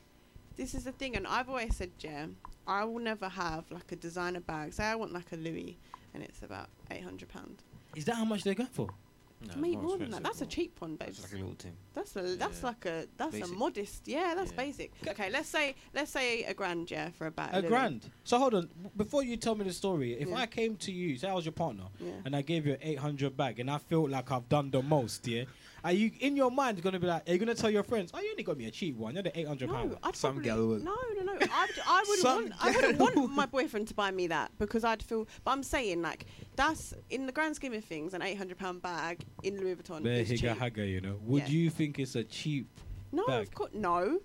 This 0.55 0.73
is 0.73 0.83
the 0.86 0.91
thing, 0.91 1.15
and 1.15 1.27
I've 1.27 1.49
always 1.49 1.75
said, 1.75 1.91
yeah, 1.99 2.25
I 2.65 2.83
will 2.83 2.99
never 2.99 3.29
have 3.29 3.69
like 3.71 3.91
a 3.91 3.95
designer 3.95 4.39
bag. 4.39 4.73
Say 4.73 4.83
I 4.86 4.95
want 4.95 5.13
like 5.13 5.31
a 5.31 5.36
Louis, 5.38 5.77
and 6.13 6.23
it's 6.23 6.41
about 6.41 6.69
eight 6.91 7.03
hundred 7.03 7.29
pound. 7.29 7.63
Is 7.95 8.05
that 8.05 8.15
how 8.15 8.25
much 8.25 8.43
they 8.43 8.55
go 8.55 8.65
for? 8.65 8.88
No, 9.47 9.53
Maybe 9.55 9.77
more 9.77 9.99
than 9.99 10.10
that. 10.10 10.23
That's 10.23 10.41
a 10.41 10.47
cheap 10.47 10.81
one, 10.81 10.95
babes. 10.95 11.19
That's 11.19 11.31
like 11.31 11.39
a 11.39 11.43
little 11.45 11.55
thing. 11.60 11.73
That's 11.93 12.15
a 12.15 12.21
that's 12.38 12.62
Yeah. 12.62 12.65
like 12.67 12.86
a 12.88 13.05
that's 13.17 13.39
a 13.39 13.47
modest. 13.47 14.07
Yeah, 14.07 14.33
that's 14.36 14.49
Yeah. 14.49 14.57
basic. 14.57 14.91
Okay, 15.07 15.29
let's 15.29 15.47
say 15.47 15.75
let's 15.93 16.10
say 16.10 16.43
a 16.45 16.55
grand, 16.55 16.89
yeah, 16.89 17.12
for 17.12 17.27
a 17.27 17.31
bag. 17.31 17.51
A 17.53 17.60
Louis. 17.60 17.67
grand. 17.69 18.12
So 18.23 18.39
hold 18.39 18.55
on, 18.55 18.67
before 18.97 19.21
you 19.23 19.38
tell 19.38 19.53
me 19.53 19.63
the 19.63 19.73
story, 19.73 20.13
if 20.19 20.27
Yeah. 20.27 20.38
I 20.38 20.47
came 20.47 20.75
to 20.77 20.91
you, 20.91 21.17
say 21.17 21.29
I 21.29 21.36
was 21.36 21.45
your 21.45 21.51
partner, 21.51 21.83
Yeah. 21.99 22.13
and 22.25 22.36
I 22.36 22.41
gave 22.41 22.65
you 22.65 22.73
an 22.73 22.79
800 22.81 23.38
bag, 23.38 23.60
and 23.60 23.69
I 23.69 23.77
felt 23.77 24.10
like 24.10 24.31
I've 24.31 24.49
done 24.49 24.71
the 24.71 24.81
most, 24.81 25.27
yeah, 25.27 25.43
are 25.88 25.93
you 25.93 26.12
in 26.19 26.36
your 26.36 26.52
mind 26.52 26.82
gonna 26.82 27.00
be 27.00 27.08
like, 27.08 27.28
are 27.28 27.32
you 27.34 27.38
gonna 27.38 27.56
tell 27.56 27.69
your 27.69 27.84
friends, 27.84 28.12
oh, 28.13 28.19
you 28.19 28.32
only 28.32 28.43
got 28.43 28.58
me 28.58 28.65
a 28.65 28.71
cheap 28.71 28.95
one, 28.95 29.13
you're 29.13 29.23
the 29.23 29.38
800 29.39 29.69
pound. 29.69 29.89
No, 29.89 29.93
one." 29.95 30.00
I'd 30.04 30.15
Some 30.15 30.34
probably, 30.34 30.50
gal 30.50 30.67
would. 30.67 30.84
No, 30.84 30.95
no, 31.17 31.34
no. 31.34 31.38
I'd, 31.41 31.69
I 31.88 32.04
wouldn't 32.08 32.26
want. 32.26 32.54
I 32.60 32.71
wouldn't 32.71 32.97
want 33.00 33.32
my 33.34 33.45
boyfriend 33.45 33.88
to 33.89 33.93
buy 33.93 34.12
me 34.12 34.28
that 34.28 34.52
because 34.60 34.84
I'd 34.84 35.02
feel. 35.04 35.28
But 35.43 35.52
I'm 35.52 35.63
saying 35.63 36.02
like 36.02 36.26
that's 36.56 36.93
in 37.10 37.26
the 37.26 37.32
grand 37.32 37.56
scheme 37.56 37.73
of 37.73 37.84
things, 37.86 38.13
an 38.13 38.21
800 38.21 38.58
pound 38.58 38.82
bag 38.82 39.23
in 39.43 39.60
Louis 39.60 39.76
Vuitton 39.76 40.06
is 40.06 40.30
higa 40.30 40.38
cheap. 40.39 40.58
haga, 40.58 40.86
you 40.86 41.02
know. 41.02 41.17
Would 41.23 41.43
Yeah. 41.43 41.50
you 41.50 41.69
think 41.69 42.00
it's 42.00 42.15
a 42.15 42.23
cheap? 42.23 42.67
No, 43.12 43.26
bag? 43.26 43.47
of 43.47 43.54
course 43.54 43.71
no. 43.73 44.19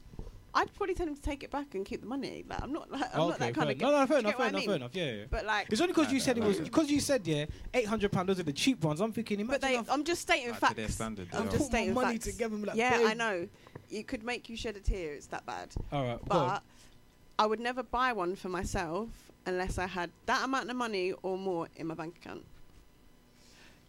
I'd 0.54 0.72
probably 0.74 0.94
tell 0.94 1.06
him 1.08 1.14
to 1.16 1.22
take 1.22 1.42
it 1.42 1.50
back 1.50 1.74
and 1.74 1.84
keep 1.86 2.02
the 2.02 2.06
money. 2.06 2.44
Like 2.48 2.62
I'm 2.62 2.72
not 2.72 2.90
like 2.90 3.02
I'm 3.14 3.18
not 3.28 3.38
that 3.38 3.54
kind 3.54 3.68
fair. 3.68 3.70
of. 3.70 3.80
No, 3.80 3.90
no, 4.00 4.06
fair 4.06 4.18
enough, 4.18 4.32
fair 4.34 4.38
what 4.38 4.44
I 4.44 4.48
enough, 4.48 4.60
mean? 4.60 4.66
fair 4.68 4.76
enough. 4.76 4.90
Yeah, 4.94 5.12
yeah. 5.12 5.24
But 5.30 5.46
like, 5.46 5.66
It's 5.70 5.80
only 5.80 5.92
because 5.94 6.08
Nah, 6.08 6.12
you 6.12 6.18
nah, 6.18 6.24
said 6.24 6.38
it 6.38 6.44
was 6.44 6.58
yeah. 6.58 6.64
because 6.64 6.90
you 6.90 7.00
said 7.00 7.26
yeah, 7.26 7.44
800 7.72 8.12
pound. 8.12 8.28
Those 8.28 8.40
are 8.40 8.42
the 8.42 8.52
cheap 8.52 8.84
ones. 8.84 9.00
I'm 9.00 9.12
thinking, 9.12 9.46
but 9.46 9.60
they. 9.62 9.78
I've 9.78 9.88
I'm 9.88 10.04
just 10.04 10.20
stating 10.20 10.50
Like 10.50 10.60
to 10.68 10.74
their 10.74 10.84
facts. 10.86 10.94
standard, 10.96 11.28
I'm 11.32 11.44
just 11.44 11.52
put 11.56 11.60
my 11.60 11.66
stating 11.78 11.94
money 11.94 12.12
facts. 12.18 12.24
together. 12.26 12.54
and 12.54 12.62
be 12.64 12.68
like, 12.68 12.76
yeah, 12.76 13.04
I 13.06 13.14
know. 13.14 13.48
It 13.90 14.06
could 14.08 14.24
make 14.24 14.48
you 14.50 14.56
shed 14.56 14.76
a 14.76 14.80
tear. 14.80 15.14
It's 15.14 15.26
that 15.28 15.46
bad. 15.46 15.70
All 15.90 16.04
right, 16.04 16.28
go 16.28 16.38
on. 16.38 16.48
But 16.48 16.62
I 17.38 17.46
would 17.46 17.60
never 17.60 17.82
buy 17.82 18.12
one 18.12 18.36
for 18.36 18.48
myself 18.50 19.08
unless 19.46 19.78
I 19.78 19.86
had 19.86 20.10
that 20.26 20.44
amount 20.44 20.68
of 20.70 20.76
money 20.76 21.12
or 21.22 21.38
more 21.38 21.68
in 21.76 21.86
my 21.86 21.94
bank 21.94 22.16
account. 22.16 22.44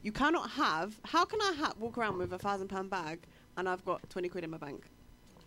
You 0.02 0.12
cannot 0.14 0.52
have. 0.52 1.00
How 1.06 1.26
can 1.26 1.42
I 1.42 1.54
ha- 1.58 1.74
walk 1.80 1.98
around 1.98 2.18
with 2.18 2.32
a 2.34 2.40
thousand 2.40 2.70
pound 2.70 2.90
bag 2.90 3.20
and 3.58 3.68
I've 3.68 3.84
got 3.86 4.10
twenty 4.10 4.30
quid 4.30 4.44
in 4.46 4.50
my 4.50 4.58
bank? 4.58 4.86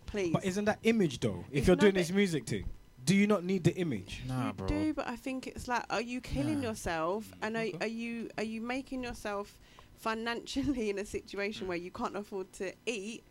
Please. 0.07 0.33
But 0.33 0.43
isn't 0.45 0.65
that 0.65 0.79
image 0.83 1.19
though? 1.19 1.45
If 1.51 1.59
It's 1.59 1.67
you're 1.67 1.75
doing 1.75 1.93
this 1.93 2.11
music 2.11 2.45
thing, 2.47 2.65
do 3.05 3.15
you 3.15 3.27
not 3.27 3.43
need 3.43 3.63
the 3.63 3.75
image? 3.75 4.21
Nah, 4.27 4.47
you 4.47 4.53
bro. 4.53 4.67
do, 4.67 4.93
but 4.93 5.07
I 5.07 5.15
think 5.15 5.47
it's 5.47 5.67
like, 5.67 5.83
are 5.89 6.01
you 6.01 6.19
killing 6.19 6.61
Nah. 6.61 6.69
yourself? 6.69 7.31
And 7.41 7.55
are, 7.55 7.61
Okay. 7.61 7.77
are 7.81 7.87
you 7.87 8.29
are 8.37 8.43
you 8.43 8.61
making 8.61 9.03
yourself 9.03 9.57
financially 9.97 10.89
in 10.89 10.97
a 10.99 11.05
situation 11.05 11.65
Mm. 11.65 11.69
where 11.69 11.77
you 11.77 11.91
can't 11.91 12.15
afford 12.15 12.51
to 12.53 12.73
eat 12.85 13.23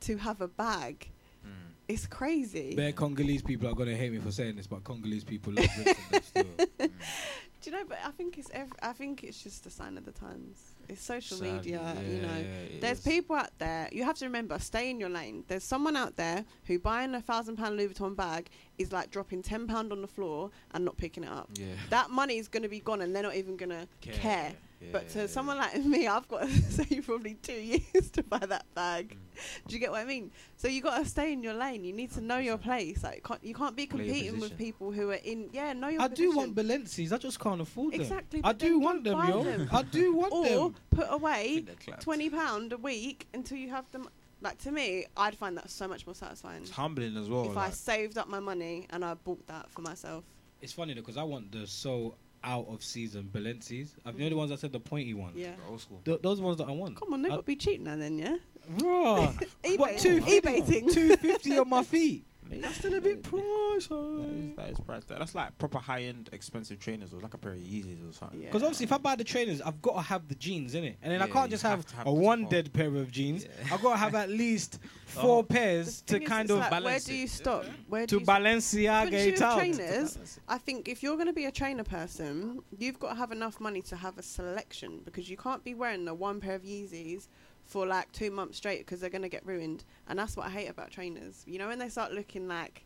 to 0.00 0.16
have 0.18 0.40
a 0.40 0.48
bag? 0.48 1.08
Mm. 1.44 1.50
It's 1.88 2.06
crazy. 2.06 2.74
Bare 2.74 2.92
Congolese 2.92 3.42
people 3.42 3.68
are 3.68 3.74
gonna 3.74 3.96
hate 3.96 4.12
me 4.12 4.18
for 4.18 4.32
saying 4.32 4.56
this, 4.56 4.66
but 4.66 4.82
Congolese 4.84 5.24
people 5.24 5.52
love 5.54 5.68
bricks 6.08 6.32
and 7.66 7.74
that 7.74 7.78
still. 7.78 7.78
Do 7.78 7.78
you 7.78 7.84
know? 7.84 7.88
But 7.88 7.98
I 8.04 8.10
think 8.12 8.38
it's 8.38 8.50
ev- 8.52 8.72
I 8.82 8.92
think 8.92 9.24
it's 9.24 9.42
just 9.42 9.66
a 9.66 9.70
sign 9.70 9.98
of 9.98 10.04
the 10.04 10.12
times. 10.12 10.74
It's 10.88 11.02
social 11.02 11.42
media, 11.42 11.96
you 12.08 12.22
know. 12.22 12.28
yeah, 12.38 12.78
There's 12.80 12.98
is. 12.98 13.04
people 13.04 13.34
out 13.34 13.50
there. 13.58 13.88
You 13.90 14.04
have 14.04 14.16
to 14.18 14.24
remember, 14.24 14.56
stay 14.60 14.88
in 14.88 15.00
your 15.00 15.08
lane. 15.08 15.42
There's 15.48 15.64
someone 15.64 15.96
out 15.96 16.16
there 16.16 16.44
who 16.66 16.78
buying 16.78 17.12
a 17.14 17.20
thousand 17.20 17.56
pound 17.56 17.76
Louis 17.76 17.88
Vuitton 17.88 18.14
bag 18.14 18.48
is 18.78 18.92
like 18.92 19.10
dropping 19.10 19.42
ten 19.42 19.66
pound 19.66 19.90
on 19.92 20.00
the 20.00 20.06
floor 20.06 20.50
and 20.72 20.84
not 20.84 20.96
picking 20.96 21.24
it 21.24 21.30
up. 21.30 21.50
Yeah. 21.54 21.66
That 21.90 22.10
money 22.10 22.38
is 22.38 22.46
going 22.48 22.62
to 22.62 22.68
be 22.68 22.80
gone, 22.80 23.00
and 23.02 23.14
they're 23.14 23.22
not 23.24 23.34
even 23.34 23.56
going 23.56 23.70
to 23.70 23.88
care. 24.00 24.52
Yeah, 24.80 24.88
But 24.92 25.08
to 25.10 25.20
yeah, 25.20 25.26
someone 25.26 25.56
like 25.56 25.82
me, 25.84 26.06
I've 26.06 26.28
got 26.28 26.42
to 26.42 26.48
save 26.70 27.06
probably 27.06 27.34
two 27.34 27.52
years 27.54 28.10
to 28.12 28.22
buy 28.22 28.38
that 28.38 28.66
bag. 28.74 29.16
Mm. 29.16 29.68
Do 29.68 29.74
you 29.74 29.80
get 29.80 29.90
what 29.90 30.00
I 30.00 30.04
mean? 30.04 30.30
So 30.56 30.68
you 30.68 30.82
got 30.82 30.98
to 30.98 31.06
stay 31.06 31.32
in 31.32 31.42
your 31.42 31.54
lane. 31.54 31.82
You 31.84 31.92
need 31.94 32.10
to 32.12 32.20
know 32.20 32.36
your 32.38 32.58
place. 32.58 33.02
Like 33.02 33.16
you 33.16 33.22
can't, 33.22 33.44
you 33.44 33.54
can't 33.54 33.74
be 33.74 33.86
competing 33.86 34.38
with 34.38 34.56
people 34.58 34.92
who 34.92 35.10
are 35.10 35.14
in. 35.24 35.48
Yeah, 35.52 35.72
know 35.72 35.88
your 35.88 36.02
I 36.02 36.08
do 36.08 36.36
want 36.36 36.54
Balenci's. 36.54 37.12
I 37.12 37.16
just 37.18 37.40
can't 37.40 37.60
afford 37.60 37.94
them. 37.94 38.00
Exactly, 38.02 38.40
I 38.44 38.52
do 38.52 38.78
want 38.78 39.04
them, 39.04 39.18
yo. 39.26 39.42
them. 39.44 39.68
I 39.72 39.82
do 39.82 40.14
want 40.14 40.32
or 40.32 40.44
them. 40.70 40.74
put 40.90 41.06
away 41.10 41.54
Think 41.54 41.66
they're 41.66 41.74
clapped. 41.76 42.02
twenty 42.02 42.28
pound 42.30 42.72
a 42.74 42.76
week 42.76 43.26
until 43.32 43.56
you 43.58 43.70
have 43.70 43.90
them. 43.92 44.08
Like 44.42 44.58
to 44.58 44.70
me, 44.70 45.06
I'd 45.16 45.34
find 45.36 45.56
that 45.56 45.70
so 45.70 45.88
much 45.88 46.06
more 46.06 46.14
satisfying 46.14 46.60
It's 46.60 46.70
humbling 46.70 47.16
as 47.16 47.30
well. 47.30 47.50
if 47.50 47.56
I 47.56 47.70
saved 47.70 48.18
up 48.18 48.28
my 48.28 48.40
money 48.40 48.86
and 48.90 49.02
I 49.02 49.14
bought 49.14 49.46
that 49.46 49.70
for 49.70 49.80
myself. 49.80 50.24
It's 50.60 50.74
funny 50.74 50.92
though, 50.92 51.00
because 51.00 51.16
I 51.16 51.22
want 51.22 51.50
the 51.52 51.66
so 51.66 52.14
out 52.46 52.66
of 52.70 52.82
season 52.82 53.28
Balenci's. 53.32 53.94
I've 54.06 54.14
you 54.18 54.24
know 54.24 54.30
the 54.30 54.36
ones 54.36 54.52
I 54.52 54.56
said 54.56 54.72
the 54.72 54.80
pointy 54.80 55.12
ones. 55.14 55.36
Yeah. 55.36 55.50
old 55.68 55.80
school. 55.80 56.00
Th- 56.04 56.20
those 56.22 56.40
ones 56.40 56.58
that 56.58 56.68
I 56.68 56.70
want. 56.72 56.96
Come 56.96 57.12
on, 57.12 57.20
they've 57.22 57.32
I- 57.32 57.34
got 57.34 57.40
to 57.42 57.46
be 57.46 57.56
cheap 57.56 57.80
now, 57.80 57.96
then, 57.96 58.18
yeah. 58.18 58.36
Bruh. 58.78 59.34
eBay, 59.64 59.78
what 59.78 59.98
two 59.98 60.20
eBay 60.20 60.64
thing. 60.64 60.88
Two 60.88 61.16
fifty 61.16 61.58
on 61.58 61.68
my 61.68 61.82
feet. 61.92 62.24
Mate, 62.48 62.62
That's 62.62 62.76
still 62.76 62.94
a 62.94 63.00
bit 63.00 63.22
that- 63.22 63.30
price. 63.30 63.86
That 63.88 64.28
is, 64.30 64.56
that 64.56 64.70
is 64.70 64.80
price. 64.80 65.02
That's 65.08 65.34
like 65.34 65.56
proper 65.58 65.78
high 65.78 66.02
end, 66.04 66.28
expensive 66.32 66.78
trainers. 66.78 67.12
Or 67.12 67.20
like 67.20 67.34
a 67.34 67.38
pair 67.38 67.52
of 67.52 67.58
Yeezys 67.58 68.08
or 68.08 68.12
something. 68.12 68.40
Yeah. 68.40 68.46
Because 68.46 68.62
obviously, 68.62 68.84
if 68.84 68.92
I 68.92 68.98
buy 68.98 69.16
the 69.16 69.24
trainers, 69.24 69.60
I've 69.60 69.82
got 69.82 69.94
to 69.94 70.00
have 70.02 70.28
the 70.28 70.34
jeans 70.36 70.74
in 70.74 70.84
it, 70.84 70.96
and 71.02 71.12
then 71.12 71.22
I 71.22 71.26
Yeah, 71.26 71.32
can't 71.32 71.46
you 71.46 71.50
just 71.52 71.62
have 71.64 71.78
have, 71.78 71.86
to 71.86 71.96
have 71.96 72.06
a 72.06 72.10
the 72.10 72.14
one 72.20 72.40
spot. 72.42 72.50
dead 72.50 72.72
pair 72.72 72.86
of 72.88 73.10
jeans. 73.10 73.44
Yeah. 73.44 73.74
I've 73.74 73.82
got 73.82 73.92
to 73.92 73.98
have 73.98 74.14
at 74.14 74.30
least 74.30 74.78
oh. 75.16 75.20
four 75.20 75.38
Oh. 75.38 75.42
pairs 75.42 76.00
The 76.02 76.06
to 76.06 76.12
thing 76.14 76.22
is, 76.22 76.28
kind 76.28 76.42
it's 76.44 76.52
of 76.52 76.58
like, 76.58 76.70
where 76.70 76.80
balance 76.82 77.04
do 77.04 77.14
you 77.14 77.26
stop? 77.28 77.64
Where 77.88 78.06
do 78.06 78.16
to 78.16 78.20
you 78.20 78.24
stop? 78.24 78.40
Balenciaga 78.40 79.04
Especially 79.06 79.28
it 79.28 79.32
with 79.32 79.42
out. 79.42 79.58
trainers, 79.58 80.40
I 80.48 80.58
think 80.58 80.88
if 80.88 81.02
you're 81.02 81.16
going 81.16 81.26
to 81.26 81.32
be 81.32 81.46
a 81.46 81.52
trainer 81.52 81.84
person, 81.84 82.62
you've 82.78 82.98
got 82.98 83.10
to 83.10 83.14
have 83.16 83.32
enough 83.32 83.60
money 83.60 83.82
to 83.82 83.96
have 83.96 84.18
a 84.18 84.22
selection 84.22 85.00
because 85.04 85.28
you 85.28 85.36
can't 85.36 85.62
be 85.64 85.74
wearing 85.74 86.04
the 86.04 86.14
one 86.14 86.40
pair 86.40 86.54
of 86.54 86.62
Yeezys 86.62 87.28
for 87.66 87.86
like 87.86 88.10
two 88.12 88.30
months 88.30 88.56
straight 88.58 88.78
because 88.80 89.00
they're 89.00 89.10
going 89.10 89.22
to 89.22 89.28
get 89.28 89.44
ruined. 89.46 89.84
And 90.08 90.18
that's 90.18 90.36
what 90.36 90.46
I 90.46 90.50
hate 90.50 90.68
about 90.68 90.90
trainers. 90.90 91.42
You 91.46 91.58
know, 91.58 91.68
when 91.68 91.78
they 91.78 91.88
start 91.88 92.12
looking 92.12 92.46
like 92.48 92.84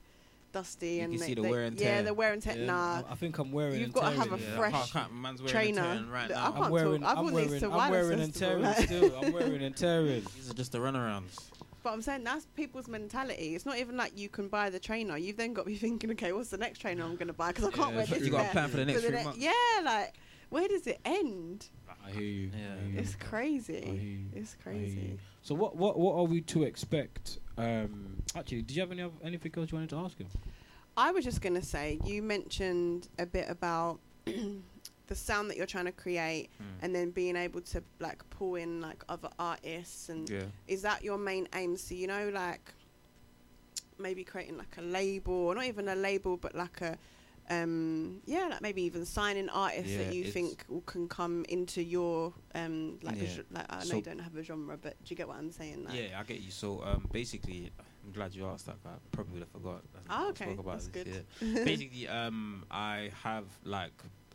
dusty 0.52 0.94
You 0.94 1.02
and 1.02 1.12
can 1.12 1.20
they, 1.20 1.26
see 1.26 1.34
the 1.34 1.42
they- 1.42 1.50
wear 1.50 1.62
and 1.64 1.78
yeah, 1.80 1.94
tear. 1.96 2.02
the 2.02 2.14
wear 2.14 2.32
and 2.32 2.42
tear. 2.42 2.56
Yeah, 2.56 2.66
Nah, 2.66 3.02
I 3.08 3.14
think 3.14 3.38
I'm 3.38 3.52
wearing. 3.52 3.74
You've 3.74 3.84
and 3.84 3.92
gotta 3.94 4.16
have 4.16 4.32
a 4.32 4.36
it. 4.36 4.40
fresh 4.56 4.74
I 4.74 4.86
can't, 5.00 5.14
man's 5.14 5.40
wearing 5.42 5.52
trainer. 5.52 5.82
and 5.82 6.10
right 6.12 6.28
Look, 6.28 6.38
I 6.38 6.50
can't 6.50 6.64
I'm 6.64 6.70
wearing. 6.70 7.00
talk. 7.02 7.10
I've 7.10 7.18
I'm 7.18 7.24
worn 7.24 7.34
these 7.36 7.50
wearing. 7.62 7.64
I'm 7.72 7.90
wearing 7.90 8.20
and 8.20 8.34
Festival, 8.34 8.48
tearing 8.48 8.62
like- 8.64 8.86
still. 8.86 9.16
I'm 9.24 9.32
wearing 9.32 9.62
and 9.62 9.76
tearing. 9.76 10.22
These 10.36 10.50
are 10.50 10.54
just 10.54 10.72
the 10.72 10.78
runarounds. 10.78 11.38
But 11.82 11.92
I'm 11.94 12.02
saying 12.02 12.24
that's 12.24 12.46
people's 12.56 12.88
mentality. 12.88 13.54
It's 13.54 13.64
not 13.64 13.78
even 13.78 13.96
like 13.96 14.12
you 14.18 14.28
can 14.28 14.48
buy 14.48 14.68
the 14.70 14.78
trainer. 14.78 15.16
You've 15.16 15.36
then 15.36 15.54
got 15.54 15.62
to 15.62 15.68
be 15.70 15.76
thinking, 15.86 16.10
okay, 16.12 16.32
what's 16.32 16.50
the 16.50 16.58
next 16.58 16.78
trainer 16.80 17.04
I'm 17.04 17.14
going 17.16 17.28
to 17.28 17.32
buy? 17.32 17.48
Because 17.52 17.66
I 17.66 17.70
can't 17.70 17.90
Yeah, 17.90 17.96
wear 17.96 18.06
this. 18.06 18.22
you 18.24 18.30
got 18.30 18.46
a 18.46 18.48
plan 18.50 18.68
for 18.70 18.76
the 18.78 18.84
next 18.86 19.02
three 19.02 19.22
months. 19.24 19.38
Yeah, 19.38 19.52
like 19.84 20.14
where 20.50 20.66
does 20.66 20.86
it 20.88 20.98
end? 21.04 21.68
I 22.10 22.14
hear 22.14 22.22
you. 22.24 22.50
Yeah. 22.52 22.74
I 22.76 22.82
hear 22.84 22.92
you. 22.94 22.98
It's 22.98 23.14
crazy. 23.16 23.74
It's 24.34 24.56
I 24.66 24.70
hear 24.70 24.78
you. 24.80 24.86
crazy. 24.88 25.18
So 25.42 25.54
what 25.54 25.76
what 25.76 25.98
what 25.98 26.14
are 26.16 26.24
we 26.24 26.40
to 26.42 26.64
expect? 26.64 27.38
Um, 27.56 28.22
actually, 28.36 28.62
did 28.62 28.76
you 28.76 28.82
have 28.82 28.92
any 28.92 29.02
oth- 29.02 29.20
anything 29.24 29.52
else 29.56 29.70
you 29.70 29.76
wanted 29.76 29.90
to 29.90 29.96
ask 29.96 30.18
him? 30.18 30.28
I 30.96 31.12
was 31.12 31.24
just 31.24 31.40
going 31.40 31.54
to 31.54 31.62
say, 31.62 31.98
you 32.04 32.22
mentioned 32.22 33.08
a 33.18 33.24
bit 33.24 33.46
about 33.48 34.00
the 34.26 35.14
sound 35.14 35.48
that 35.50 35.56
you're 35.56 35.66
trying 35.66 35.86
to 35.86 35.92
create, 35.92 36.50
Mm. 36.60 36.64
and 36.82 36.94
then 36.94 37.10
being 37.10 37.36
able 37.36 37.60
to 37.62 37.82
like 38.00 38.28
pull 38.30 38.56
in 38.56 38.80
like 38.80 39.02
other 39.08 39.30
artists 39.38 40.08
and 40.08 40.28
Yeah. 40.28 40.42
is 40.68 40.82
that 40.82 41.02
your 41.02 41.16
main 41.18 41.48
aim 41.54 41.76
so 41.76 41.94
you 41.94 42.06
know 42.06 42.28
like 42.30 42.72
maybe 43.98 44.24
creating 44.24 44.56
like 44.56 44.76
a 44.78 44.82
label 44.82 45.34
or 45.34 45.54
not 45.54 45.64
even 45.66 45.88
a 45.88 45.94
label 45.94 46.36
but 46.36 46.54
like 46.54 46.80
a 46.80 46.96
um 47.50 48.20
yeah 48.26 48.46
like 48.48 48.62
maybe 48.62 48.82
even 48.82 49.04
signing 49.04 49.48
artists 49.48 49.90
Yeah, 49.90 50.04
that 50.04 50.14
you 50.14 50.24
think 50.24 50.64
can 50.86 51.08
come 51.08 51.44
into 51.48 51.82
your 51.82 52.32
um 52.54 52.98
like, 53.02 53.16
Yeah. 53.20 53.34
gen- 53.34 53.44
like 53.50 53.66
I 53.68 53.78
know 53.78 53.84
So- 53.84 53.96
you 53.96 54.02
don't 54.02 54.20
have 54.20 54.36
a 54.36 54.42
genre 54.42 54.76
but 54.78 54.94
do 55.04 55.10
you 55.12 55.16
get 55.16 55.26
what 55.28 55.36
I'm 55.36 55.50
saying 55.50 55.84
like 55.84 55.94
Yeah, 55.94 56.18
I 56.20 56.22
get 56.22 56.40
you. 56.40 56.50
So 56.50 56.82
um, 56.84 57.06
basically, 57.12 57.70
I'm 58.04 58.12
glad 58.12 58.34
you 58.34 58.46
asked 58.46 58.66
that. 58.66 58.76
I 58.86 58.90
probably 59.10 59.34
would 59.34 59.42
have 59.42 59.50
forgot. 59.50 59.82
Oh, 60.08 60.28
okay, 60.30 60.56
that's 60.64 60.86
this, 60.88 61.04
good. 61.04 61.24
yeah. 61.42 61.64
basically, 61.64 62.08
um, 62.08 62.64
I 62.70 63.10
have 63.24 63.44
like 63.64 63.92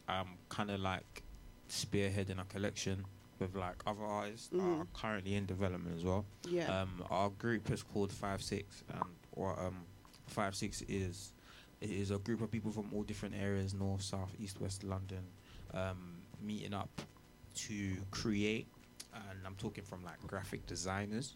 um, 0.10 0.38
kind 0.50 0.70
of 0.72 0.80
like 0.82 1.24
spearheading 1.70 2.40
a 2.40 2.46
collection 2.46 3.06
with 3.40 3.56
like 3.56 3.76
other 3.88 4.04
artists 4.04 4.50
that 4.50 4.60
Mhm. 4.60 4.82
are 4.82 4.88
currently 4.94 5.36
in 5.36 5.46
development 5.46 5.98
as 5.98 6.04
well. 6.04 6.26
yeah 6.50 6.82
Um, 6.82 7.04
our 7.10 7.30
group 7.30 7.72
is 7.72 7.82
called 7.82 8.12
Five 8.12 8.42
Six, 8.42 8.84
and 8.90 9.04
what 9.32 9.58
um, 9.58 9.86
Five 10.28 10.54
Six 10.56 10.82
is 10.88 11.32
it 11.82 11.90
is 11.90 12.12
a 12.12 12.18
group 12.18 12.42
of 12.42 12.52
people 12.52 12.72
from 12.72 12.86
all 12.94 13.04
different 13.04 13.36
areas, 13.36 13.74
north, 13.74 14.02
south, 14.02 14.34
east, 14.40 14.60
west 14.62 14.84
London, 14.84 15.24
um, 15.74 16.22
meeting 16.42 16.74
up 16.74 16.90
to 17.56 17.98
create. 18.12 18.68
And 19.14 19.46
I'm 19.46 19.56
talking 19.56 19.84
from 19.84 20.04
like 20.04 20.20
graphic 20.28 20.66
designers 20.68 21.36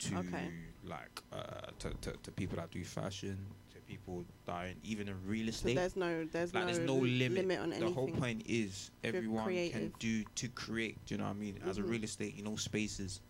to 0.00 0.14
Okay. 0.16 0.50
like 0.84 1.22
uh, 1.32 1.70
to, 1.80 1.90
to 2.02 2.12
to 2.22 2.30
people 2.32 2.56
that 2.56 2.70
do 2.70 2.84
fashion, 2.84 3.36
to 3.74 3.80
people 3.80 4.24
that 4.46 4.66
even 4.84 5.08
in 5.08 5.16
real 5.26 5.46
so 5.46 5.50
estate. 5.50 5.74
there's 5.76 5.96
no 5.96 6.24
there's 6.24 6.54
like 6.54 6.66
no, 6.66 6.72
there's 6.72 6.86
no 6.86 6.94
limit. 6.98 7.58
on 7.58 7.70
the 7.70 7.76
anything 7.76 7.94
whole 7.94 8.08
point 8.08 8.42
is 8.46 8.90
everyone 9.02 9.52
can 9.70 9.92
do 9.98 10.24
to 10.36 10.48
create. 10.48 11.04
Do 11.06 11.14
you 11.14 11.18
know 11.18 11.24
what 11.24 11.30
I 11.30 11.34
mean? 11.34 11.58
As 11.68 11.78
a 11.78 11.82
Mhm. 11.82 11.90
real 11.90 12.04
estate, 12.04 12.34
you 12.36 12.44
know, 12.44 12.54
spaces 12.56 13.20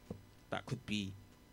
that 0.51 0.67
could 0.67 0.85
be, 0.87 1.13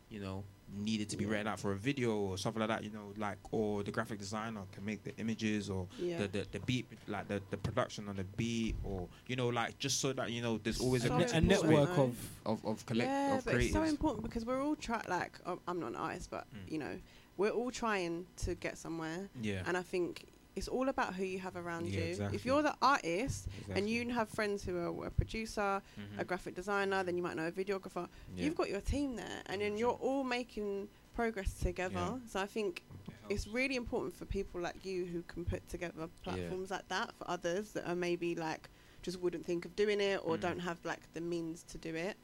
you 0.09 0.19
know, 0.19 0.43
needed 0.73 1.09
to 1.09 1.17
be 1.17 1.23
Yeah. 1.25 1.31
written 1.31 1.47
out 1.47 1.59
for 1.59 1.71
a 1.71 1.75
video 1.75 2.15
or 2.15 2.37
something 2.37 2.59
like 2.59 2.69
that. 2.69 2.83
You 2.83 2.89
know, 2.91 3.13
like 3.17 3.37
or 3.51 3.83
the 3.83 3.91
graphic 3.91 4.19
designer 4.19 4.61
can 4.71 4.83
make 4.85 5.03
the 5.03 5.15
images 5.17 5.69
or 5.69 5.87
Yeah. 5.99 6.19
the, 6.19 6.27
the 6.27 6.47
the 6.53 6.59
beat 6.61 6.85
like 7.07 7.27
the, 7.27 7.41
the 7.49 7.57
production 7.57 8.09
on 8.09 8.15
the 8.15 8.23
beat 8.23 8.75
or 8.83 9.07
you 9.27 9.35
know 9.35 9.47
like 9.49 9.77
just 9.79 9.99
so 10.01 10.11
that 10.13 10.31
you 10.31 10.41
know 10.41 10.57
there's 10.63 10.79
always 10.81 11.03
So 11.03 11.11
a, 11.13 11.15
a, 11.15 11.19
net- 11.19 11.33
a 11.33 11.41
network 11.41 11.97
of 11.97 12.15
of 12.45 12.65
of 12.65 12.85
collect 12.85 13.09
yeah, 13.09 13.37
of 13.37 13.45
but 13.45 13.55
it's 13.55 13.73
so 13.73 13.83
important 13.83 14.23
because 14.23 14.45
we're 14.45 14.61
all 14.63 14.75
try 14.75 15.01
like 15.07 15.39
I'm 15.67 15.79
not 15.79 15.89
an 15.89 15.95
artist, 15.95 16.29
but 16.31 16.45
Mm. 16.53 16.71
you 16.71 16.77
know 16.79 16.99
we're 17.37 17.49
all 17.49 17.69
trying 17.71 18.25
to 18.37 18.55
get 18.55 18.77
somewhere, 18.77 19.29
yeah, 19.41 19.61
and 19.67 19.75
I 19.77 19.81
think 19.81 20.25
it's 20.55 20.67
all 20.67 20.89
about 20.89 21.13
who 21.15 21.23
you 21.23 21.39
have 21.39 21.55
around 21.55 21.87
Yeah, 21.87 21.99
you. 21.99 22.05
exactly. 22.11 22.35
If 22.35 22.45
you're 22.45 22.61
the 22.61 22.75
artist 22.81 23.47
and 23.69 23.89
you 23.89 24.09
have 24.13 24.29
friends 24.29 24.63
who 24.63 24.77
are 24.77 25.07
a 25.07 25.11
producer, 25.11 25.81
Mhm. 25.97 26.19
a 26.19 26.23
graphic 26.25 26.55
designer, 26.55 27.03
then 27.03 27.17
you 27.17 27.23
might 27.23 27.35
know 27.35 27.47
a 27.47 27.51
videographer. 27.51 28.07
Yeah. 28.35 28.45
You've 28.45 28.55
got 28.55 28.69
your 28.69 28.81
team 28.81 29.15
there, 29.15 29.41
and 29.47 29.61
then 29.61 29.77
you're 29.77 29.99
all 30.07 30.23
making 30.23 30.87
progress 31.13 31.53
together. 31.59 31.95
Yeah. 31.95 32.19
So 32.27 32.39
I 32.39 32.45
think 32.47 32.83
it's 33.29 33.47
really 33.47 33.75
important 33.75 34.15
for 34.15 34.25
people 34.25 34.61
like 34.61 34.85
you 34.85 35.05
who 35.05 35.23
can 35.23 35.45
put 35.45 35.67
together 35.69 36.07
platforms 36.23 36.69
like 36.71 36.87
that 36.89 37.13
for 37.17 37.29
others 37.29 37.71
that 37.71 37.87
are 37.87 37.95
maybe 37.95 38.35
like 38.35 38.69
just 39.01 39.19
wouldn't 39.19 39.45
think 39.45 39.65
of 39.65 39.75
doing 39.75 40.01
it 40.01 40.19
or 40.23 40.35
Mm. 40.35 40.41
don't 40.41 40.59
have 40.59 40.83
like 40.83 41.01
the 41.13 41.21
means 41.21 41.63
to 41.63 41.77
do 41.77 41.93
it. 41.95 42.17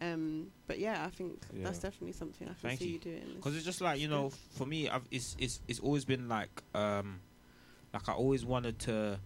Mm. 0.00 0.14
Um, 0.14 0.52
but 0.68 0.78
yeah, 0.78 1.04
I 1.04 1.10
think 1.10 1.42
that's 1.52 1.80
definitely 1.80 2.12
something 2.12 2.46
I 2.48 2.52
can 2.52 2.60
Thank 2.62 2.78
see 2.78 2.86
you. 2.86 2.92
you, 2.92 2.98
doing. 3.00 3.32
Because 3.36 3.56
it's 3.56 3.64
just 3.64 3.80
like 3.80 3.98
you 4.00 4.06
know, 4.08 4.30
for 4.30 4.64
me, 4.64 4.88
I've, 4.88 5.02
it's 5.10 5.34
it's 5.40 5.60
it's 5.66 5.80
always 5.80 6.04
been 6.04 6.28
like 6.28 6.62
um, 6.74 7.20
like 7.92 8.08
I 8.08 8.12
always 8.12 8.44
wanted 8.44 8.78
to 8.80 9.18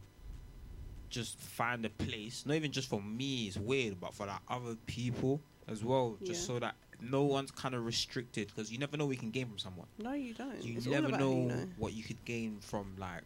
just 1.11 1.39
find 1.41 1.85
a 1.85 1.91
place, 1.91 2.45
not 2.47 2.55
even 2.55 2.73
just 2.73 2.89
for 2.89 3.01
me, 3.03 3.47
it's 3.47 3.57
weird, 3.59 4.01
but 4.01 4.15
for 4.15 4.27
like 4.27 4.41
other 4.49 4.77
people 4.87 5.43
as 5.69 5.85
well, 5.85 6.17
just 6.25 6.43
Yeah. 6.43 6.47
so 6.55 6.59
that 6.61 6.75
no 7.01 7.23
one's 7.25 7.51
kind 7.51 7.75
of 7.75 7.85
restricted. 7.85 8.49
Because 8.49 8.71
you 8.73 8.79
never 8.79 8.97
know 8.97 9.07
what 9.07 9.13
you 9.13 9.19
can 9.21 9.31
gain 9.31 9.49
from 9.49 9.59
someone. 9.59 9.87
no, 9.99 10.13
you 10.13 10.33
don't. 10.35 10.63
You 10.63 10.77
it's 10.77 10.87
never 10.87 11.09
know, 11.11 11.33
you 11.33 11.49
know. 11.49 11.69
what 11.77 11.93
you 11.93 12.03
could 12.03 12.25
gain 12.25 12.59
from 12.61 12.95
like 12.99 13.23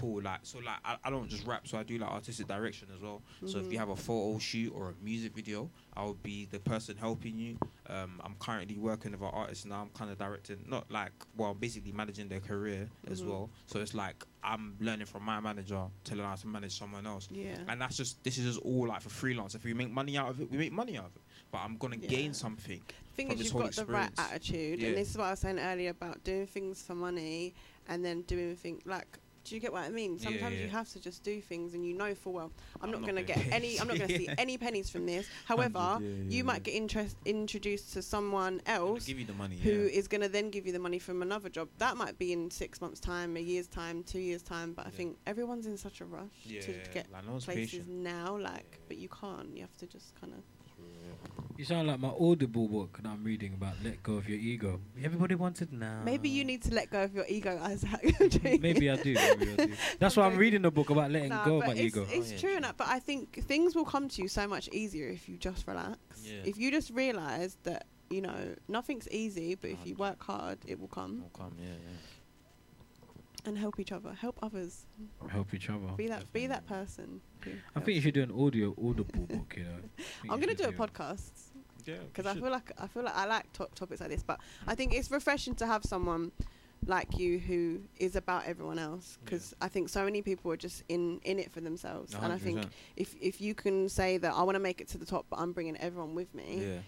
cool 0.00 0.22
like 0.22 0.40
so 0.42 0.58
like 0.58 0.76
I, 0.84 0.96
I 1.04 1.10
don't 1.10 1.28
just 1.28 1.46
rap 1.46 1.66
so 1.66 1.78
I 1.78 1.82
do 1.82 1.98
like 1.98 2.10
artistic 2.10 2.46
direction 2.46 2.88
as 2.94 3.00
well 3.00 3.22
so 3.46 3.58
if 3.58 3.64
you 3.66 3.72
Mhm. 3.72 3.78
have 3.78 3.88
a 3.90 3.96
photo 3.96 4.38
shoot 4.38 4.72
or 4.74 4.90
a 4.90 4.94
music 5.04 5.34
video 5.34 5.70
I'll 5.96 6.14
be 6.14 6.46
the 6.50 6.58
person 6.60 6.96
helping 6.96 7.38
you 7.38 7.58
um, 7.88 8.20
I'm 8.24 8.34
currently 8.38 8.76
working 8.78 9.12
with 9.12 9.20
an 9.22 9.30
artist 9.32 9.66
now 9.66 9.80
I'm 9.82 9.88
kind 9.90 10.10
of 10.10 10.18
directing 10.18 10.58
not 10.68 10.90
like 10.90 11.12
well 11.36 11.54
basically 11.54 11.92
managing 11.92 12.28
their 12.28 12.40
career 12.40 12.88
as 13.10 13.22
Mhm. 13.22 13.26
well 13.28 13.50
so 13.66 13.80
it's 13.80 13.94
like 13.94 14.24
I'm 14.42 14.76
learning 14.80 15.06
from 15.06 15.22
my 15.24 15.40
manager 15.40 15.82
to 16.04 16.14
learn 16.14 16.26
how 16.26 16.34
to 16.36 16.46
manage 16.46 16.78
someone 16.78 17.06
else 17.06 17.28
Yeah. 17.30 17.58
and 17.68 17.80
that's 17.80 17.96
just 17.96 18.22
this 18.24 18.38
is 18.38 18.44
just 18.54 18.64
all 18.64 18.86
like 18.88 19.00
for 19.02 19.08
freelance 19.10 19.54
if 19.54 19.64
we 19.64 19.74
make 19.74 19.90
money 19.90 20.16
out 20.18 20.28
of 20.30 20.40
it 20.40 20.50
we 20.50 20.58
make 20.58 20.72
money 20.72 20.98
out 20.98 21.06
of 21.06 21.16
it 21.16 21.22
but 21.50 21.58
I'm 21.58 21.76
gonna 21.78 21.96
Yeah. 21.96 22.08
gain 22.08 22.34
something 22.34 22.82
thing 23.14 23.28
from 23.30 23.38
is 23.40 23.44
you've 23.44 23.54
got 23.54 23.72
the 23.72 23.86
right 23.86 24.10
attitude 24.18 24.80
Yeah. 24.80 24.88
and 24.88 24.96
this 24.98 25.10
is 25.10 25.16
what 25.16 25.24
I 25.26 25.30
was 25.30 25.38
saying 25.40 25.58
earlier 25.58 25.90
about 25.90 26.22
doing 26.24 26.46
things 26.46 26.82
for 26.82 26.94
money 26.94 27.54
and 27.88 28.04
then 28.04 28.22
doing 28.22 28.56
things 28.56 28.82
like 28.84 29.18
do 29.46 29.54
you 29.54 29.60
get 29.60 29.72
what 29.72 29.82
I 29.84 29.88
mean? 29.90 30.16
Yeah, 30.18 30.24
Sometimes 30.24 30.58
you 30.58 30.68
have 30.68 30.88
to 30.90 31.00
just 31.00 31.22
do 31.22 31.40
things 31.40 31.74
and 31.74 31.86
you 31.86 31.94
know 31.94 32.14
full 32.14 32.32
well 32.34 32.50
I'm, 32.80 32.84
I'm 32.84 32.90
not 32.90 33.00
not 33.00 33.06
gonna 33.08 33.22
getting 33.22 33.44
get 33.44 33.52
any 33.54 33.78
I'm 33.80 33.86
not 33.88 33.98
gonna 33.98 34.08
see 34.08 34.28
any 34.38 34.58
pennies 34.58 34.90
from 34.90 35.06
this. 35.06 35.26
However, 35.46 35.78
Yeah, 35.78 35.98
yeah, 36.00 36.08
you 36.08 36.24
yeah. 36.38 36.42
might 36.42 36.62
get 36.62 36.74
interest 36.74 37.16
introduced 37.24 37.92
to 37.94 38.02
someone 38.02 38.60
else 38.66 39.06
give 39.06 39.18
you 39.18 39.24
the 39.26 39.32
money 39.32 39.56
who 39.56 39.70
yeah. 39.70 39.98
is 40.00 40.08
going 40.08 40.20
to 40.22 40.28
then 40.28 40.50
give 40.50 40.66
you 40.66 40.72
the 40.72 40.78
money 40.78 40.98
from 40.98 41.22
another 41.22 41.48
job. 41.48 41.68
That 41.78 41.96
might 41.96 42.18
be 42.18 42.32
in 42.32 42.50
six 42.50 42.80
months' 42.80 43.00
time, 43.00 43.36
a 43.36 43.40
year's 43.40 43.68
time, 43.68 44.02
two 44.02 44.18
years' 44.18 44.42
time. 44.42 44.72
But 44.72 44.86
I 44.86 44.90
think 44.90 45.16
everyone's 45.26 45.66
in 45.66 45.76
such 45.76 46.00
a 46.00 46.04
rush 46.04 46.24
yeah, 46.44 46.60
to 46.62 46.72
get 46.92 47.10
like, 47.12 47.24
no 47.26 47.32
places 47.38 47.44
patient. 47.46 47.88
now, 47.88 48.36
like, 48.36 48.66
Yeah. 48.72 48.78
but 48.88 48.96
you 48.98 49.08
can't. 49.08 49.54
You 49.54 49.62
have 49.62 49.76
to 49.78 49.86
just 49.86 50.14
kind 50.20 50.32
of. 50.32 50.40
You 51.56 51.64
sound 51.64 51.88
like 51.88 51.98
my 51.98 52.10
Audible 52.20 52.68
book 52.68 52.98
that 53.02 53.08
I'm 53.08 53.24
reading 53.24 53.54
about 53.54 53.76
let 53.82 54.02
go 54.02 54.14
of 54.14 54.28
your 54.28 54.38
ego. 54.38 54.78
Everybody 55.02 55.34
wants 55.36 55.62
it 55.62 55.72
now. 55.72 56.02
Maybe 56.04 56.28
you 56.28 56.44
need 56.44 56.62
to 56.64 56.74
let 56.74 56.90
go 56.90 57.04
of 57.04 57.14
your 57.14 57.24
ego, 57.28 57.58
Isaac. 57.62 58.02
Maybe 58.60 58.90
I 58.90 58.96
do. 58.96 59.14
Maybe 59.14 59.52
I 59.52 59.66
do. 59.66 59.72
That's 59.98 60.18
why 60.18 60.26
I'm 60.26 60.36
reading 60.36 60.66
a 60.66 60.70
book 60.70 60.90
about 60.90 61.10
letting 61.10 61.30
Nah, 61.30 61.46
go 61.46 61.60
of 61.62 61.66
my 61.66 61.72
it's, 61.72 61.80
ego. 61.80 62.06
It's 62.10 62.28
Oh, 62.28 62.32
yeah, 62.34 62.38
true, 62.38 62.48
true. 62.50 62.56
enough, 62.58 62.76
but 62.76 62.88
I 62.88 62.98
think 62.98 63.42
things 63.46 63.74
will 63.74 63.86
come 63.86 64.06
to 64.10 64.20
you 64.22 64.28
so 64.28 64.46
much 64.46 64.68
easier 64.70 65.08
if 65.08 65.30
you 65.30 65.38
just 65.38 65.66
relax. 65.66 65.96
Yeah. 66.22 66.40
If 66.44 66.58
you 66.58 66.70
just 66.70 66.90
realize 66.90 67.56
that 67.62 67.86
you 68.10 68.20
know 68.20 68.54
nothing's 68.68 69.08
easy, 69.08 69.54
but 69.54 69.70
if 69.70 69.78
you 69.86 69.94
work 69.94 70.22
hard, 70.22 70.58
it 70.66 70.78
will 70.78 70.88
come. 70.88 71.22
Will 71.22 71.30
come, 71.30 71.56
yeah, 71.58 71.68
yeah. 71.70 71.96
And 73.46 73.56
help 73.56 73.78
each 73.78 73.92
other, 73.92 74.12
help 74.12 74.38
others. 74.42 74.86
Help 75.28 75.54
each 75.54 75.70
other. 75.70 75.86
Be 75.96 76.08
that, 76.08 76.32
be 76.32 76.46
that 76.48 76.66
person. 76.66 77.20
I 77.76 77.80
think 77.80 77.94
you 77.96 78.00
should 78.00 78.14
do 78.14 78.22
an 78.22 78.32
audio 78.32 78.74
Audible 78.82 79.26
book. 79.26 79.54
You 79.56 79.64
know. 79.64 79.70
I 79.98 80.02
think 80.22 80.32
I'm 80.32 80.40
gonna 80.40 80.54
do 80.54 80.64
a 80.64 80.72
podcast. 80.72 81.30
Yeah, 81.84 81.94
because 82.12 82.26
I 82.26 82.34
feel 82.34 82.50
like 82.50 82.72
I 82.78 82.88
feel 82.88 83.04
like 83.04 83.14
I 83.16 83.26
like 83.26 83.52
to- 83.54 83.68
topics 83.74 84.00
like 84.00 84.10
this, 84.10 84.22
but 84.24 84.40
I 84.66 84.74
think 84.74 84.92
it's 84.92 85.10
refreshing 85.10 85.54
to 85.56 85.66
have 85.66 85.84
someone 85.84 86.32
like 86.84 87.18
you 87.18 87.38
who 87.38 87.80
is 87.98 88.16
about 88.16 88.46
everyone 88.46 88.78
else. 88.78 89.18
Because 89.24 89.54
I 89.60 89.68
think 89.68 89.88
so 89.88 90.04
many 90.04 90.22
people 90.22 90.50
are 90.50 90.56
just 90.56 90.82
in 90.88 91.20
in 91.22 91.38
it 91.38 91.52
for 91.52 91.60
themselves, 91.60 92.14
and 92.20 92.32
I 92.32 92.38
think 92.38 92.64
if 92.96 93.14
if 93.20 93.40
you 93.40 93.54
can 93.54 93.88
say 93.88 94.18
that 94.18 94.34
I 94.34 94.42
want 94.42 94.56
to 94.56 94.60
make 94.60 94.80
it 94.80 94.88
to 94.88 94.98
the 94.98 95.06
top, 95.06 95.26
but 95.30 95.38
I'm 95.38 95.52
bringing 95.52 95.76
everyone 95.76 96.16
with 96.16 96.34
me, 96.34 96.62
yeah, 96.66 96.78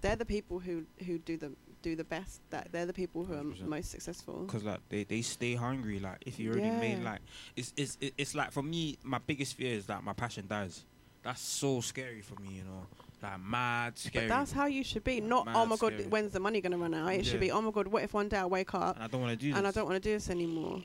they're 0.00 0.16
the 0.16 0.24
people 0.24 0.60
who 0.60 0.84
who 1.04 1.18
do 1.18 1.36
the 1.36 1.52
do 1.88 1.94
the 1.96 2.04
best. 2.16 2.40
That 2.50 2.64
they're 2.72 2.86
the 2.92 2.98
people 3.02 3.20
who 3.26 3.34
are 3.34 3.42
100%. 3.42 3.66
most 3.76 3.90
successful. 3.96 4.36
because 4.46 4.64
like 4.64 4.80
they, 4.88 5.04
they 5.04 5.22
stay 5.22 5.54
hungry. 5.54 5.98
Like 6.08 6.20
if 6.30 6.34
you 6.40 6.50
already 6.52 6.70
made 6.86 7.02
like 7.10 7.20
it's 7.60 7.72
it's 7.76 7.96
it's 8.22 8.34
like 8.40 8.50
for 8.56 8.62
me, 8.62 8.98
my 9.02 9.20
biggest 9.30 9.54
fear 9.58 9.72
is 9.80 9.86
that 9.86 10.02
my 10.02 10.12
passion 10.12 10.44
dies. 10.48 10.84
That's 11.22 11.40
so 11.40 11.80
scary 11.80 12.22
for 12.28 12.36
me, 12.42 12.50
you 12.58 12.64
know. 12.70 12.82
Like 13.22 13.40
mad 13.40 13.98
scary. 13.98 14.26
But 14.28 14.34
that's 14.36 14.52
how 14.52 14.66
you 14.76 14.82
should 14.84 15.04
be. 15.10 15.20
Not 15.20 15.46
Mad 15.46 15.56
oh 15.56 15.66
my 15.66 15.76
god, 15.76 15.92
scary. 15.94 16.08
when's 16.12 16.32
the 16.32 16.40
money 16.40 16.60
gonna 16.60 16.78
run 16.78 16.94
out? 16.94 17.12
It 17.20 17.24
should 17.26 17.40
be 17.40 17.50
oh 17.50 17.60
my 17.66 17.70
god, 17.70 17.86
what 17.88 18.02
if 18.02 18.12
one 18.14 18.28
day 18.28 18.38
I 18.38 18.46
wake 18.46 18.74
up 18.74 18.96
and 18.96 19.04
I 19.04 19.08
don't 19.08 19.20
want 19.24 19.32
to 19.38 19.42
do 19.44 19.48
this. 19.50 19.58
and 19.58 19.66
I 19.66 19.70
don't 19.70 19.86
want 19.88 19.96
to 20.02 20.06
do 20.08 20.14
this 20.18 20.28
anymore? 20.30 20.82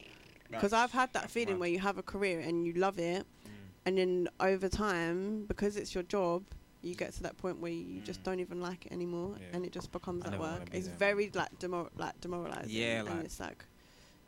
Because 0.50 0.74
I've 0.74 0.92
had 0.92 1.10
that 1.14 1.30
feeling 1.32 1.56
mad. 1.56 1.60
where 1.62 1.70
you 1.70 1.80
have 1.80 1.98
a 1.98 2.04
career 2.14 2.40
and 2.48 2.66
you 2.66 2.74
love 2.74 3.00
it, 3.00 3.24
Mm. 3.26 3.50
and 3.86 3.98
then 3.98 4.28
over 4.40 4.68
time, 4.70 5.46
because 5.48 5.74
it's 5.78 5.94
your 5.96 6.04
job, 6.04 6.44
you 6.82 6.96
get 6.96 7.14
to 7.14 7.24
that 7.24 7.38
point 7.38 7.60
where 7.60 7.72
you 7.72 8.02
just 8.02 8.22
Mm. 8.22 8.24
don't 8.24 8.40
even 8.40 8.60
like 8.62 8.86
it 8.88 8.92
anymore, 8.92 9.36
Yeah. 9.40 9.48
and 9.54 9.66
it 9.66 9.72
just 9.72 9.92
becomes 9.92 10.26
I 10.26 10.30
that 10.32 10.40
work. 10.40 10.72
be 10.72 10.78
It's 10.78 10.88
there, 10.88 10.96
very 10.98 11.30
like 11.34 11.58
demor- 11.60 11.90
like 11.98 12.20
demoralizing. 12.22 12.70
Yeah, 12.72 13.00
and 13.02 13.10
like- 13.10 13.26
it's 13.26 13.40
like 13.40 13.66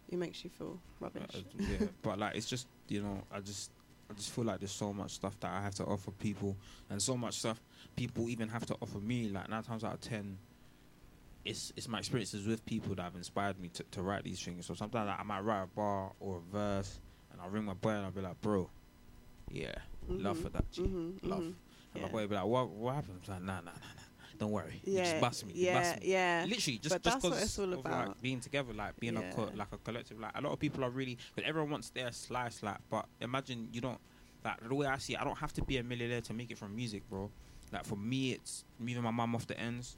it 0.09 0.17
makes 0.17 0.43
you 0.43 0.49
feel 0.51 0.79
rubbish. 0.99 1.23
Uh, 1.35 1.39
yeah, 1.57 1.87
but 2.03 2.19
like 2.19 2.35
it's 2.35 2.47
just 2.47 2.67
you 2.87 3.01
know 3.01 3.23
I 3.31 3.39
just 3.39 3.71
I 4.09 4.13
just 4.13 4.31
feel 4.31 4.43
like 4.43 4.59
there's 4.59 4.71
so 4.71 4.93
much 4.93 5.11
stuff 5.11 5.39
that 5.39 5.51
I 5.51 5.61
have 5.61 5.73
to 5.75 5.85
offer 5.85 6.11
people, 6.11 6.55
and 6.89 7.01
so 7.01 7.17
much 7.17 7.39
stuff 7.39 7.59
people 7.95 8.29
even 8.29 8.49
have 8.49 8.65
to 8.67 8.75
offer 8.81 8.99
me. 8.99 9.29
Like 9.29 9.49
nine 9.49 9.63
times 9.63 9.83
out 9.83 9.93
of 9.95 10.01
ten, 10.01 10.37
it's 11.45 11.73
it's 11.75 11.87
my 11.87 11.99
experiences 11.99 12.45
with 12.45 12.63
people 12.65 12.93
that 12.95 13.01
have 13.03 13.15
inspired 13.15 13.59
me 13.59 13.69
to, 13.69 13.83
to 13.91 14.01
write 14.03 14.23
these 14.23 14.39
things. 14.41 14.65
So 14.65 14.73
sometimes 14.75 15.07
like, 15.07 15.19
I 15.19 15.23
might 15.23 15.41
write 15.41 15.63
a 15.63 15.67
bar 15.67 16.11
or 16.19 16.37
a 16.37 16.41
verse, 16.51 16.99
and 17.31 17.41
I'll 17.41 17.49
ring 17.49 17.63
my 17.65 17.73
boy 17.73 17.89
and 17.91 18.05
I'll 18.05 18.11
be 18.11 18.21
like, 18.21 18.39
bro, 18.41 18.69
yeah, 19.49 19.73
love 20.07 20.37
Mhm, 20.37 20.43
for 20.43 20.49
that, 20.49 20.71
G. 20.71 20.81
mhm, 20.83 21.19
love. 21.23 21.39
mhm. 21.43 21.53
Yeah. 21.95 22.01
my 22.03 22.07
boy 22.09 22.27
be 22.27 22.35
like, 22.35 22.45
what 22.45 22.69
what 22.69 22.95
happened? 22.95 23.21
I'm 23.27 23.33
like, 23.33 23.43
nah, 23.43 23.55
nah, 23.55 23.61
nah, 23.61 23.71
nah. 23.71 24.01
Don't 24.39 24.51
worry. 24.51 24.81
Yeah. 24.83 24.91
You 24.91 25.05
just 25.05 25.21
bust 25.21 25.45
me. 25.45 25.53
You 25.53 25.65
yeah, 25.67 25.79
bust 25.79 26.01
me. 26.01 26.11
yeah. 26.11 26.45
Literally, 26.47 26.77
just 26.79 26.95
But 26.95 27.01
just 27.03 27.03
that's 27.03 27.23
what 27.23 27.33
'cause 27.33 27.43
it's 27.43 27.59
all 27.59 27.73
of, 27.73 27.79
about. 27.79 28.07
like 28.09 28.21
being 28.21 28.39
together, 28.39 28.73
like 28.73 28.99
being 28.99 29.15
a 29.15 29.31
co- 29.33 29.51
like 29.55 29.71
a 29.71 29.77
collective. 29.77 30.19
Like 30.19 30.31
a 30.35 30.41
lot 30.41 30.53
of 30.53 30.59
people 30.59 30.83
are 30.83 30.89
really, 30.89 31.17
but 31.35 31.43
everyone 31.43 31.69
wants 31.69 31.89
their 31.91 32.11
slice. 32.11 32.63
Like, 32.63 32.77
but 32.89 33.05
imagine 33.21 33.69
you 33.71 33.79
don't. 33.81 33.99
Like 34.43 34.67
the 34.67 34.73
way 34.75 34.87
I 34.87 34.97
see, 34.97 35.13
it, 35.13 35.21
I 35.21 35.23
don't 35.23 35.37
have 35.37 35.53
to 35.53 35.63
be 35.63 35.77
a 35.77 35.83
millionaire 35.83 36.19
to 36.21 36.33
make 36.33 36.51
it 36.51 36.57
from 36.57 36.75
music, 36.75 37.07
bro. 37.09 37.29
Like 37.71 37.85
for 37.85 37.95
me, 37.95 38.31
it's 38.33 38.65
moving 38.79 39.03
my 39.03 39.11
mum 39.11 39.35
off 39.35 39.45
the 39.47 39.57
ends, 39.59 39.97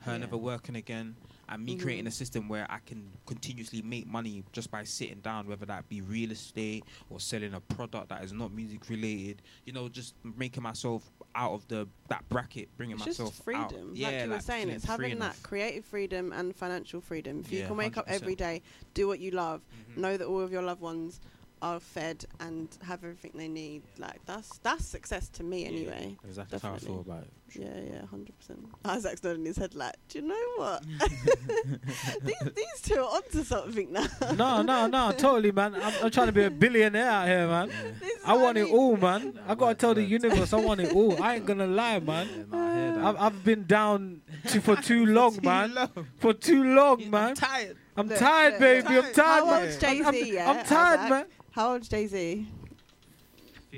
her 0.00 0.12
Yeah. 0.12 0.18
never 0.18 0.36
working 0.36 0.74
again, 0.76 1.16
and 1.48 1.64
me 1.64 1.76
creating 1.76 2.04
Mhm. 2.04 2.08
a 2.08 2.12
system 2.12 2.48
where 2.48 2.66
I 2.70 2.78
can 2.84 3.12
continuously 3.26 3.82
make 3.82 4.06
money 4.06 4.44
just 4.52 4.70
by 4.70 4.84
sitting 4.84 5.20
down, 5.20 5.46
whether 5.46 5.66
that 5.66 5.88
be 5.88 6.00
real 6.00 6.32
estate 6.32 6.84
or 7.10 7.20
selling 7.20 7.54
a 7.54 7.60
product 7.60 8.08
that 8.08 8.24
is 8.24 8.32
not 8.32 8.52
music 8.52 8.88
related. 8.88 9.42
You 9.64 9.72
know, 9.72 9.88
just 9.88 10.14
making 10.24 10.62
myself 10.62 11.08
out 11.34 11.52
of 11.52 11.68
the 11.68 11.88
that 12.08 12.28
bracket, 12.28 12.68
bringing 12.76 12.96
It's 12.96 13.06
myself 13.06 13.30
just 13.34 13.44
freedom. 13.44 13.90
out. 13.90 13.96
Yeah, 13.96 14.06
like 14.08 14.24
you 14.24 14.30
were 14.30 14.40
saying, 14.40 14.68
it's 14.70 14.84
having 14.84 15.18
that 15.20 15.36
creative 15.42 15.84
freedom 15.84 16.32
and 16.32 16.54
financial 16.54 17.00
freedom. 17.00 17.40
If 17.40 17.52
you 17.52 17.60
Yeah, 17.60 17.66
can 17.68 17.76
wake 17.76 17.96
up 17.96 18.06
100%. 18.06 18.22
every 18.22 18.34
day, 18.36 18.62
do 18.94 19.06
what 19.06 19.20
you 19.20 19.30
love, 19.30 19.62
Mhm. 19.94 20.00
know 20.00 20.16
that 20.16 20.26
all 20.26 20.40
of 20.40 20.50
your 20.52 20.62
loved 20.62 20.80
ones 20.80 21.20
are 21.62 21.80
fed 21.80 22.24
and 22.40 22.68
have 22.86 23.02
everything 23.02 23.32
they 23.34 23.48
need. 23.48 23.82
Like 23.98 24.20
that's 24.26 24.58
that's 24.58 24.84
success 24.84 25.28
to 25.30 25.42
me 25.42 25.62
Yeah, 25.62 25.68
anyway. 25.68 26.16
Exactly 26.26 26.58
how 26.62 26.74
I 26.74 26.78
feel 26.78 27.00
about 27.00 27.22
it. 27.22 27.32
Yeah, 27.58 27.68
yeah, 27.90 28.06
hundred 28.06 28.36
percent. 28.38 28.58
Isaac's 28.84 29.22
nodding 29.22 29.44
his 29.46 29.56
head 29.56 29.74
like, 29.74 29.94
do 30.08 30.18
you 30.18 30.26
know 30.26 30.46
what? 30.56 30.82
these 32.22 32.52
these 32.54 32.80
two 32.82 32.96
are 32.96 33.16
onto 33.16 33.42
something 33.44 33.92
now. 33.92 34.06
no, 34.36 34.62
no, 34.62 34.86
no, 34.86 35.12
totally, 35.12 35.52
man. 35.52 35.74
I'm, 35.76 35.92
I'm 36.04 36.10
trying 36.10 36.26
to 36.26 36.32
be 36.32 36.44
a 36.44 36.50
billionaire 36.50 37.08
out 37.08 37.26
here, 37.28 37.46
man. 37.46 37.68
This 38.00 38.10
is 38.18 38.24
I 38.24 38.32
what 38.34 38.42
want 38.42 38.58
it 38.58 38.68
all, 38.70 38.96
man. 38.96 39.38
I 39.46 39.54
gotta 39.54 39.74
tell 39.74 39.94
the 39.94 40.02
universe 40.02 40.52
I 40.52 40.56
want 40.60 40.80
it 40.80 40.92
all. 40.92 41.22
I 41.22 41.36
ain't 41.36 41.46
gonna 41.46 41.66
lie, 41.66 42.00
man. 42.00 42.48
I've, 42.52 43.16
I've 43.16 43.44
been 43.44 43.64
down 43.66 44.20
to, 44.48 44.60
for 44.60 44.76
too 44.76 45.06
long, 45.06 45.38
man. 45.42 45.74
For 46.18 46.32
too 46.34 46.64
long, 46.74 47.08
man. 47.10 47.34
tired. 47.34 47.76
I'm 47.98 48.08
Look, 48.08 48.18
tired, 48.18 48.52
look, 48.54 48.60
baby. 48.60 48.94
look. 48.94 49.06
I'm 49.06 49.12
tired, 49.14 49.24
How 49.44 49.50
man. 49.50 49.62
old's 49.62 49.84
I'm- 49.84 50.06
I'm, 50.06 50.14
yeah, 50.26 50.50
I'm 50.50 50.66
tired, 50.66 50.98
Isaac? 51.00 51.10
man. 51.10 51.26
How 51.56 51.72
old's 51.72 51.88
Jay 51.88 52.06
Z? 52.06 52.46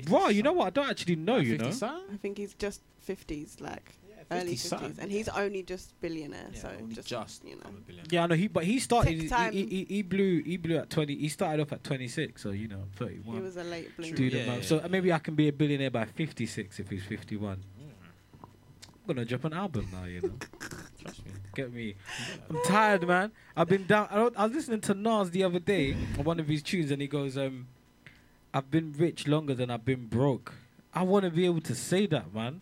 Bro, 0.03 0.27
you 0.29 0.43
know 0.43 0.51
what? 0.51 0.67
I 0.67 0.69
don't 0.69 0.89
actually 0.89 1.15
know, 1.15 1.37
you 1.37 1.57
know. 1.57 1.71
I 1.81 2.17
think 2.21 2.37
he's 2.37 2.53
just 2.53 2.81
fifties. 2.99 3.55
Like, 3.61 3.95
early 4.29 4.57
50 4.57 4.75
fifties, 4.75 4.99
and 4.99 5.09
he's 5.09 5.29
only 5.29 5.63
just 5.63 5.99
billionaire. 6.01 6.49
Yeah, 6.53 6.59
so 6.59 6.71
only 6.77 6.93
just, 6.93 7.07
just 7.07 7.45
you 7.45 7.55
know, 7.55 7.61
I'm 7.65 7.85
a. 7.87 7.93
Yeah, 8.09 8.23
I 8.23 8.27
know 8.27 8.35
he, 8.35 8.49
but 8.49 8.65
he 8.65 8.79
started. 8.79 9.13
He, 9.13 9.29
he, 9.29 9.65
he, 9.65 9.85
he 9.85 10.01
blew. 10.01 10.43
He 10.43 10.57
blew 10.57 10.75
at 10.75 10.89
twenty. 10.89 11.15
He 11.15 11.29
started 11.29 11.61
off 11.61 11.71
at 11.71 11.85
twenty 11.85 12.09
six. 12.09 12.43
So 12.43 12.49
you 12.49 12.67
know, 12.67 12.83
thirty 12.97 13.19
one. 13.19 13.37
he 13.37 13.41
was 13.41 13.55
a 13.55 13.63
late 13.63 13.95
bloomer. 13.95 14.23
Yeah, 14.23 14.55
yeah, 14.55 14.61
so 14.61 14.81
yeah. 14.81 14.87
maybe 14.87 15.13
I 15.13 15.19
can 15.19 15.35
be 15.35 15.47
a 15.47 15.53
billionaire 15.53 15.91
by 15.91 16.03
fifty 16.03 16.47
six 16.47 16.81
if 16.81 16.89
he's 16.89 17.05
fifty 17.05 17.37
one. 17.37 17.63
I'm 19.09 19.15
gonna 19.15 19.25
drop 19.25 19.43
an 19.45 19.53
album 19.53 19.87
now. 19.91 20.03
You 20.03 20.21
know, 20.21 20.33
Trust 21.01 21.25
me. 21.25 21.31
get 21.55 21.73
me. 21.73 21.95
I'm 22.47 22.57
tired, 22.65 23.07
man. 23.07 23.31
I've 23.57 23.67
been 23.67 23.87
down. 23.87 24.07
I, 24.11 24.29
I 24.37 24.45
was 24.45 24.53
listening 24.53 24.81
to 24.81 24.93
Nas 24.93 25.31
the 25.31 25.43
other 25.43 25.57
day 25.57 25.95
on 26.19 26.25
one 26.25 26.39
of 26.39 26.47
his 26.47 26.61
tunes, 26.61 26.91
and 26.91 27.01
he 27.01 27.07
goes, 27.07 27.35
um, 27.35 27.67
"I've 28.53 28.69
been 28.69 28.93
rich 28.95 29.27
longer 29.27 29.55
than 29.55 29.71
I've 29.71 29.83
been 29.83 30.05
broke." 30.05 30.53
I 30.93 31.01
want 31.01 31.25
to 31.25 31.31
be 31.31 31.45
able 31.45 31.61
to 31.61 31.73
say 31.73 32.05
that, 32.05 32.33
man. 32.35 32.61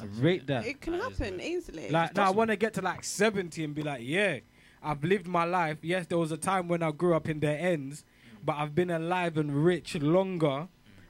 I 0.00 0.04
rate 0.18 0.46
that. 0.46 0.64
It 0.66 0.80
can 0.80 0.94
That 0.98 1.12
is 1.12 1.18
happen 1.18 1.40
easily. 1.42 1.90
Like, 1.90 2.14
now 2.16 2.28
I 2.28 2.30
want 2.30 2.48
to 2.50 2.56
get 2.56 2.72
to 2.74 2.80
like 2.82 3.04
70 3.04 3.64
and 3.64 3.74
be 3.74 3.82
like, 3.82 4.00
yeah, 4.04 4.38
I've 4.82 5.02
lived 5.02 5.26
my 5.26 5.44
life. 5.44 5.78
Yes, 5.82 6.06
there 6.06 6.18
was 6.18 6.30
a 6.32 6.36
time 6.36 6.68
when 6.68 6.82
I 6.82 6.90
grew 6.92 7.14
up 7.16 7.28
in 7.28 7.40
their 7.40 7.58
ends, 7.58 8.04
but 8.44 8.56
I've 8.56 8.74
been 8.74 8.90
alive 8.90 9.36
and 9.36 9.64
rich 9.64 9.94
longer 9.96 10.68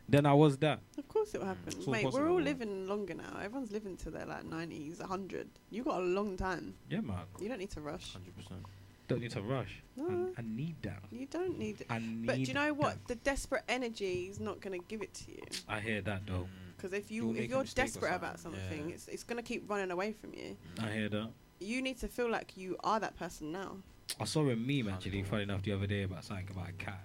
than 0.09 0.26
I 0.26 0.32
was 0.32 0.56
that. 0.59 0.80
Of 0.96 1.06
course 1.09 1.34
it 1.34 1.40
will 1.40 1.46
happen. 1.46 1.62
It's 1.66 1.86
all 1.86 1.92
Mate, 1.92 2.12
we're 2.12 2.30
all 2.30 2.40
living 2.40 2.86
longer 2.86 3.14
now. 3.14 3.38
Everyone's 3.42 3.70
living 3.70 3.96
to 3.98 4.11
their 4.11 4.26
like 4.26 4.44
nineties, 4.44 5.00
hundred. 5.00 5.48
You 5.70 5.84
got 5.84 5.98
a 5.98 6.04
long 6.04 6.36
time. 6.36 6.74
Yeah, 6.88 7.00
man. 7.00 7.18
You 7.40 7.48
don't 7.48 7.59
need 7.59 7.70
to 7.70 7.80
rush. 7.80 8.12
Hundred 8.12 8.36
percent. 8.36 8.61
Don't 9.09 9.20
need 9.22 9.30
to 9.30 9.42
rush. 9.42 9.82
No. 9.96 10.30
I, 10.36 10.40
I 10.40 10.44
need 10.44 10.76
that. 10.82 11.02
You 11.11 11.26
don't 11.26 11.59
need 11.59 11.80
it. 11.80 11.86
I 11.88 11.98
need 11.98 12.26
But 12.26 12.36
do 12.36 12.42
you 12.42 12.54
know 12.54 12.74
what? 12.74 12.94
that. 12.94 13.09
The 13.09 13.14
desperate 13.16 13.64
energy 13.68 14.28
is 14.30 14.38
not 14.38 14.61
going 14.61 14.78
to 14.78 14.86
give 14.86 15.00
it 15.00 15.14
to 15.14 15.30
you. 15.32 15.42
I 15.66 15.80
hear 15.80 16.02
that 16.02 16.26
though. 16.26 16.32
Mm. 16.44 16.76
Because 16.76 16.92
if 16.92 17.11
You'll 17.11 17.28
you 17.28 17.32
make 17.32 17.44
if 17.44 17.50
you're 17.50 17.61
mistake 17.61 17.84
or 17.84 17.86
desperate 17.86 18.14
about 18.14 18.38
something, 18.38 18.61
something, 18.61 18.88
yeah. 18.88 18.94
it's 18.94 19.09
it's 19.09 19.24
going 19.24 19.38
to 19.38 19.42
keep 19.42 19.68
running 19.68 19.90
away 19.90 20.12
from 20.12 20.34
you. 20.34 20.56
Mm. 20.76 20.84
I 20.84 20.92
hear 20.92 21.09
that. 21.09 21.30
You 21.61 21.82
need 21.82 21.98
to 22.00 22.09
feel 22.09 22.30
like 22.30 22.56
you 22.56 22.76
are 22.84 23.00
that 23.00 23.16
person 23.16 23.50
now. 23.50 23.78
I 24.20 24.24
saw 24.24 24.48
a 24.48 24.56
meme 24.56 24.88
actually, 24.88 25.22
funny 25.22 25.42
enough, 25.42 25.62
the 25.62 25.72
other 25.72 25.86
day 25.86 26.02
about 26.04 26.24
something 26.24 26.46
about 26.50 26.68
a 26.68 26.72
cat. 26.72 27.04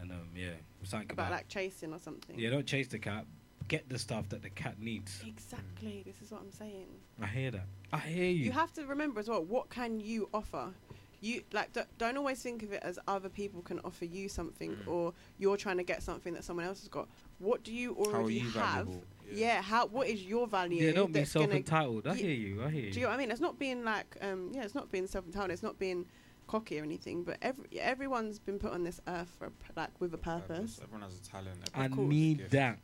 And 0.00 0.10
um, 0.12 0.28
yeah, 0.34 0.50
something 0.84 1.10
About 1.10 1.26
about, 1.28 1.32
like 1.32 1.48
chasing 1.48 1.92
or 1.92 1.98
something. 2.00 2.38
yeah, 2.38 2.50
don't 2.50 2.66
chase 2.66 2.88
the 2.88 2.98
cat. 2.98 3.26
Get 3.68 3.88
the 3.88 3.98
stuff 3.98 4.28
that 4.30 4.42
the 4.42 4.50
cat 4.50 4.80
needs. 4.80 5.22
Exactly. 5.26 6.02
This 6.04 6.20
is 6.22 6.32
what 6.32 6.40
I'm 6.40 6.50
saying. 6.50 6.86
I 7.22 7.26
hear 7.26 7.50
that. 7.52 7.66
I 7.92 7.98
hear 7.98 8.24
you. 8.30 8.46
You 8.46 8.52
have 8.52 8.72
to 8.74 8.84
remember 8.86 9.20
as 9.20 9.28
well. 9.28 9.44
What 9.44 9.70
can 9.70 10.00
you 10.00 10.28
offer? 10.34 10.72
You 11.20 11.42
like 11.52 11.72
don't, 11.74 11.86
don't 11.98 12.16
always 12.16 12.42
think 12.42 12.62
of 12.62 12.72
it 12.72 12.82
as 12.82 12.98
other 13.06 13.28
people 13.28 13.60
can 13.60 13.78
offer 13.84 14.06
you 14.06 14.28
something, 14.28 14.70
Mm. 14.70 14.88
or 14.88 15.12
you're 15.38 15.58
trying 15.58 15.76
to 15.76 15.82
get 15.84 16.02
something 16.02 16.32
that 16.32 16.44
someone 16.44 16.64
else 16.64 16.80
has 16.80 16.88
got. 16.88 17.08
What 17.38 17.62
do 17.62 17.72
you 17.74 17.94
How 17.94 18.10
are 18.10 18.16
already 18.22 18.34
you 18.36 18.50
have? 18.52 18.86
valuable? 18.86 19.04
Yeah. 19.30 19.60
How? 19.62 19.86
What 19.86 20.08
is 20.08 20.22
your 20.24 20.48
value? 20.48 20.82
yeah, 20.82 20.92
don't 20.92 21.12
be 21.12 21.20
that's 21.20 21.30
self 21.32 21.52
entitled. 21.52 22.06
I 22.06 22.14
hear 22.14 22.30
you. 22.30 22.64
I 22.64 22.70
hear 22.70 22.84
you. 22.86 22.90
Do 22.92 22.98
you 23.00 23.04
know 23.04 23.10
what 23.10 23.16
I 23.16 23.18
mean? 23.18 23.30
It's 23.30 23.40
not 23.40 23.58
being 23.58 23.84
like, 23.84 24.16
um, 24.22 24.50
yeah, 24.54 24.62
it's 24.64 24.74
not 24.74 24.90
being 24.90 25.06
self-entitled. 25.06 25.50
It's 25.50 25.62
not 25.62 25.78
being 25.78 26.06
cocky 26.50 26.80
or 26.80 26.82
anything. 26.84 27.22
But 27.22 27.38
every 27.42 27.64
everyone's 27.78 28.38
been 28.38 28.58
put 28.58 28.72
on 28.72 28.84
this 28.84 29.00
earth 29.06 29.28
for 29.38 29.46
a 29.46 29.50
p- 29.50 29.72
like 29.76 30.00
with 30.00 30.12
a 30.14 30.18
purpose. 30.18 30.80
Everyone 30.82 31.02
has 31.08 31.18
a 31.18 31.22
talent. 31.22 31.58
I 31.74 31.84
everyone's 31.84 31.96
got 31.96 32.02
a 32.02 32.08
need 32.08 32.50
that. 32.50 32.78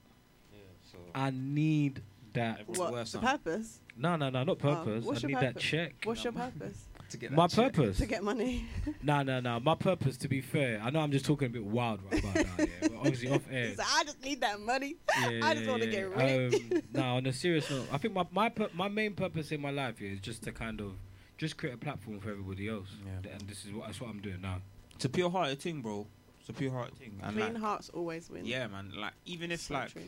Yeah, 0.53 0.59
so 0.91 0.99
I 1.15 1.31
need 1.31 2.03
that. 2.35 2.69
What 2.69 2.93
worth 2.93 3.13
the 3.13 3.19
purpose? 3.19 3.81
No, 3.97 4.17
no, 4.17 4.29
no, 4.31 4.45
not 4.45 4.53
Oh, 4.53 4.55
purpose. 4.57 5.05
what's 5.05 5.25
I 5.25 5.29
your 5.29 5.39
need 5.39 5.45
that 5.47 5.55
purpose? 5.55 5.63
check. 5.63 5.95
What's 6.05 6.23
your 6.25 6.33
purpose? 6.35 6.85
to 7.11 7.17
get 7.19 7.31
My 7.33 7.47
check. 7.47 7.73
purpose. 7.73 7.99
to 7.99 8.07
get 8.07 8.23
money. 8.25 8.67
No, 9.03 9.23
no, 9.23 9.39
no. 9.41 9.61
My 9.61 9.75
purpose, 9.77 10.17
to 10.19 10.29
be 10.29 10.41
fair, 10.41 10.81
I 10.83 10.91
know 10.91 10.99
I'm 11.01 11.13
just 11.13 11.25
talking 11.25 11.47
a 11.47 11.51
bit 11.51 11.65
wild 11.65 12.01
right 12.11 12.19
about 12.23 12.35
now, 12.35 12.43
yeah, 12.59 12.67
but 12.83 12.93
obviously 12.97 13.31
off 13.31 13.43
air. 13.51 13.69
He's 13.69 13.79
like, 13.85 13.87
I 13.95 14.05
just 14.05 14.23
need 14.23 14.41
that 14.43 14.61
money. 14.61 14.97
yeah, 15.21 15.41
I 15.43 15.55
just 15.55 15.65
yeah, 15.67 15.71
wanna 15.71 15.85
yeah. 15.87 15.91
get 15.93 16.17
rich. 16.17 16.55
Um, 16.73 16.83
no, 16.93 17.03
on 17.17 17.27
a 17.27 17.33
serious 17.33 17.71
note, 17.71 17.87
I 17.93 17.99
think 17.99 18.13
my 18.15 18.27
my 18.33 18.53
my 18.75 18.89
main 18.89 19.15
purpose 19.15 19.51
in 19.53 19.61
my 19.61 19.71
life 19.71 20.03
is 20.03 20.19
just 20.21 20.43
to 20.43 20.53
kind 20.53 20.81
of 20.81 20.93
just 21.39 21.57
create 21.57 21.75
a 21.75 21.79
platform 21.79 22.19
for 22.21 22.31
everybody 22.31 22.69
else, 22.69 22.89
Yeah. 23.05 23.31
and 23.33 23.41
this 23.43 23.65
is 23.65 23.73
what 23.73 23.87
that's 23.87 24.01
what 24.01 24.11
I'm 24.11 24.21
doing 24.21 24.41
now. 24.41 24.61
It's 24.95 25.05
a 25.05 25.09
pure 25.09 25.31
hearted 25.31 25.61
thing, 25.61 25.83
bro. 25.83 26.07
It's 26.41 26.49
a 26.49 26.53
pure 26.53 26.71
hearted 26.71 26.97
thing. 26.99 27.21
And 27.23 27.37
Clean 27.37 27.55
like, 27.55 27.63
hearts 27.63 27.91
always 27.91 28.31
win. 28.31 28.45
yeah, 28.47 28.67
man. 28.69 28.93
Like 28.97 29.13
even 29.25 29.51
if 29.53 29.61
So 29.61 29.75
like 29.75 29.93
true. 29.93 30.03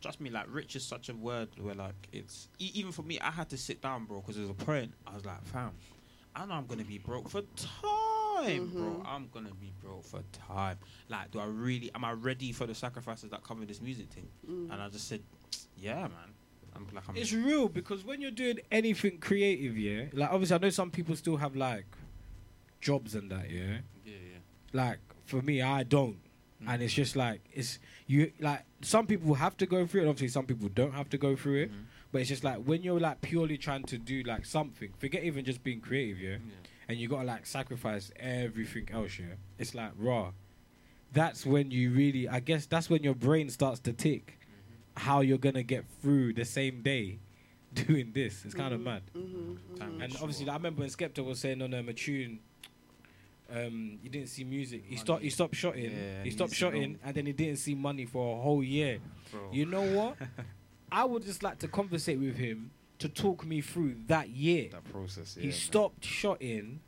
trust 0.00 0.20
me, 0.20 0.30
like 0.30 0.46
rich 0.48 0.76
is 0.76 0.84
such 0.84 1.08
a 1.08 1.14
word 1.14 1.48
where 1.60 1.74
like 1.74 1.94
it's 2.12 2.48
e- 2.58 2.70
even 2.74 2.92
for 2.92 3.02
me, 3.02 3.18
I 3.20 3.30
had 3.30 3.48
to 3.50 3.56
sit 3.58 3.80
down, 3.82 4.04
bro, 4.04 4.20
because 4.20 4.36
there's 4.36 4.50
a 4.50 4.54
point. 4.54 4.92
I 5.06 5.14
was 5.14 5.24
like, 5.24 5.42
fam, 5.46 5.72
I 6.36 6.46
know 6.46 6.54
I'm 6.54 6.66
gonna 6.66 6.84
be 6.84 6.98
broke 6.98 7.28
for 7.28 7.42
time, 7.56 8.68
bro. 8.70 9.02
Mhm. 9.02 9.06
I'm 9.06 9.28
gonna 9.32 9.54
be 9.54 9.72
broke 9.82 10.04
for 10.04 10.22
time. 10.32 10.78
Like, 11.08 11.30
do 11.32 11.40
I 11.40 11.46
really? 11.46 11.90
Am 11.94 12.04
I 12.04 12.12
ready 12.12 12.52
for 12.52 12.66
the 12.66 12.74
sacrifices 12.74 13.30
that 13.30 13.42
come 13.42 13.58
with 13.60 13.68
this 13.68 13.80
music 13.80 14.10
thing? 14.10 14.28
Mm. 14.48 14.72
And 14.72 14.80
I 14.82 14.88
just 14.88 15.08
said, 15.08 15.22
yeah, 15.76 16.02
man. 16.02 16.34
I'm 16.88 16.94
like, 16.94 17.08
I'm. 17.08 17.16
It's 17.16 17.32
real 17.32 17.68
because 17.68 18.04
when 18.04 18.20
you're 18.20 18.30
doing 18.30 18.58
anything 18.70 19.18
creative, 19.18 19.76
yeah, 19.76 20.04
like 20.12 20.30
obviously 20.30 20.56
I 20.56 20.58
know 20.58 20.70
some 20.70 20.90
people 20.90 21.14
still 21.16 21.36
have 21.36 21.56
like 21.56 21.86
jobs 22.80 23.14
and 23.14 23.30
that, 23.30 23.50
yeah. 23.50 23.78
yeah, 24.04 24.12
yeah. 24.32 24.38
Like 24.72 24.98
for 25.26 25.42
me, 25.42 25.62
I 25.62 25.82
don't. 25.82 26.18
Mm. 26.62 26.74
and 26.74 26.82
it's 26.82 26.92
just 26.92 27.14
like 27.14 27.40
it's 27.52 27.78
you 28.08 28.32
like 28.40 28.64
some 28.80 29.06
people 29.06 29.34
have 29.34 29.56
to 29.58 29.64
go 29.66 29.86
through 29.86 30.02
it 30.02 30.08
obviously 30.08 30.26
some 30.26 30.44
people 30.44 30.68
don't 30.68 30.90
have 30.92 31.08
to 31.10 31.16
go 31.16 31.36
through 31.36 31.54
it 31.62 31.70
Mhm. 31.70 31.84
but 32.10 32.20
it's 32.20 32.28
just 32.28 32.42
like 32.42 32.56
when 32.64 32.82
you're 32.82 32.98
like 32.98 33.20
purely 33.20 33.56
trying 33.56 33.84
to 33.84 33.96
do 33.96 34.24
like 34.24 34.44
something 34.44 34.90
forget 34.98 35.22
even 35.22 35.44
just 35.44 35.62
being 35.62 35.80
creative 35.80 36.18
yeah 36.20 36.30
Yeah. 36.30 36.38
and 36.88 36.98
you 36.98 37.06
gotta 37.06 37.26
like 37.26 37.46
sacrifice 37.46 38.10
everything 38.18 38.88
else 38.92 39.20
yeah 39.20 39.36
it's 39.56 39.72
like 39.72 39.92
raw 39.96 40.32
that's 41.12 41.46
when 41.46 41.70
you 41.70 41.92
really 41.92 42.28
i 42.28 42.40
guess 42.40 42.66
that's 42.66 42.90
when 42.90 43.04
your 43.04 43.14
brain 43.14 43.48
starts 43.50 43.78
to 43.86 43.92
tick 43.92 44.40
how 44.98 45.20
you're 45.20 45.38
gonna 45.38 45.62
get 45.62 45.84
through 46.02 46.32
the 46.32 46.44
same 46.44 46.82
day 46.82 47.18
doing 47.74 48.10
this 48.12 48.44
it's 48.44 48.54
kind 48.54 48.72
of 48.74 48.80
Mhm, 48.80 48.84
mad 48.84 49.02
mhm, 49.14 49.78
Time 49.78 49.92
mhm. 49.98 50.02
and 50.04 50.12
Sure. 50.12 50.22
obviously, 50.22 50.46
like, 50.46 50.54
I 50.54 50.56
remember 50.56 50.80
when 50.80 50.90
Skepta 50.90 51.24
was 51.24 51.38
saying 51.40 51.60
on 51.62 51.72
um, 51.74 51.88
a 51.88 51.92
tune, 51.92 52.40
um, 53.50 53.98
he 54.02 54.08
didn't 54.08 54.28
see 54.28 54.44
music. 54.44 54.82
He 54.84 54.90
Money. 54.96 54.96
stopped. 55.04 55.22
He 55.22 55.30
stopped 55.30 55.54
shooting. 55.54 55.84
Yeah, 55.84 56.18
he 56.22 56.24
he 56.24 56.30
stopped 56.30 56.50
needs 56.50 56.58
to 56.58 56.64
go. 56.66 56.70
shotting, 56.70 56.98
and 57.04 57.14
then 57.14 57.26
he 57.26 57.32
didn't 57.32 57.56
see 57.58 57.74
money 57.74 58.04
for 58.04 58.36
a 58.38 58.40
whole 58.42 58.62
year. 58.62 58.98
Bro. 59.30 59.50
You 59.52 59.66
know 59.66 59.82
what? 59.82 60.16
I 60.92 61.04
would 61.04 61.22
just 61.24 61.42
like 61.42 61.58
to 61.60 61.68
conversate 61.68 62.18
with 62.18 62.36
him 62.36 62.70
to 62.98 63.08
talk 63.08 63.46
me 63.46 63.60
through 63.60 63.96
that 64.08 64.28
year. 64.30 64.68
that 64.72 64.84
process. 64.90 65.36
Yeah, 65.36 65.42
he 65.42 65.48
man. 65.48 65.56
stopped 65.56 66.04
shotting 66.04 66.80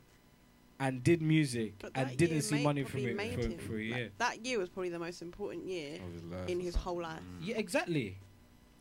and 0.81 1.03
did 1.03 1.21
music 1.21 1.75
But 1.79 1.91
and 1.95 2.17
didn't 2.17 2.41
see 2.41 2.61
money 2.63 2.83
from 2.83 2.99
it 3.01 3.15
for, 3.35 3.41
him. 3.41 3.57
for 3.59 3.79
a 3.79 3.89
Like, 3.91 4.17
that 4.17 4.45
year 4.45 4.57
was 4.59 4.67
probably 4.69 4.89
the 4.89 4.99
most 4.99 5.21
important 5.21 5.65
year 5.67 5.95
Of 6.05 6.13
his 6.13 6.23
life 6.23 6.49
in 6.49 6.59
his 6.59 6.75
whole 6.75 7.01
life. 7.01 7.19
Mm. 7.21 7.47
Yeah, 7.47 7.57
exactly. 7.57 8.17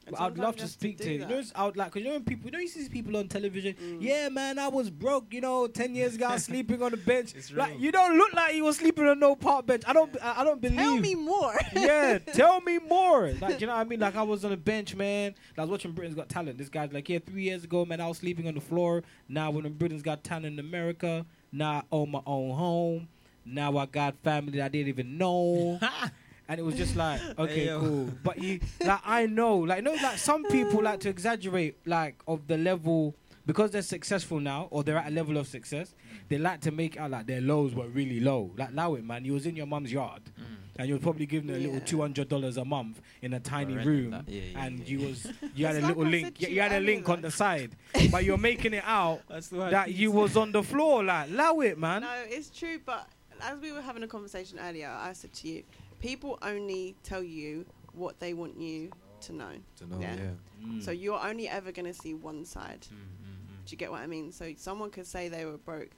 And 0.07 0.16
I'd 0.16 0.38
love 0.38 0.57
to 0.57 0.66
speak 0.66 0.96
to, 0.98 1.05
do 1.05 1.11
him. 1.11 1.20
You 1.30 1.36
know, 1.36 1.42
I 1.55 1.66
would 1.66 1.76
like 1.76 1.92
because 1.92 2.05
you 2.07 2.12
know 2.12 2.20
people. 2.20 2.46
You 2.46 2.53
know, 2.53 2.59
you 2.59 2.68
see 2.68 2.80
these 2.80 2.88
people 2.88 3.14
on 3.18 3.28
television. 3.28 3.74
Mm. 3.74 3.98
Yeah, 4.01 4.30
man, 4.30 4.59
I 4.59 4.66
was 4.68 4.88
broke. 4.88 5.26
You 5.30 5.42
know, 5.42 5.66
ten 5.66 5.94
years 5.94 6.14
ago, 6.14 6.26
I 6.26 6.32
was 6.32 6.44
sleeping 6.53 6.82
on 6.82 6.90
the 6.92 6.96
bench. 6.96 7.34
It's 7.36 7.53
Like 7.53 7.72
real. 7.72 7.80
you 7.80 7.92
don't 7.92 8.16
look 8.16 8.32
like 8.32 8.55
you 8.55 8.64
were 8.64 8.72
sleeping 8.72 9.07
on 9.07 9.18
no 9.20 9.36
park 9.36 9.66
bench. 9.66 9.82
I 9.86 9.92
don't. 9.92 10.11
I 10.22 10.40
I 10.40 10.44
don't 10.44 10.61
believe. 10.61 10.78
Tell 10.78 10.96
me 10.96 11.14
more. 11.14 11.55
yeah, 11.74 12.18
tell 12.18 12.62
me 12.62 12.78
more. 12.96 13.30
Like, 13.42 13.61
you 13.61 13.66
know 13.66 13.74
what 13.74 13.80
I 13.82 13.84
mean? 13.84 14.01
Like, 14.01 14.16
I 14.16 14.22
was 14.22 14.42
on 14.44 14.53
a 14.53 14.57
bench, 14.57 14.96
man. 14.96 15.34
I 15.57 15.61
was 15.61 15.70
watching 15.70 15.92
Britain's 15.92 16.16
Got 16.16 16.30
Talent. 16.30 16.57
This 16.57 16.70
guy's 16.70 16.92
like, 16.94 17.07
yeah, 17.11 17.18
three 17.24 17.42
years 17.44 17.64
ago, 17.64 17.84
man, 17.84 18.01
I 18.01 18.09
was 18.09 18.16
sleeping 18.18 18.48
on 18.48 18.55
the 18.55 18.61
floor. 18.62 19.03
Now, 19.28 19.51
when 19.51 19.70
Britain's 19.74 20.03
Got 20.03 20.24
Talent 20.24 20.46
in 20.46 20.59
America, 20.59 21.26
now 21.53 21.70
I 21.70 21.82
own 21.92 22.11
my 22.11 22.22
own 22.26 22.55
home. 22.55 23.09
Now 23.44 23.76
I 23.78 23.86
got 23.86 24.14
family 24.22 24.59
that 24.59 24.66
I 24.66 24.68
didn't 24.68 24.88
even 24.88 25.18
know. 25.18 25.80
and 26.48 26.61
it 26.61 26.62
was 26.62 26.74
just 26.74 26.96
like, 26.96 27.20
okay, 27.38 27.66
Hey, 27.66 27.76
cool. 27.78 28.11
But 28.22 28.38
you, 28.38 28.61
like, 28.84 29.01
I 29.05 29.26
know, 29.26 29.59
like, 29.59 29.82
know, 29.82 29.94
like 29.94 30.18
some 30.18 30.44
people 30.44 30.82
like 30.82 31.01
to 31.01 31.09
exaggerate, 31.09 31.76
like, 31.86 32.16
of 32.28 32.46
the 32.46 32.57
level 32.59 33.14
because 33.46 33.70
they're 33.70 33.82
successful 33.82 34.38
now 34.38 34.68
or 34.70 34.84
they're 34.84 34.98
at 34.98 35.09
a 35.09 35.14
level 35.14 35.36
of 35.36 35.46
success. 35.48 35.94
They 36.30 36.38
like 36.38 36.60
to 36.62 36.70
make 36.70 36.96
out 36.96 37.10
like 37.10 37.26
their 37.26 37.40
lows 37.42 37.74
were 37.74 37.88
really 37.88 38.20
low. 38.20 38.52
Like, 38.56 38.70
allow 38.70 38.94
it, 38.94 39.04
man. 39.04 39.24
You 39.26 39.34
was 39.34 39.44
in 39.46 39.56
your 39.56 39.66
mum's 39.66 39.92
yard 39.92 40.22
Mm. 40.38 40.44
and 40.78 40.88
you 40.88 40.94
were 40.94 41.00
probably 41.00 41.26
giving 41.26 41.50
a 41.50 41.58
little 41.58 41.80
two 41.80 42.00
hundred 42.00 42.28
dollars 42.28 42.56
a 42.56 42.64
month 42.64 43.02
in 43.20 43.34
a 43.34 43.40
tiny 43.40 43.76
room. 43.76 44.12
Yeah, 44.26 44.40
yeah, 44.54 44.64
and 44.64 44.78
yeah, 44.78 44.84
you 44.86 44.98
yeah. 45.00 45.06
was 45.08 45.26
you 45.56 45.66
had 45.66 45.74
a 45.74 45.78
It's 45.78 45.86
like 45.88 45.96
little 45.96 46.10
link. 46.10 46.40
You, 46.40 46.48
you 46.48 46.54
you 46.54 46.60
had 46.62 46.72
a 46.72 46.76
earlier, 46.76 46.86
link 46.94 47.08
on 47.08 47.20
the 47.20 47.30
side, 47.30 47.76
but 48.12 48.24
you're 48.24 48.38
making 48.38 48.72
it 48.74 48.84
out 48.86 49.20
That's 49.28 49.48
the 49.48 49.58
way 49.58 49.70
that 49.70 49.92
you 49.92 50.10
was 50.12 50.36
on 50.36 50.52
the 50.52 50.62
floor. 50.62 51.02
Like, 51.04 51.28
allow 51.30 51.60
it, 51.60 51.76
man. 51.78 52.02
No, 52.02 52.14
it's 52.26 52.48
true, 52.48 52.78
but 52.86 53.06
as 53.42 53.58
we 53.58 53.72
were 53.72 53.82
having 53.82 54.02
a 54.04 54.08
conversation 54.08 54.58
earlier, 54.60 54.88
I 54.88 55.12
said 55.12 55.32
to 55.34 55.48
you, 55.48 55.64
people 55.98 56.38
only 56.42 56.94
tell 57.02 57.22
you 57.24 57.66
what 57.92 58.20
they 58.20 58.32
want 58.34 58.56
you 58.58 58.90
to 59.22 59.32
know. 59.34 59.50
to 59.78 59.86
know. 59.88 59.98
Yeah. 60.00 60.14
Yeah. 60.14 60.66
Mm. 60.68 60.82
So 60.84 60.92
you're 60.92 61.20
only 61.20 61.48
ever 61.48 61.72
going 61.72 61.86
to 61.92 61.94
see 61.94 62.14
one 62.14 62.44
side. 62.44 62.86
Mm, 62.92 62.94
mm, 62.96 63.66
Do 63.66 63.72
you 63.72 63.76
get 63.76 63.90
what 63.90 64.00
I 64.00 64.06
mean? 64.06 64.30
So 64.32 64.52
someone 64.56 64.90
could 64.90 65.06
say 65.06 65.28
they 65.28 65.44
were 65.44 65.58
broke. 65.58 65.90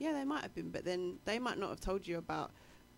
Yeah, 0.00 0.12
they 0.12 0.24
might 0.24 0.42
have 0.42 0.54
been, 0.54 0.70
but 0.70 0.84
then 0.84 1.18
they 1.26 1.38
might 1.38 1.58
not 1.58 1.68
have 1.68 1.80
told 1.80 2.06
you 2.08 2.16
about, 2.18 2.50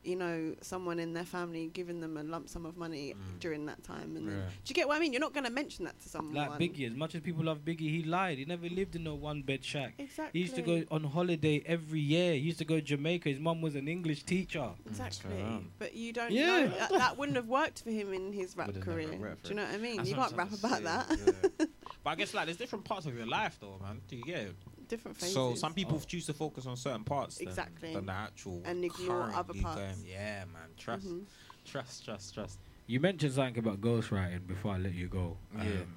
you 0.05 0.17
know, 0.17 0.55
someone 0.63 0.99
in 0.99 1.13
their 1.13 1.25
family 1.25 1.69
giving 1.73 2.01
them 2.01 2.17
a 2.17 2.23
lump 2.23 2.49
sum 2.49 2.65
of 2.65 2.77
money 2.77 3.15
Mm. 3.15 3.39
during 3.41 3.67
that 3.67 3.83
time. 3.85 4.17
And 4.17 4.29
then, 4.29 4.37
Yeah. 4.39 4.47
do 4.65 4.69
you 4.71 4.75
get 4.75 4.87
what 4.89 4.97
I 4.97 5.01
mean? 5.01 5.13
You're 5.13 5.21
not 5.21 5.33
going 5.33 5.45
to 5.45 5.51
mention 5.51 5.85
that 5.85 5.99
to 6.01 6.09
someone. 6.09 6.35
like 6.35 6.59
Biggie, 6.61 6.87
as 6.89 6.95
much 6.97 7.15
as 7.17 7.21
people 7.23 7.45
love 7.45 7.65
Biggie, 7.65 7.91
he 7.91 8.03
lied. 8.05 8.39
He 8.39 8.45
never 8.45 8.69
lived 8.69 8.95
in 8.97 9.07
a 9.09 9.15
one 9.15 9.43
bed 9.43 9.65
shack. 9.65 9.95
Exactly. 9.99 10.39
He 10.41 10.45
used 10.47 10.55
to 10.57 10.63
go 10.63 10.85
on 10.93 11.05
holiday 11.05 11.63
every 11.67 12.01
year. 12.01 12.33
He 12.35 12.41
used 12.41 12.59
to 12.59 12.65
go 12.65 12.77
to 12.77 12.83
Jamaica. 12.83 13.29
His 13.29 13.41
mum 13.41 13.61
was 13.63 13.75
an 13.75 13.87
English 13.89 14.23
teacher. 14.25 14.71
Exactly. 14.87 15.37
Yeah. 15.39 15.59
But 15.79 15.95
you 15.95 16.13
don't 16.13 16.33
Yeah. 16.33 16.47
know. 16.47 16.69
That, 16.69 16.91
that 16.93 17.19
wouldn't 17.19 17.37
have 17.37 17.49
worked 17.49 17.83
for 17.83 17.91
him 17.91 18.13
in 18.13 18.33
his 18.33 18.57
rap 18.57 18.69
Would've 18.69 18.83
career. 18.85 19.09
Do 19.43 19.49
you 19.51 19.55
know 19.57 19.65
what 19.65 19.75
I 19.75 19.79
mean? 19.79 19.97
That's 19.99 20.09
you 20.09 20.15
can't 20.15 20.37
rap 20.37 20.53
about 20.53 20.83
that. 20.85 21.19
yeah. 21.59 21.67
But 22.05 22.11
I 22.11 22.15
guess 22.17 22.35
like 22.35 22.47
there's 22.47 22.57
different 22.57 22.85
parts 22.85 23.07
of 23.07 23.17
your 23.17 23.27
life 23.27 23.59
though, 23.61 23.79
man. 23.81 24.01
Do 24.09 24.17
you 24.17 24.25
get 24.25 24.39
it? 24.41 24.57
Different 24.93 25.17
phases. 25.17 25.33
So 25.35 25.55
some 25.55 25.73
people 25.73 25.97
Oh. 25.97 26.05
choose 26.07 26.27
to 26.27 26.35
focus 26.35 26.67
on 26.67 26.77
certain 26.77 27.03
parts 27.03 27.39
than, 27.39 27.49
Exactly. 27.49 27.95
than 27.95 28.05
the 28.05 28.13
actual 28.13 28.61
And 28.67 28.85
ignore 28.85 29.23
other 29.33 29.55
currently 29.55 29.63
parts. 29.63 29.97
Going. 29.97 30.07
Yeah, 30.07 30.45
man. 30.53 30.69
Trust, 30.77 31.07
Mhm. 31.09 31.25
trust, 31.65 32.05
trust, 32.05 32.35
trust. 32.35 32.59
You 32.87 33.01
mentioned 33.01 33.33
something 33.33 33.57
about 33.59 33.81
ghostwriting 33.81 34.47
before 34.47 34.75
I 34.75 34.77
let 34.77 34.93
you 34.93 35.09
go. 35.09 35.39
Yeah. 35.57 35.63
Um, 35.63 35.95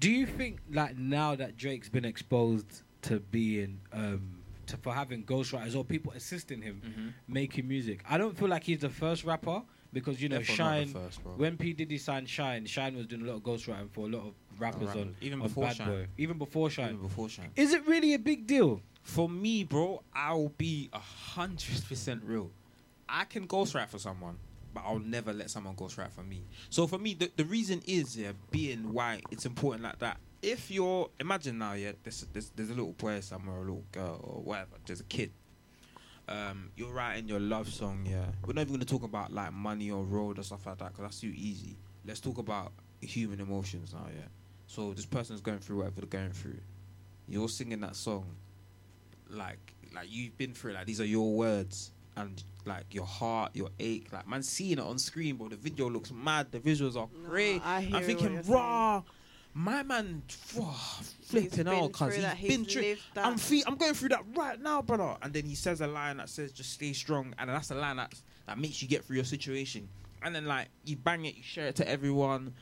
do 0.00 0.10
you 0.10 0.26
think 0.26 0.60
like 0.72 0.96
now 0.98 1.36
that 1.36 1.56
Drake's 1.56 1.88
been 1.88 2.04
exposed 2.04 2.82
to 3.02 3.20
being 3.20 3.80
um 3.92 4.38
to 4.66 4.76
for 4.76 4.92
having 4.92 5.24
ghostwriters 5.24 5.76
or 5.76 5.84
people 5.84 6.10
assisting 6.12 6.62
him 6.62 6.82
Mm-hmm. 6.84 7.08
making 7.32 7.68
music? 7.68 8.02
I 8.08 8.18
don't 8.18 8.36
feel 8.36 8.48
like 8.48 8.64
he's 8.64 8.80
the 8.80 8.90
first 8.90 9.22
rapper 9.22 9.62
because 9.92 10.22
you 10.22 10.28
know 10.28 10.42
Shyne 10.42 10.88
first, 10.88 11.20
when 11.36 11.56
P 11.56 11.72
Diddy 11.72 11.98
signed 11.98 12.28
Shyne, 12.28 12.66
Shyne 12.66 12.96
was 12.96 13.06
doing 13.06 13.22
a 13.22 13.26
lot 13.26 13.36
of 13.36 13.42
ghostwriting 13.42 13.90
for 13.90 14.06
a 14.06 14.10
lot 14.10 14.26
of 14.26 14.34
rappers 14.58 14.88
on 14.90 15.14
Even 15.20 15.40
on 15.40 15.48
before 15.48 15.64
Bad 15.64 15.76
Shyne. 15.76 15.88
Boy, 15.88 16.06
even 16.18 16.38
before 16.38 16.70
Shyne. 16.70 16.90
Even 16.90 17.02
before 17.02 17.28
Shyne. 17.28 17.50
Is 17.56 17.72
it 17.72 17.86
really 17.86 18.14
a 18.14 18.18
big 18.18 18.46
deal? 18.46 18.80
For 19.02 19.28
me, 19.28 19.64
bro, 19.64 20.02
I'll 20.14 20.52
be 20.56 20.88
a 20.92 20.98
hundred 20.98 21.84
percent 21.88 22.22
real. 22.24 22.50
I 23.08 23.24
can 23.24 23.46
ghostwrite 23.46 23.88
for 23.88 23.98
someone, 23.98 24.38
but 24.72 24.84
I'll 24.86 24.98
never 24.98 25.32
let 25.32 25.50
someone 25.50 25.74
ghostwrite 25.74 26.12
for 26.12 26.22
me. 26.22 26.44
So 26.70 26.86
for 26.86 26.98
me, 26.98 27.14
the, 27.14 27.30
the 27.36 27.44
reason 27.44 27.82
is 27.86 28.16
yeah, 28.16 28.32
being 28.50 28.92
why 28.92 29.20
it's 29.30 29.44
important 29.44 29.82
like 29.84 29.98
that. 29.98 30.18
If 30.40 30.70
you're 30.70 31.10
imagine 31.20 31.58
now, 31.58 31.74
yeah, 31.74 31.92
there's, 32.02 32.26
there's 32.32 32.50
there's 32.50 32.70
a 32.70 32.74
little 32.74 32.92
boy 32.92 33.20
somewhere, 33.20 33.56
a 33.56 33.60
little 33.60 33.84
girl 33.92 34.20
or 34.22 34.42
whatever, 34.42 34.76
there's 34.86 35.00
a 35.00 35.04
kid. 35.04 35.32
Um, 36.28 36.70
you're 36.76 36.92
writing 36.92 37.28
your 37.28 37.40
love 37.40 37.68
song, 37.68 38.06
yeah. 38.08 38.26
We're 38.46 38.52
not 38.54 38.62
even 38.62 38.74
gonna 38.74 38.84
talk 38.84 39.02
about 39.02 39.32
like 39.32 39.52
money 39.52 39.90
or 39.90 40.04
road 40.04 40.38
or 40.38 40.42
stuff 40.42 40.66
like 40.66 40.78
that 40.78 40.88
because 40.92 41.02
that's 41.02 41.20
too 41.20 41.32
easy. 41.34 41.76
Let's 42.06 42.20
talk 42.20 42.38
about 42.38 42.72
human 43.00 43.40
emotions 43.40 43.92
now, 43.92 44.06
yeah. 44.14 44.26
So 44.66 44.92
this 44.94 45.04
person's 45.06 45.40
going 45.40 45.58
through 45.58 45.78
whatever 45.78 46.00
they're 46.00 46.20
going 46.20 46.32
through. 46.32 46.58
You're 47.28 47.48
singing 47.48 47.80
that 47.80 47.96
song, 47.96 48.26
like 49.30 49.74
like 49.94 50.06
you've 50.10 50.36
been 50.38 50.54
through 50.54 50.72
it. 50.72 50.74
Like 50.74 50.86
these 50.86 51.00
are 51.00 51.04
your 51.06 51.34
words 51.34 51.90
and 52.16 52.42
like 52.64 52.94
your 52.94 53.06
heart, 53.06 53.50
your 53.54 53.68
ache. 53.78 54.08
Like 54.12 54.28
man, 54.28 54.42
seeing 54.42 54.72
it 54.72 54.78
on 54.80 54.98
screen, 54.98 55.36
but 55.36 55.50
The 55.50 55.56
video 55.56 55.90
looks 55.90 56.12
mad. 56.12 56.52
The 56.52 56.60
visuals 56.60 56.96
are 56.96 57.08
No, 57.12 57.28
great. 57.28 57.60
I 57.64 57.80
hear 57.82 57.96
I'm 57.96 58.02
thinking, 58.04 58.32
you're 58.34 58.42
saying. 58.44 59.02
My 59.54 59.82
man, 59.82 60.22
whoa, 60.54 60.72
flipping 61.24 61.68
out, 61.68 61.92
cause 61.92 62.08
through 62.08 62.14
he's 62.14 62.22
that, 62.22 62.36
he's 62.36 62.56
been 62.56 62.64
through. 62.64 62.82
lived 62.82 63.02
that. 63.14 63.26
I'm 63.26 63.36
fe- 63.36 63.62
I'm 63.66 63.76
going 63.76 63.92
through 63.92 64.08
that 64.10 64.24
right 64.34 64.58
now, 64.60 64.80
brother. 64.80 65.16
And 65.20 65.32
then 65.32 65.44
he 65.44 65.54
says 65.54 65.82
a 65.82 65.86
line 65.86 66.16
that 66.16 66.30
says, 66.30 66.52
"Just 66.52 66.72
stay 66.72 66.94
strong," 66.94 67.34
and 67.38 67.50
that's 67.50 67.70
a 67.70 67.74
line 67.74 67.96
that 67.96 68.14
that 68.46 68.58
makes 68.58 68.80
you 68.80 68.88
get 68.88 69.04
through 69.04 69.16
your 69.16 69.26
situation. 69.26 69.88
And 70.22 70.34
then 70.34 70.46
like 70.46 70.68
you 70.84 70.96
bang 70.96 71.26
it, 71.26 71.36
you 71.36 71.42
share 71.42 71.66
it 71.66 71.76
to 71.76 71.88
everyone. 71.88 72.54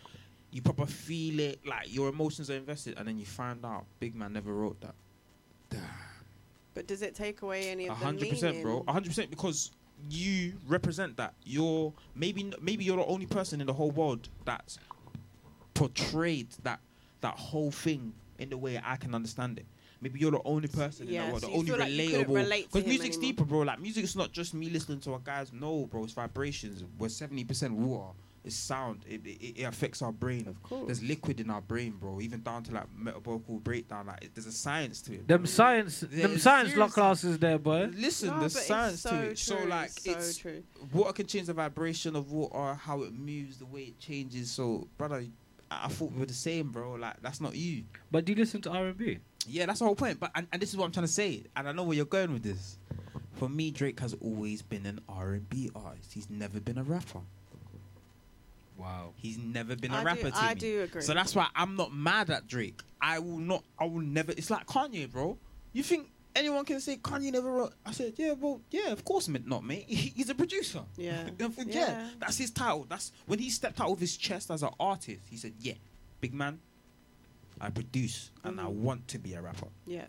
You 0.51 0.62
proper 0.62 0.84
feel 0.86 1.38
it, 1.38 1.64
like 1.64 1.95
your 1.95 2.09
emotions 2.09 2.51
are 2.51 2.57
invested, 2.57 2.99
and 2.99 3.07
then 3.07 3.18
you 3.20 3.26
find 3.26 3.64
out 3.64 3.84
Big 4.01 4.16
Man 4.16 4.32
never 4.32 4.53
wrote 4.53 4.80
that. 4.80 4.95
Damn. 5.68 5.80
But 6.74 6.88
does 6.88 7.03
it 7.03 7.14
take 7.14 7.43
away 7.43 7.70
any 7.70 7.88
of 7.88 7.99
the 8.01 8.05
hundred 8.05 8.30
percent, 8.30 8.62
bro. 8.62 8.84
hundred 8.88 9.11
percent 9.11 9.30
because 9.30 9.70
you 10.09 10.55
represent 10.66 11.16
that. 11.18 11.34
You're 11.45 11.93
maybe 12.14 12.53
maybe 12.61 12.84
you're 12.84 12.97
the 12.97 13.05
only 13.07 13.26
person 13.26 13.61
in 13.61 13.66
the 13.66 13.72
whole 13.72 13.91
world 13.91 14.28
that's 14.45 14.78
portrayed 15.81 16.49
that 16.62 16.81
that 17.22 17.35
whole 17.39 17.70
thing 17.70 18.12
in 18.39 18.51
the 18.51 18.57
way 18.59 18.81
I 18.85 18.97
can 18.97 19.14
understand 19.14 19.59
it. 19.59 19.66
Maybe 20.03 20.18
you're 20.18 20.31
the 20.31 20.41
only 20.47 20.68
person 20.68 21.09
in 21.09 21.14
the 21.14 21.20
world, 21.28 21.41
so 21.43 21.47
the 21.49 21.53
only 21.53 21.66
feel 21.66 21.78
like 21.78 21.91
you 21.93 22.11
couldn't 22.24 22.35
relatable. 22.35 22.62
Because 22.72 22.83
him 22.83 22.89
music's 22.89 23.16
anymore. 23.16 23.22
deeper, 23.33 23.45
bro. 23.45 23.59
Like 23.61 23.81
music's 23.81 24.16
not 24.16 24.33
just 24.33 24.55
me 24.55 24.70
listening 24.70 25.01
to 25.01 25.14
a 25.14 25.18
guy's. 25.18 25.53
No, 25.53 25.87
bro. 25.87 26.05
It's 26.05 26.12
vibrations. 26.14 26.85
We're 26.99 27.09
seventy 27.11 27.45
percent 27.45 27.74
water. 27.74 28.12
It's 28.43 28.57
sound. 28.57 29.01
It, 29.07 29.20
it, 29.26 29.61
it 29.61 29.64
affects 29.64 30.01
our 30.01 30.12
brain. 30.12 30.49
Of 30.49 30.62
course. 30.62 30.87
There's 30.87 31.03
liquid 31.03 31.41
in 31.41 31.51
our 31.51 31.61
brain, 31.61 31.93
bro. 32.01 32.22
Even 32.22 32.41
down 32.43 32.62
to 32.64 32.72
like 32.72 32.87
metabolic 32.97 33.47
breakdown. 33.62 34.07
Like 34.07 34.24
it, 34.24 34.31
there's 34.35 34.47
a 34.47 34.53
science 34.53 35.03
to 35.03 35.12
it. 35.16 35.28
Them 35.28 35.45
science, 35.45 36.03
Yeah, 36.11 36.26
them 36.28 36.39
science 36.39 36.70
law 36.70 36.89
seriously. 36.89 36.95
classes 36.95 37.39
there, 37.39 37.59
boy. 37.59 37.91
Listen, 37.95 38.31
No, 38.31 38.41
there's 38.41 38.55
but 38.55 38.59
it's 38.61 38.66
science 38.68 39.01
so 39.03 39.11
to 39.11 39.16
it. 39.33 39.39
So 39.39 39.57
like 39.68 39.91
so 39.91 40.12
it's 40.12 40.39
true. 40.39 40.62
water 40.95 41.12
can 41.12 41.26
change 41.26 41.49
the 41.49 41.53
vibration 41.53 42.16
of 42.16 42.33
water, 42.33 42.72
how 42.74 43.03
it 43.03 43.12
moves, 43.12 43.59
the 43.59 43.66
way 43.66 43.83
it 43.83 43.99
changes. 43.99 44.51
So, 44.51 44.89
brother, 44.97 45.22
I, 45.71 45.85
I 45.85 45.89
thought 45.89 46.12
we 46.12 46.21
were 46.21 46.27
the 46.27 46.35
same, 46.35 46.71
bro. 46.71 46.93
Like 46.95 47.21
that's 47.23 47.41
not 47.41 47.55
you. 47.55 47.85
But 48.11 48.25
do 48.25 48.33
you 48.33 48.39
listen 48.39 48.61
to 48.62 48.71
R 48.71 48.87
and 48.87 48.97
B? 48.97 49.18
Yeah, 49.47 49.66
that's 49.66 49.79
the 49.79 49.87
whole 49.87 49.95
point. 49.95 50.21
But 50.21 50.31
and, 50.35 50.47
and 50.53 50.61
this 50.61 50.71
is 50.71 50.77
what 50.77 50.85
I'm 50.87 50.93
trying 50.93 51.07
to 51.07 51.12
say, 51.12 51.45
and 51.57 51.68
I 51.68 51.73
know 51.73 51.85
where 51.85 51.97
you're 51.97 52.05
going 52.05 52.33
with 52.33 52.43
this. 52.43 52.79
For 53.35 53.49
me, 53.49 53.71
Drake 53.71 53.99
has 54.01 54.14
always 54.21 54.61
been 54.61 54.85
an 54.85 55.01
R&B 55.09 55.71
artist. 55.75 56.12
He's 56.12 56.29
never 56.29 56.61
been 56.61 56.77
a 56.77 56.83
rapper. 56.83 57.21
Wow. 58.77 59.12
He's 59.16 59.39
never 59.39 59.77
been 59.77 59.93
a 59.93 59.99
I 59.99 60.03
rapper 60.05 60.25
do, 60.25 60.31
to 60.31 60.37
I 60.37 60.55
me. 60.55 60.61
do 60.61 60.83
agree. 60.83 61.01
So 61.01 61.14
that's 61.14 61.35
why 61.35 61.47
I'm 61.55 61.75
not 61.75 61.95
mad 61.95 62.29
at 62.29 62.47
Drake. 62.47 62.81
I 63.01 63.18
will 63.18 63.39
not. 63.39 63.64
I 63.79 63.85
will 63.85 64.01
never. 64.01 64.33
It's 64.33 64.51
like 64.51 64.66
Kanye, 64.66 65.11
bro. 65.11 65.39
You 65.73 65.83
think 65.83 66.09
anyone 66.37 66.64
can 66.64 66.81
say 66.81 66.97
Kanye 66.97 67.33
never 67.33 67.51
wrote? 67.51 67.72
I 67.85 67.93
said, 67.93 68.14
yeah, 68.16 68.33
well, 68.33 68.61
yeah, 68.70 68.91
of 68.93 69.05
course, 69.05 69.28
not 69.28 69.64
mate. 69.64 69.85
He's 69.89 70.31
a 70.31 70.35
producer. 70.35 70.83
Yeah. 70.97 71.28
Yeah. 71.39 71.49
Yeah. 71.66 72.09
that's 72.18 72.39
his 72.39 72.51
title. 72.51 72.87
That's 72.89 73.12
when 73.26 73.39
he 73.39 73.51
stepped 73.51 73.81
out 73.81 73.91
of 73.91 73.99
his 74.01 74.16
chest 74.16 74.51
as 74.51 74.62
an 74.62 74.70
artist. 74.78 75.20
He 75.28 75.37
said, 75.37 75.53
yeah, 75.61 75.74
big 76.20 76.33
man, 76.35 76.59
I 77.61 77.70
produce 77.70 78.31
and 78.45 78.61
I 78.61 78.64
Mhm. 78.64 78.72
want 78.74 79.09
to 79.09 79.18
be 79.18 79.35
a 79.35 79.43
rapper. 79.43 79.68
yeah, 79.87 80.07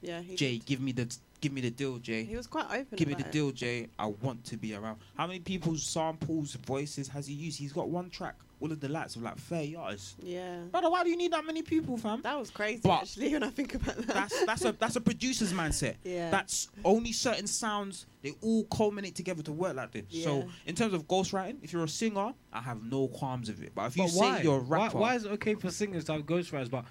yeah. 0.00 0.22
Jay, 0.34 0.56
did. 0.58 0.66
give 0.66 0.80
me 0.80 0.92
the 0.92 1.14
give 1.40 1.52
me 1.52 1.60
the 1.60 1.70
deal, 1.70 1.98
Jay. 1.98 2.24
he 2.24 2.34
was 2.36 2.46
quite 2.46 2.66
open. 2.66 2.96
Give 2.96 3.08
me 3.08 3.14
the 3.14 3.22
deal, 3.24 3.50
Jay. 3.50 3.88
I 3.98 4.06
want 4.06 4.44
to 4.46 4.56
be 4.56 4.74
around. 4.74 4.98
How 5.16 5.26
many 5.26 5.40
people's 5.40 5.82
samples, 5.82 6.54
voices 6.54 7.08
has 7.08 7.26
he 7.26 7.34
used? 7.34 7.58
He's 7.58 7.72
got 7.72 7.88
one 7.90 8.08
track, 8.10 8.36
all 8.60 8.72
of 8.72 8.80
the 8.80 8.88
lights 8.88 9.16
of 9.16 9.22
like 9.22 9.36
30 9.36 9.76
artists. 9.76 10.16
Yeah, 10.22 10.60
Brother, 10.70 10.88
why 10.90 11.04
do 11.04 11.10
you 11.10 11.16
need 11.16 11.32
that 11.32 11.44
many 11.44 11.62
people, 11.62 11.96
fam? 11.98 12.22
that 12.22 12.38
was 12.38 12.50
crazy 12.50 12.80
But- 12.82 13.02
actually 13.02 13.32
when 13.32 13.42
I 13.42 13.50
think 13.50 13.74
about 13.74 13.96
that. 13.96 14.06
That's 14.06 14.46
that's 14.46 14.64
a 14.64 14.72
that's 14.72 14.96
a 14.96 15.00
producer's 15.00 15.52
mindset. 15.52 15.96
yeah. 16.04 16.30
That's 16.30 16.68
only 16.84 17.12
certain 17.12 17.46
sounds. 17.46 18.06
They 18.22 18.32
all 18.42 18.64
culminate 18.64 19.14
together 19.14 19.42
to 19.44 19.52
work 19.52 19.76
like 19.76 19.92
this. 19.92 20.04
So 20.24 20.48
in 20.66 20.74
terms 20.74 20.94
of 20.94 21.06
ghostwriting, 21.06 21.58
if 21.62 21.72
you're 21.72 21.84
a 21.84 21.88
singer, 21.88 22.32
I 22.52 22.60
have 22.60 22.82
no 22.82 23.08
qualms 23.08 23.48
with 23.50 23.62
it. 23.62 23.72
But 23.74 23.86
if 23.88 23.96
you 23.96 24.04
But 24.04 24.10
say 24.10 24.20
why? 24.20 24.40
you're 24.40 24.58
a 24.58 24.62
why? 24.62 24.84
rapper, 24.84 24.98
Why 24.98 25.14
is 25.16 25.24
it 25.26 25.32
okay 25.32 25.54
for 25.54 25.70
singers 25.70 26.04
to 26.04 26.12
have 26.14 26.22
ghostwriters? 26.22 26.70
But 26.70 26.86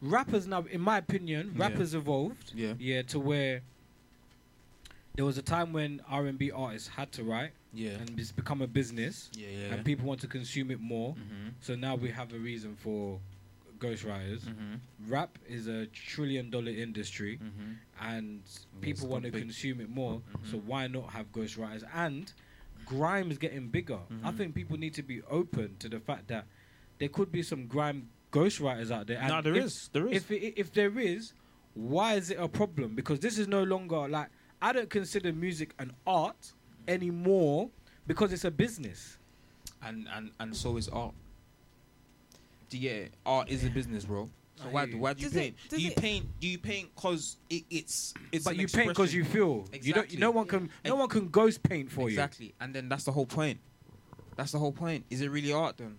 rappers 0.00 0.46
now, 0.46 0.64
in 0.70 0.80
my 0.80 0.98
opinion, 0.98 1.54
Yeah. 1.56 1.68
rappers 1.68 1.94
evolved. 1.94 2.52
Yeah. 2.54 2.74
Yeah, 2.78 3.02
to 3.02 3.20
where 3.20 3.62
there 5.14 5.24
was 5.24 5.38
a 5.38 5.42
time 5.42 5.72
when 5.72 6.00
R 6.08 6.26
and 6.26 6.38
B 6.38 6.50
artists 6.50 6.88
had 6.88 7.12
to 7.12 7.24
write, 7.24 7.52
yeah, 7.72 7.90
and 7.92 8.18
it's 8.18 8.32
become 8.32 8.62
a 8.62 8.66
business, 8.66 9.30
yeah, 9.34 9.48
yeah, 9.48 9.74
and 9.74 9.84
people 9.84 10.06
want 10.06 10.20
to 10.22 10.26
consume 10.28 10.70
it 10.70 10.80
more. 10.80 11.12
mm-hmm. 11.14 11.48
So 11.60 11.74
now 11.74 11.94
we 11.94 12.10
have 12.10 12.32
a 12.32 12.38
reason 12.38 12.76
for 12.76 13.20
ghostwriters. 13.78 14.40
Mm-hmm. 14.42 14.74
Rap 15.12 15.38
is 15.48 15.66
a 15.68 15.86
trillion 15.86 16.50
dollar 16.50 16.70
industry, 16.70 17.38
Mm-hmm. 17.42 17.72
and 18.14 18.42
people 18.80 19.08
want 19.08 19.24
to 19.24 19.30
consume 19.30 19.80
it 19.80 19.88
more. 19.90 20.20
Mhm. 20.36 20.50
So 20.50 20.58
why 20.58 20.86
not 20.88 21.10
have 21.10 21.30
ghostwriters? 21.32 21.84
And 21.94 22.32
grime 22.86 23.30
is 23.30 23.38
getting 23.38 23.68
bigger. 23.68 23.98
I 24.22 24.30
Mhm. 24.30 24.36
think 24.36 24.54
people 24.54 24.76
need 24.78 24.94
to 24.94 25.02
be 25.02 25.22
open 25.22 25.76
to 25.78 25.88
the 25.88 26.00
fact 26.00 26.28
that 26.28 26.46
there 26.98 27.08
could 27.08 27.30
be 27.32 27.42
some 27.42 27.66
grime 27.66 28.08
ghostwriters 28.32 28.90
out 28.90 29.06
there. 29.06 29.18
And 29.18 29.28
No, 29.28 29.42
there 29.42 29.54
if, 29.56 29.64
is, 29.64 29.90
there 29.92 30.06
is. 30.08 30.16
If 30.16 30.30
it, 30.30 30.54
if 30.56 30.72
there 30.72 30.98
is, 30.98 31.32
why 31.74 32.14
is 32.14 32.30
it 32.30 32.38
a 32.38 32.48
problem? 32.48 32.94
Because 32.94 33.20
this 33.20 33.38
is 33.38 33.48
no 33.48 33.62
longer 33.64 34.08
like 34.08 34.28
I 34.64 34.72
don't 34.72 34.88
consider 34.88 35.30
music 35.30 35.74
an 35.78 35.92
art 36.06 36.54
anymore 36.88 37.68
because 38.06 38.32
it's 38.32 38.44
a 38.44 38.50
business. 38.50 39.18
and 39.82 40.08
and 40.14 40.30
and 40.40 40.56
so 40.56 40.78
is 40.78 40.88
art. 40.88 41.12
Do 42.70 42.78
you 42.78 42.88
get 42.88 42.96
it? 42.96 43.12
Art 43.26 43.50
is 43.50 43.62
a 43.62 43.68
business, 43.68 44.06
bro. 44.06 44.30
So 44.56 44.64
why 44.70 44.86
do 44.86 44.92
you. 44.92 44.98
why 44.98 45.12
do 45.12 45.20
you 45.22 45.28
Does 45.28 45.36
paint? 45.38 45.56
does 45.68 45.78
do 45.78 45.84
you 45.84 45.90
it- 45.90 45.96
paint? 45.96 46.26
Do 46.40 46.48
you 46.48 46.58
paint 46.58 46.88
because 46.94 47.36
it, 47.50 47.64
it's 47.68 48.14
it's 48.32 48.44
but 48.44 48.54
an 48.54 48.60
you 48.60 48.66
paint 48.66 48.88
because 48.88 49.12
you 49.12 49.22
feel. 49.24 49.66
Exactly. 49.72 49.86
You 49.88 49.92
don't. 49.92 50.04
Exactly. 50.04 50.20
No 50.20 50.30
one 50.30 50.46
can. 50.46 50.70
No 50.82 50.94
one 50.96 51.08
can 51.10 51.28
ghost 51.28 51.62
paint 51.62 51.90
for 51.90 52.02
you. 52.02 52.08
exactly, 52.16 52.54
and 52.58 52.74
then 52.74 52.88
that's 52.88 53.04
the 53.04 53.12
whole 53.12 53.26
point. 53.26 53.58
That's 54.36 54.52
the 54.52 54.58
whole 54.58 54.72
point. 54.72 55.04
Is 55.10 55.20
it 55.20 55.28
really 55.30 55.52
art 55.52 55.76
then? 55.76 55.98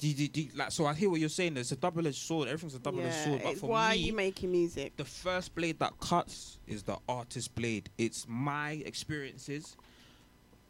Do 0.00 0.08
you, 0.08 0.14
do 0.14 0.28
do 0.28 0.48
like 0.56 0.72
so? 0.72 0.86
I 0.86 0.94
hear 0.94 1.10
what 1.10 1.20
you're 1.20 1.28
saying. 1.28 1.56
It's 1.58 1.72
a 1.72 1.76
double-edged 1.76 2.16
sword. 2.16 2.48
Everything's 2.48 2.74
a 2.74 2.78
double-edged 2.78 3.14
yeah, 3.14 3.24
sword. 3.24 3.40
But 3.42 3.50
it's 3.52 3.60
for 3.60 3.66
why 3.68 3.90
me, 3.90 3.92
are 3.92 4.06
you 4.06 4.12
making 4.14 4.50
music? 4.50 4.96
the 4.96 5.04
first 5.04 5.54
blade 5.54 5.78
that 5.80 5.92
cuts 6.00 6.58
is 6.66 6.82
the 6.82 6.96
artist's 7.06 7.48
blade. 7.48 7.90
It's 7.98 8.24
my 8.26 8.82
experiences 8.86 9.76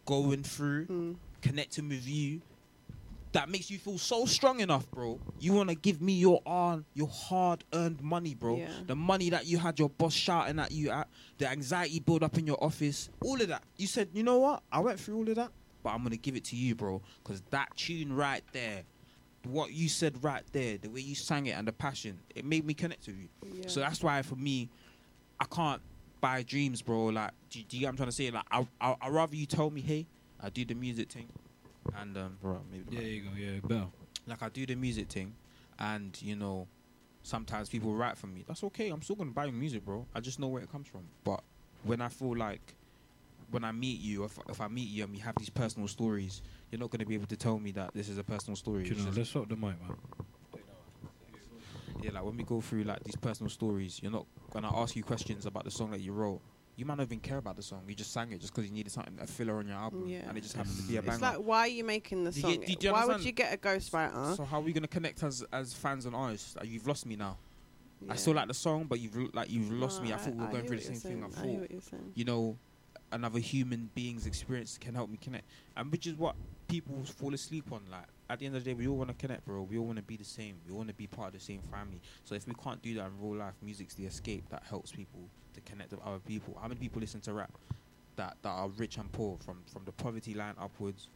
going 0.06 0.42
through, 0.42 0.86
Mm. 0.86 1.16
connecting 1.42 1.88
with 1.88 2.06
you. 2.08 2.42
That 3.32 3.48
makes 3.48 3.70
you 3.70 3.78
feel 3.78 3.96
so 3.98 4.26
strong 4.26 4.58
enough, 4.58 4.90
bro. 4.90 5.20
You 5.38 5.52
wanna 5.52 5.76
give 5.76 6.02
me 6.02 6.14
your 6.14 6.42
on 6.44 6.84
your 6.94 7.06
hard-earned 7.06 8.02
money, 8.02 8.34
bro. 8.34 8.56
Yeah. 8.56 8.70
The 8.88 8.96
money 8.96 9.30
that 9.30 9.46
you 9.46 9.58
had 9.58 9.78
your 9.78 9.88
boss 9.90 10.12
shouting 10.14 10.58
at 10.58 10.72
you 10.72 10.90
at, 10.90 11.06
the 11.38 11.48
anxiety 11.48 12.00
build 12.00 12.24
up 12.24 12.36
in 12.36 12.44
your 12.48 12.62
office, 12.62 13.08
all 13.20 13.40
of 13.40 13.46
that. 13.46 13.62
You 13.76 13.86
said, 13.86 14.08
you 14.12 14.24
know 14.24 14.38
what? 14.38 14.64
I 14.72 14.80
went 14.80 14.98
through 14.98 15.18
all 15.18 15.28
of 15.28 15.36
that, 15.36 15.52
but 15.84 15.90
I'm 15.90 16.02
gonna 16.02 16.16
give 16.16 16.34
it 16.34 16.42
to 16.46 16.56
you, 16.56 16.74
bro. 16.74 17.00
Cause 17.22 17.40
that 17.50 17.76
tune 17.76 18.12
right 18.12 18.42
there, 18.52 18.82
what 19.44 19.72
you 19.72 19.88
said 19.88 20.22
right 20.22 20.42
there, 20.52 20.78
the 20.78 20.88
way 20.88 21.00
you 21.00 21.14
sang 21.14 21.46
it 21.46 21.52
and 21.52 21.66
the 21.66 21.72
passion, 21.72 22.18
it 22.34 22.44
made 22.44 22.64
me 22.64 22.74
connect 22.74 23.06
with 23.06 23.16
you. 23.18 23.28
Yeah. 23.54 23.64
So 23.68 23.80
that's 23.80 24.02
why 24.02 24.22
for 24.22 24.36
me, 24.36 24.68
I 25.40 25.44
can't 25.46 25.80
buy 26.20 26.42
dreams, 26.42 26.82
bro. 26.82 27.06
Like, 27.06 27.30
do, 27.48 27.62
do 27.62 27.76
you 27.76 27.80
get 27.80 27.86
what 27.86 27.90
I'm 27.90 27.96
trying 27.96 28.08
to 28.08 28.14
say? 28.14 28.30
Like, 28.30 28.44
I 28.50 28.66
I 28.80 28.96
I 29.00 29.08
rather 29.08 29.34
you 29.36 29.46
tell 29.46 29.70
me, 29.70 29.80
hey, 29.80 30.06
I 30.40 30.50
do 30.50 30.64
the 30.64 30.74
music 30.74 31.10
thing, 31.10 31.28
and 31.96 32.16
um, 32.18 32.38
bro, 32.42 32.60
maybe 32.70 32.84
the 32.84 32.92
Yeah, 32.96 33.00
mic. 33.00 33.08
you 33.10 33.22
go. 33.22 33.30
Yeah, 33.36 33.60
Bell. 33.64 33.92
like 34.26 34.42
I 34.42 34.48
do 34.50 34.66
the 34.66 34.74
music 34.74 35.08
thing, 35.08 35.34
and 35.78 36.20
you 36.20 36.36
know, 36.36 36.68
sometimes 37.22 37.68
people 37.70 37.94
write 37.94 38.18
for 38.18 38.26
me. 38.26 38.44
That's 38.46 38.62
okay. 38.64 38.90
I'm 38.90 39.00
still 39.02 39.16
gonna 39.16 39.30
buy 39.30 39.50
music, 39.50 39.84
bro. 39.84 40.06
I 40.14 40.20
just 40.20 40.38
know 40.38 40.48
where 40.48 40.62
it 40.62 40.70
comes 40.70 40.88
from. 40.88 41.08
But 41.24 41.42
when 41.84 42.00
I 42.02 42.08
feel 42.08 42.36
like 42.36 42.74
when 43.50 43.64
I 43.64 43.72
meet 43.72 44.00
you, 44.00 44.24
if 44.24 44.38
if 44.48 44.60
I 44.60 44.68
meet 44.68 44.88
you 44.88 45.04
and 45.04 45.12
we 45.12 45.18
have 45.18 45.34
these 45.36 45.50
personal 45.50 45.88
stories, 45.88 46.42
you're 46.70 46.78
not 46.78 46.90
gonna 46.90 47.06
be 47.06 47.14
able 47.14 47.26
to 47.26 47.36
tell 47.36 47.58
me 47.58 47.72
that 47.72 47.92
this 47.94 48.08
is 48.08 48.18
a 48.18 48.24
personal 48.24 48.56
story. 48.56 48.86
You 48.86 48.94
know, 48.94 49.10
let's 49.14 49.30
swap 49.30 49.48
the 49.48 49.56
mic, 49.56 49.80
man. 49.80 49.96
yeah, 52.02 52.12
like 52.12 52.24
when 52.24 52.36
we 52.36 52.44
go 52.44 52.60
through 52.60 52.84
like 52.84 53.02
these 53.04 53.16
personal 53.16 53.50
stories, 53.50 54.00
you're 54.02 54.12
not 54.12 54.26
gonna 54.52 54.74
ask 54.80 54.96
you 54.96 55.02
questions 55.02 55.46
about 55.46 55.64
the 55.64 55.70
song 55.70 55.90
that 55.90 56.00
you 56.00 56.12
wrote. 56.12 56.40
You 56.76 56.86
might 56.86 56.96
not 56.96 57.02
even 57.04 57.20
care 57.20 57.38
about 57.38 57.56
the 57.56 57.62
song. 57.62 57.82
You 57.86 57.94
just 57.94 58.12
sang 58.12 58.32
it 58.32 58.40
just 58.40 58.54
because 58.54 58.68
you 58.68 58.74
needed 58.74 58.90
something 58.90 59.18
a 59.20 59.26
filler 59.26 59.58
on 59.58 59.66
your 59.68 59.76
album, 59.76 60.08
Yeah. 60.08 60.28
and 60.28 60.38
it 60.38 60.40
just 60.40 60.56
happened 60.56 60.76
to 60.76 60.82
be 60.84 60.96
a 60.96 61.02
mm. 61.02 61.06
banger. 61.06 61.14
It's 61.14 61.22
like, 61.22 61.36
why 61.36 61.58
are 61.60 61.68
you 61.68 61.84
making 61.84 62.24
the 62.24 62.32
song? 62.32 62.52
you- 62.52 62.76
you 62.80 62.92
why 62.92 63.04
would 63.04 63.22
you 63.22 63.32
get 63.32 63.52
a 63.52 63.58
ghostwriter? 63.58 64.36
So 64.36 64.44
how 64.44 64.58
are 64.58 64.62
we 64.62 64.72
gonna 64.72 64.88
connect 64.88 65.22
as 65.22 65.44
as 65.52 65.74
fans 65.74 66.06
and 66.06 66.14
artists? 66.14 66.56
Like, 66.56 66.68
you've 66.68 66.86
lost 66.86 67.04
me 67.04 67.16
now. 67.16 67.36
I 68.08 68.16
still 68.16 68.32
like 68.34 68.48
the 68.48 68.54
song, 68.54 68.86
but 68.88 68.98
you've 68.98 69.34
like 69.34 69.50
you've 69.50 69.70
lost 69.70 69.98
No, 69.98 70.08
me. 70.08 70.14
I 70.14 70.16
thought 70.16 70.32
we 70.32 70.40
were 70.40 70.48
I 70.48 70.52
going 70.52 70.66
through 70.66 70.76
the 70.78 70.82
same 70.82 70.92
you're 70.94 71.00
thing. 71.00 71.22
I. 71.22 71.26
I 71.26 71.30
thought 71.30 71.60
what 71.60 71.70
you're 71.70 71.80
saying. 71.82 72.12
you 72.14 72.24
know 72.24 72.56
another 73.12 73.38
human 73.38 73.90
being's 73.94 74.26
experience 74.26 74.78
can 74.78 74.94
help 74.94 75.10
me 75.10 75.18
connect, 75.20 75.44
and 75.76 75.90
which 75.90 76.06
is 76.06 76.14
what 76.14 76.36
people 76.68 76.94
fall 77.04 77.34
asleep 77.34 77.72
on. 77.72 77.82
Like 77.90 78.06
at 78.28 78.38
the 78.38 78.46
end 78.46 78.56
of 78.56 78.64
the 78.64 78.70
day, 78.70 78.74
we 78.74 78.86
all 78.86 78.96
want 78.96 79.10
to 79.10 79.14
connect, 79.14 79.44
bro. 79.44 79.62
We 79.62 79.78
all 79.78 79.86
want 79.86 79.98
to 79.98 80.02
be 80.02 80.16
the 80.16 80.24
same. 80.24 80.56
We 80.66 80.72
want 80.72 80.88
to 80.88 80.94
be 80.94 81.06
part 81.06 81.28
of 81.28 81.34
the 81.34 81.40
same 81.40 81.60
family. 81.70 82.00
So 82.24 82.34
if 82.34 82.46
we 82.46 82.54
can't 82.54 82.80
do 82.82 82.94
that 82.94 83.06
in 83.06 83.12
real 83.20 83.38
life, 83.38 83.54
music's 83.62 83.94
the 83.94 84.06
escape 84.06 84.44
that 84.50 84.62
helps 84.68 84.92
people 84.92 85.20
to 85.54 85.60
connect 85.62 85.90
with 85.90 86.00
other 86.04 86.20
people. 86.20 86.56
How 86.60 86.68
many 86.68 86.80
people 86.80 87.00
listen 87.00 87.20
to 87.22 87.32
rap 87.32 87.52
that 88.16 88.36
that 88.42 88.48
are 88.48 88.68
rich 88.68 88.98
and 88.98 89.10
poor 89.12 89.36
from 89.44 89.62
from 89.72 89.84
the 89.84 89.92
poverty 89.92 90.34
line 90.34 90.54
upwards? 90.60 91.08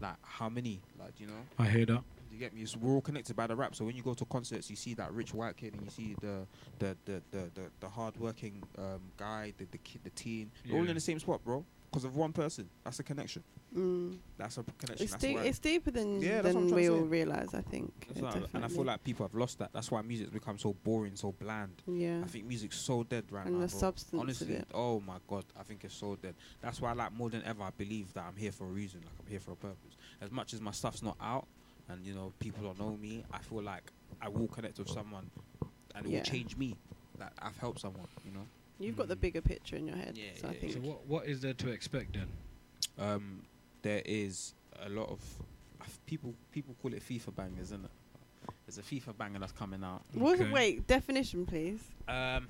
Like 0.00 0.16
how 0.22 0.48
many? 0.48 0.80
Like 0.98 1.18
you 1.18 1.26
know. 1.26 1.42
I 1.58 1.66
hear 1.68 1.86
that. 1.86 2.02
You 2.40 2.46
get 2.46 2.54
me? 2.54 2.64
So 2.64 2.78
we're 2.80 2.94
all 2.94 3.02
connected 3.02 3.36
by 3.36 3.46
the 3.46 3.54
rap. 3.54 3.74
So 3.74 3.84
when 3.84 3.94
you 3.94 4.02
go 4.02 4.14
to 4.14 4.24
concerts, 4.24 4.70
you 4.70 4.76
see 4.76 4.94
that 4.94 5.12
rich 5.12 5.34
white 5.34 5.58
kid, 5.58 5.74
and 5.74 5.82
you 5.84 5.90
see 5.90 6.16
the 6.22 6.46
the 6.78 6.96
the 7.04 7.22
the 7.32 7.50
the, 7.54 7.62
the 7.80 7.88
hard-working 7.88 8.62
um, 8.78 9.02
guy, 9.18 9.52
the 9.58 9.66
the 9.70 9.76
kid, 9.78 10.00
the 10.04 10.10
teen. 10.10 10.50
They're 10.64 10.78
all 10.78 10.88
in 10.88 10.94
the 10.94 11.00
same 11.00 11.18
spot, 11.18 11.44
bro. 11.44 11.64
Because 11.90 12.04
of 12.04 12.16
one 12.16 12.32
person. 12.32 12.70
That's 12.84 13.00
a 13.00 13.02
connection. 13.02 13.42
Mm. 13.76 14.16
That's 14.38 14.56
a 14.58 14.62
connection. 14.62 15.04
It's, 15.04 15.10
That's 15.12 15.22
deep, 15.22 15.38
it's 15.38 15.58
deeper 15.58 15.90
than 15.90 16.20
Yeah, 16.22 16.40
that's 16.40 16.54
what 16.54 16.60
I'm 16.62 16.66
than 16.68 16.76
we 16.76 16.88
all 16.88 16.98
realize. 17.00 17.52
I 17.52 17.60
think. 17.62 18.08
that's 18.14 18.36
and 18.54 18.64
I 18.64 18.68
feel 18.68 18.84
like 18.84 19.02
people 19.04 19.26
have 19.26 19.34
lost 19.34 19.58
that. 19.58 19.70
That's 19.72 19.90
why 19.90 20.00
music's 20.00 20.30
become 20.30 20.56
so 20.56 20.72
boring, 20.84 21.16
so 21.16 21.32
bland. 21.32 21.82
yeah, 21.88 22.20
I 22.24 22.28
think 22.28 22.46
music's 22.46 22.78
so 22.78 23.02
dead 23.02 23.24
right 23.30 23.44
and 23.46 23.56
now. 23.56 23.66
the 23.66 23.70
bro. 23.70 23.78
substance 23.80 24.14
of 24.14 24.20
Honestly, 24.20 24.54
it. 24.54 24.68
oh 24.72 25.00
my 25.00 25.16
god, 25.28 25.44
I 25.58 25.64
think 25.64 25.84
it's 25.84 25.94
so 25.94 26.16
dead. 26.16 26.36
That's 26.62 26.80
why, 26.80 26.92
like, 26.92 27.12
more 27.12 27.28
than 27.28 27.42
ever, 27.44 27.62
I 27.64 27.70
believe 27.76 28.14
that 28.14 28.24
I'm 28.26 28.36
here 28.36 28.52
for 28.52 28.64
a 28.64 28.70
reason. 28.70 29.00
Like, 29.04 29.14
I'm 29.20 29.30
here 29.30 29.40
for 29.40 29.52
a 29.52 29.56
purpose. 29.56 29.96
As 30.20 30.30
much 30.30 30.54
as 30.54 30.60
my 30.60 30.70
stuff's 30.72 31.02
not 31.02 31.16
out, 31.20 31.46
and 31.92 32.04
you 32.06 32.14
know, 32.14 32.32
people 32.38 32.62
don't 32.64 32.78
know 32.78 32.96
me, 32.96 33.24
I 33.32 33.38
feel 33.38 33.62
like 33.62 33.90
I 34.20 34.28
will 34.28 34.48
connect 34.48 34.78
with 34.78 34.88
someone, 34.88 35.30
and 35.94 36.06
it 36.06 36.10
Yeah. 36.10 36.18
will 36.18 36.24
change 36.24 36.56
me. 36.56 36.76
That 37.18 37.32
I've 37.40 37.56
helped 37.58 37.80
someone. 37.80 38.06
You 38.24 38.32
know. 38.32 38.46
You've 38.78 38.96
got 38.96 39.08
the 39.08 39.16
Mm. 39.16 39.20
bigger 39.20 39.40
picture 39.42 39.76
in 39.76 39.86
your 39.86 39.96
head. 39.96 40.16
Yeah, 40.16 40.30
so 40.40 40.48
I 40.48 40.54
think. 40.54 40.72
So 40.72 40.80
what 40.80 41.06
what 41.06 41.26
is 41.26 41.40
there 41.40 41.52
to 41.54 41.68
expect 41.70 42.14
then? 42.14 42.28
Um, 42.98 43.42
there 43.82 44.02
is 44.06 44.54
a 44.82 44.88
lot 44.88 45.10
of 45.10 45.20
I 45.80 45.84
f- 45.84 45.98
people. 46.06 46.34
People 46.52 46.74
call 46.80 46.92
it 46.94 47.02
FIFA 47.02 47.34
bangers, 47.36 47.64
isn't 47.68 47.84
it? 47.84 47.90
There's 48.66 48.78
a 48.78 48.82
FIFA 48.82 49.16
banger 49.18 49.38
that's 49.38 49.52
coming 49.52 49.82
out. 49.84 50.02
What- 50.14 50.40
Okay. 50.40 50.50
Wait, 50.50 50.86
definition, 50.86 51.44
please. 51.44 51.80
Um, 52.08 52.46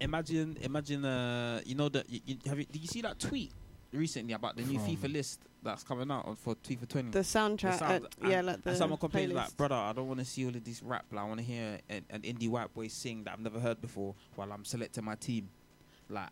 imagine, 0.00 0.56
imagine. 0.60 1.04
Uh, 1.04 1.60
you 1.64 1.74
know 1.74 1.88
that 1.88 2.08
you, 2.08 2.20
you, 2.26 2.36
have 2.46 2.58
you, 2.58 2.66
did 2.66 2.82
you 2.82 2.88
see 2.88 3.00
that 3.02 3.18
tweet 3.18 3.50
recently 3.92 4.32
about 4.34 4.56
the 4.56 4.62
new 4.62 4.78
FIFA 4.78 5.12
list 5.12 5.40
that's 5.64 5.82
coming 5.82 6.10
out 6.10 6.26
on- 6.26 6.36
for 6.36 6.54
FIFA 6.54 6.88
20? 6.88 7.10
The 7.10 7.18
soundtrack. 7.20 7.78
sound- 7.78 8.04
uh, 8.04 8.28
yeah, 8.28 8.38
and- 8.38 8.46
like 8.46 8.62
the 8.62 8.70
and 8.70 8.78
someone 8.78 8.98
complained 8.98 9.32
playlist. 9.32 9.34
like, 9.36 9.56
brother, 9.56 9.74
I 9.74 9.92
don't 9.92 10.06
want 10.08 10.20
to 10.20 10.26
see 10.26 10.44
all 10.44 10.54
of 10.54 10.62
this 10.62 10.82
rap. 10.82 11.06
Like, 11.10 11.24
I 11.24 11.26
want 11.26 11.38
to 11.40 11.44
hear 11.44 11.78
an, 11.88 12.04
an 12.10 12.20
indie 12.22 12.48
white 12.48 12.72
boy 12.74 12.88
sing 12.88 13.24
that 13.24 13.32
I've 13.32 13.40
never 13.40 13.58
heard 13.58 13.80
before 13.80 14.14
while 14.36 14.52
I'm 14.52 14.64
selecting 14.64 15.04
my 15.04 15.14
team. 15.16 15.48
Like, 16.08 16.28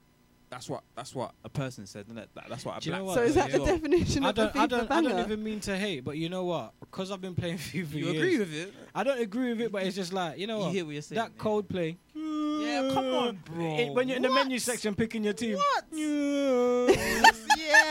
that's 0.51 0.69
what 0.69 0.83
that's 0.95 1.15
what 1.15 1.33
a 1.45 1.49
person 1.49 1.87
said, 1.87 2.05
isn't 2.09 2.19
it? 2.19 2.29
That, 2.35 2.45
that's 2.51 2.63
what 2.67 2.77
a 2.77 2.81
Do 2.81 2.91
you 2.91 2.97
black 2.97 3.05
what? 3.07 3.15
So 3.15 3.23
is 3.23 3.35
that 3.37 3.51
person 3.53 3.65
the 3.65 3.73
definition 3.73 4.25
I 4.25 4.29
of 4.29 4.35
the 4.35 4.43
don't, 4.45 4.57
I 4.57 4.67
FIFA 4.67 4.69
don't, 4.69 4.91
I 4.93 5.01
don't 5.01 5.19
even 5.21 5.43
mean 5.43 5.61
to 5.61 5.79
hate, 5.79 6.01
but 6.05 6.19
you 6.19 6.29
know 6.29 6.45
what? 6.45 6.75
Because 6.79 7.11
I've 7.11 7.23
been 7.23 7.35
playing 7.35 7.57
FIFA 7.59 7.87
for 7.89 7.97
You 7.97 8.05
years. 8.05 8.17
agree 8.17 8.39
with 8.39 8.55
it? 8.55 8.75
I 8.95 9.03
don't 9.03 9.19
agree 9.19 9.49
with 9.53 9.63
it, 9.63 9.73
but 9.73 9.83
it's 9.85 9.97
just 9.97 10.13
like 10.13 10.39
you 10.39 10.47
know 10.47 10.59
You 10.59 10.65
what? 10.65 10.73
hear 10.75 10.85
what 10.85 10.93
you're 10.93 11.01
saying? 11.03 11.23
that 11.23 11.39
Coldplay. 11.39 11.97
Yeah, 12.15 12.91
come 12.93 13.07
on, 13.07 13.39
bro. 13.47 13.77
It- 13.79 13.95
when 13.95 14.09
you're 14.09 14.17
in 14.19 14.23
the 14.23 14.31
menu 14.31 14.59
section 14.59 14.95
picking 14.95 15.25
your 15.25 15.33
team. 15.33 15.57
What? 15.57 15.85
yeah, 15.91 17.31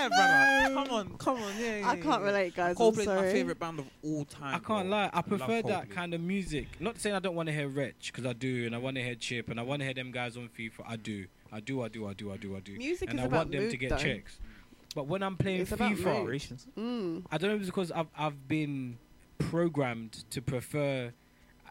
brother. 0.09 0.73
Come 0.73 0.89
on, 0.95 1.17
come 1.17 1.37
on. 1.37 1.51
Yeah, 1.59 1.77
yeah 1.79 1.89
I 1.89 1.95
can't 1.97 2.21
yeah. 2.21 2.27
relate, 2.27 2.55
guys. 2.55 2.69
I'm 2.71 2.75
Coldplay's 2.75 2.97
my 3.07 3.15
sorry. 3.15 3.31
favorite 3.31 3.59
band 3.59 3.79
of 3.79 3.85
all 4.03 4.25
time. 4.25 4.55
I 4.55 4.59
can't 4.59 4.87
bro. 4.89 4.97
lie. 4.97 5.09
I 5.11 5.17
love 5.17 5.25
prefer 5.27 5.61
that 5.63 5.89
Coldplay. 5.89 5.91
kind 5.91 6.13
of 6.13 6.21
music. 6.21 6.67
Not 6.79 6.99
saying 6.99 7.15
I 7.15 7.19
don't 7.19 7.35
want 7.35 7.47
to 7.47 7.53
hear 7.53 7.67
Wretch 7.67 8.11
because 8.13 8.25
I 8.25 8.33
do, 8.33 8.65
and 8.65 8.73
I 8.75 8.77
want 8.77 8.95
to 8.97 9.03
hear 9.03 9.15
Chip, 9.15 9.49
and 9.49 9.59
I 9.59 9.63
want 9.63 9.79
to 9.81 9.85
hear 9.85 9.93
them 9.93 10.11
guys 10.11 10.37
on 10.37 10.49
FIFA. 10.57 10.83
I 10.87 10.95
do, 10.95 11.25
I 11.51 11.59
do, 11.59 11.81
I 11.83 11.87
do, 11.89 12.07
I 12.07 12.13
do, 12.13 12.31
I 12.31 12.37
do, 12.37 12.55
I 12.55 12.59
do. 12.59 12.77
Music 12.77 13.09
and 13.09 13.19
is 13.19 13.23
I 13.23 13.27
about 13.27 13.37
want 13.37 13.51
them 13.51 13.61
mood, 13.61 13.71
to 13.71 13.77
get 13.77 13.89
though. 13.91 13.97
checks. 13.97 14.39
But 14.93 15.07
when 15.07 15.23
I'm 15.23 15.37
playing 15.37 15.61
It's 15.61 15.71
about 15.71 15.91
FIFA, 15.93 16.25
mood. 16.25 16.41
Mm. 16.77 17.23
I 17.31 17.37
don't 17.37 17.49
know 17.49 17.55
if 17.55 17.61
it's 17.61 17.69
because 17.69 17.91
I've 17.91 18.07
I've 18.17 18.47
been 18.47 18.97
programmed 19.39 20.23
to 20.31 20.41
prefer, 20.41 21.13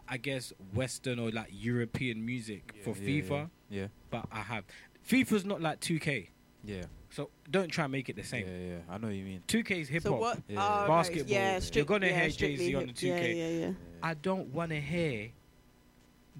I 0.07 0.17
guess, 0.17 0.53
Western 0.73 1.19
or 1.19 1.29
like 1.31 1.47
European 1.51 2.25
music 2.25 2.73
Yeah, 2.77 2.83
for 2.93 2.99
yeah, 3.01 3.21
FIFA. 3.21 3.49
Yeah, 3.69 3.87
But 4.09 4.25
I 4.31 4.39
have 4.39 4.63
FIFA's 5.07 5.45
not 5.45 5.61
like 5.61 5.79
2K, 5.81 6.27
yeah, 6.63 6.83
so 7.11 7.29
don't 7.49 7.67
try 7.69 7.83
and 7.85 7.91
make 7.91 8.09
it 8.09 8.15
the 8.15 8.23
same. 8.23 8.47
yeah, 8.47 8.57
yeah. 8.75 8.77
I 8.89 8.97
know 8.97 9.07
what 9.07 9.15
you 9.15 9.23
mean. 9.25 9.43
2K 9.47 9.71
is 9.81 9.89
hip 9.89 10.03
So 10.03 10.11
hop. 10.13 10.19
what? 10.21 10.39
Yeah. 10.47 10.59
oh, 10.65 10.79
okay. 10.83 10.87
Basketball. 10.87 11.31
Yeah, 11.33 11.59
You're 11.73 11.85
gonna 11.85 12.07
yeah, 12.07 12.19
hear 12.21 12.29
Jay-Z 12.29 12.75
on 12.75 12.87
the 12.87 12.93
2K. 12.93 13.03
yeah, 13.03 13.25
yeah. 13.47 13.47
yeah. 13.67 13.71
I 14.01 14.13
don't 14.15 14.47
want 14.53 14.71
to 14.71 14.79
hear 14.79 15.29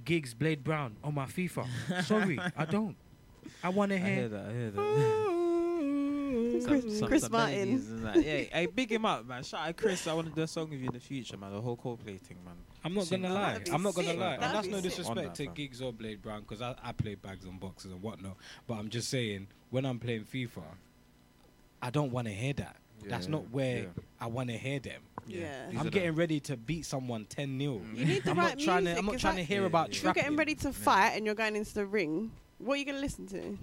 Giggs 0.06 0.34
Blade 0.34 0.64
Brown 0.64 0.96
on 1.04 1.14
my 1.14 1.26
FIFA. 1.26 1.68
Sorry, 2.06 2.40
I 2.58 2.66
don't. 2.66 2.96
I 3.64 3.70
want 3.70 3.90
to 3.92 3.96
I 3.98 4.00
hear 4.00 4.16
hear. 4.16 4.30
that. 4.30 4.46
I 4.46 4.54
hear 4.54 4.72
that. 4.72 6.68
Chris- 6.68 7.02
Chris 7.06 7.30
Martin. 7.30 7.56
melodies 7.58 7.90
and 7.90 8.06
that. 8.06 8.16
Yeah, 8.16 8.22
hey, 8.52 8.66
big 8.74 8.92
him 8.92 9.06
up, 9.06 9.26
man. 9.26 9.44
Shout 9.44 9.68
out 9.68 9.78
Chris. 9.78 10.08
I 10.08 10.14
want 10.14 10.30
to 10.30 10.34
do 10.34 10.42
a 10.42 10.48
song 10.48 10.70
with 10.70 10.80
you 10.80 10.88
in 10.88 10.94
the 10.94 11.00
future, 11.00 11.38
man. 11.38 11.52
The 11.52 11.62
whole 11.62 11.76
Coldplay 11.78 12.20
thing, 12.20 12.38
man. 12.46 12.56
I'm 12.84 12.94
not 12.94 13.10
gonna 13.10 13.34
lie. 13.34 13.62
I'm 13.72 13.84
not 13.84 13.94
gonna 13.96 14.14
lie. 14.14 14.34
And 14.34 14.44
that's 14.44 14.68
no 14.68 14.82
disrespect 14.82 15.36
to 15.36 15.46
fam. 15.46 15.54
Giggs 15.54 15.82
or 15.82 15.94
Blade 15.94 16.22
Brown 16.22 16.42
because 16.42 16.62
I, 16.62 16.76
I 16.84 16.92
play 16.94 17.16
bags 17.16 17.46
and 17.46 17.60
boxes 17.60 17.92
and 17.92 18.02
whatnot. 18.02 18.38
But 18.68 18.76
I'm 18.76 18.90
just 18.90 19.10
saying, 19.10 19.48
when 19.70 19.86
I'm 19.86 20.00
playing 20.00 20.26
FIFA, 20.26 20.64
I 21.82 21.90
don't 21.90 22.12
want 22.12 22.28
to 22.28 22.34
hear 22.34 22.54
that. 22.54 22.76
That's 23.08 23.26
Yeah, 23.26 23.32
not 23.32 23.50
where 23.52 23.78
yeah. 23.80 23.86
I 24.20 24.28
want 24.28 24.50
to 24.50 24.58
hear 24.58 24.80
them. 24.80 25.02
Yeah. 25.28 25.70
These 25.70 25.80
I'm 25.80 25.90
getting 25.90 26.16
ready 26.16 26.40
to 26.42 26.58
beat 26.58 26.86
someone 26.86 27.26
10 27.26 27.60
0 27.60 27.74
Mm. 27.74 27.98
You 27.98 28.06
need 28.06 28.24
the 28.24 28.32
I'm 28.32 28.38
right 28.38 28.50
not 28.58 28.60
trying 28.60 28.84
music. 28.84 28.94
to. 28.96 29.00
I'm 29.00 29.06
not 29.08 29.20
trying 29.20 29.36
to 29.38 29.44
hear 29.44 29.62
Yeah, 29.62 29.68
about 29.68 29.90
yeah. 29.90 29.96
If 29.98 30.04
you're 30.04 30.14
getting 30.14 30.36
ready 30.36 30.56
to 30.56 30.74
fight 30.74 31.10
and 31.16 31.26
you're 31.26 31.36
going 31.36 31.56
into 31.56 31.74
the 31.74 31.86
ring, 31.86 32.32
what 32.60 32.76
are 32.76 32.78
you 32.78 32.86
going 32.86 32.96
to 32.98 33.02
listen 33.02 33.28
to? 33.28 33.58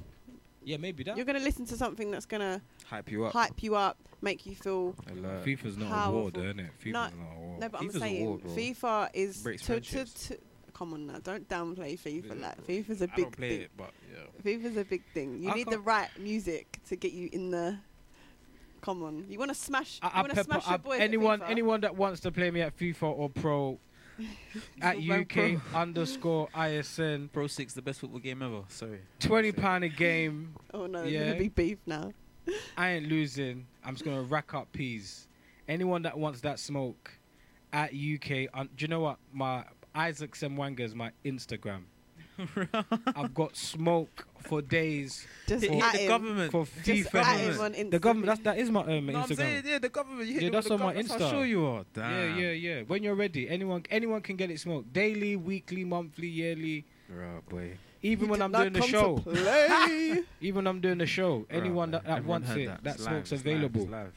Yeah, 0.64 0.76
maybe 0.76 1.02
that. 1.04 1.16
You're 1.16 1.24
going 1.26 1.38
to 1.38 1.44
listen 1.44 1.64
to 1.66 1.76
something 1.76 2.10
that's 2.10 2.26
going 2.26 2.40
to 2.40 2.60
hype 2.86 3.10
you 3.10 3.24
up. 3.24 3.32
hype 3.32 3.62
you 3.62 3.74
up, 3.76 3.96
make 4.22 4.44
you 4.44 4.54
feel. 4.54 4.94
Alert. 5.10 5.44
FIFA's 5.44 5.76
not 5.76 6.08
a 6.08 6.10
war, 6.10 6.30
though, 6.30 6.40
isn't 6.42 6.60
it? 6.60 6.70
FIFA's 6.82 6.92
No, 6.92 7.02
not 7.04 7.12
a 7.36 7.40
war. 7.40 7.47
No, 7.58 7.68
but 7.68 7.80
I'm 7.80 7.90
saying 7.90 8.24
war. 8.26 8.38
FIFA 8.38 9.10
is 9.14 9.42
Breaks 9.42 9.62
to, 9.66 9.80
to, 9.80 10.04
to. 10.04 10.38
Come 10.74 10.92
on 10.94 11.06
now, 11.08 11.18
don't 11.22 11.48
downplay 11.48 11.98
FIFA. 11.98 12.38
Yeah. 12.40 12.46
Like 12.48 12.66
FIFA's 12.66 13.00
a 13.02 13.04
I 13.10 13.16
big 13.16 13.24
don't 13.24 13.36
play 13.36 13.48
thing. 13.48 13.60
it, 13.62 13.70
but 13.76 13.90
yeah. 14.12 14.42
FIFA's 14.44 14.76
a 14.76 14.84
big 14.84 15.02
thing. 15.12 15.42
You 15.42 15.50
I 15.50 15.54
need 15.54 15.68
the 15.68 15.80
right 15.80 16.08
music 16.18 16.78
to 16.88 16.96
get 16.96 17.12
you 17.12 17.28
in 17.32 17.50
the. 17.50 17.76
Come 18.80 19.02
on, 19.02 19.26
you 19.28 19.40
want 19.40 19.50
to 19.50 19.56
smash. 19.56 19.98
I, 20.02 20.06
you 20.06 20.12
I 20.14 20.20
want 20.20 20.28
pepper 20.34 20.44
smash 20.44 20.66
your 20.66 20.74
up 20.74 20.84
boys 20.84 21.00
at 21.00 21.04
anyone 21.04 21.40
FIFA. 21.40 21.50
anyone 21.50 21.80
that 21.80 21.96
wants 21.96 22.20
to 22.20 22.30
play 22.30 22.50
me 22.52 22.60
at 22.60 22.76
FIFA 22.78 23.02
or 23.18 23.28
Pro 23.28 23.80
at 24.80 24.98
UK 24.98 25.60
underscore 25.74 26.48
ISN. 26.56 27.28
Pro 27.32 27.48
Six, 27.48 27.72
the 27.74 27.82
best 27.82 27.98
football 28.00 28.20
game 28.20 28.40
ever. 28.40 28.62
Sorry. 28.68 29.00
Twenty 29.18 29.50
pound 29.50 29.82
a 29.82 29.88
game. 30.06 30.54
Oh 30.72 30.86
no, 30.86 31.00
there's 31.00 31.12
Yeah. 31.12 31.24
gonna 31.26 31.38
be 31.40 31.48
beef 31.48 31.78
now. 31.86 32.12
I 32.76 32.90
ain't 32.92 33.08
losing. 33.08 33.66
I'm 33.84 33.94
just 33.94 34.04
gonna 34.04 34.22
rack 34.22 34.54
up 34.54 34.70
peas. 34.72 35.26
Anyone 35.66 36.02
that 36.02 36.16
wants 36.16 36.40
that 36.42 36.60
smoke 36.60 37.17
at 37.72 37.90
UK. 37.92 38.48
Un- 38.54 38.68
do 38.76 38.84
you 38.84 38.88
know 38.88 39.00
what? 39.00 39.18
My 39.32 39.64
Isaac 39.94 40.34
Semwanga 40.34 40.80
is 40.80 40.94
my 40.94 41.10
Instagram. 41.24 41.82
I've 43.16 43.34
got 43.34 43.56
smoke 43.56 44.28
for 44.46 44.62
days 44.62 45.26
Just 45.48 45.66
For- 45.66 45.82
at 45.82 45.92
the 45.92 45.98
him. 45.98 46.08
government. 46.08 46.52
for 46.52 46.66
Just 46.84 47.10
FIFA. 47.10 47.22
at 47.24 47.40
news. 47.40 47.56
him 47.56 47.62
on 47.62 47.72
Instagram. 47.74 47.90
The 47.90 47.98
government. 47.98 48.26
That's, 48.26 48.40
that 48.42 48.58
is 48.58 48.70
my 48.70 48.80
um, 48.82 49.06
No, 49.06 49.18
I'm 49.18 49.26
saying, 49.34 49.62
Instagram. 49.64 49.66
yeah, 49.68 49.78
the 49.80 49.88
government. 49.88 50.28
Yeah, 50.28 50.50
that's 50.50 50.68
the 50.68 50.74
on 50.74 50.80
my 50.80 50.86
government, 50.86 51.08
that's 51.08 51.20
Insta. 51.22 51.24
How 51.26 51.30
sure 51.32 51.44
you 51.46 51.66
are. 51.66 51.78
Yeah, 51.78 51.84
Damn. 51.94 52.38
yeah, 52.38 52.50
yeah. 52.52 52.82
When 52.86 53.02
you're 53.02 53.16
ready, 53.16 53.48
anyone 53.48 53.82
anyone 53.90 54.20
can 54.20 54.36
get 54.36 54.52
it 54.52 54.60
smoked. 54.60 54.92
Daily, 54.92 55.34
weekly, 55.34 55.84
monthly, 55.84 56.28
yearly. 56.28 56.84
Right, 57.08 57.48
boy. 57.48 57.76
Even 58.02 58.26
You 58.26 58.30
when 58.30 58.42
I'm 58.42 58.52
doing 58.52 58.72
the 58.72 58.82
show. 58.82 59.20
Even 60.40 60.54
when 60.54 60.66
I'm 60.68 60.80
doing 60.80 60.98
the 60.98 61.06
show. 61.06 61.44
Anyone 61.50 61.90
that, 61.90 62.04
that 62.04 62.24
wants 62.24 62.50
it, 62.50 62.66
that. 62.66 62.84
that 62.84 62.94
It's 62.94 63.02
smoke's 63.02 63.32
live, 63.32 63.40
it's 63.40 63.46
live, 63.46 63.54
available. 63.56 63.86
live. 63.86 64.12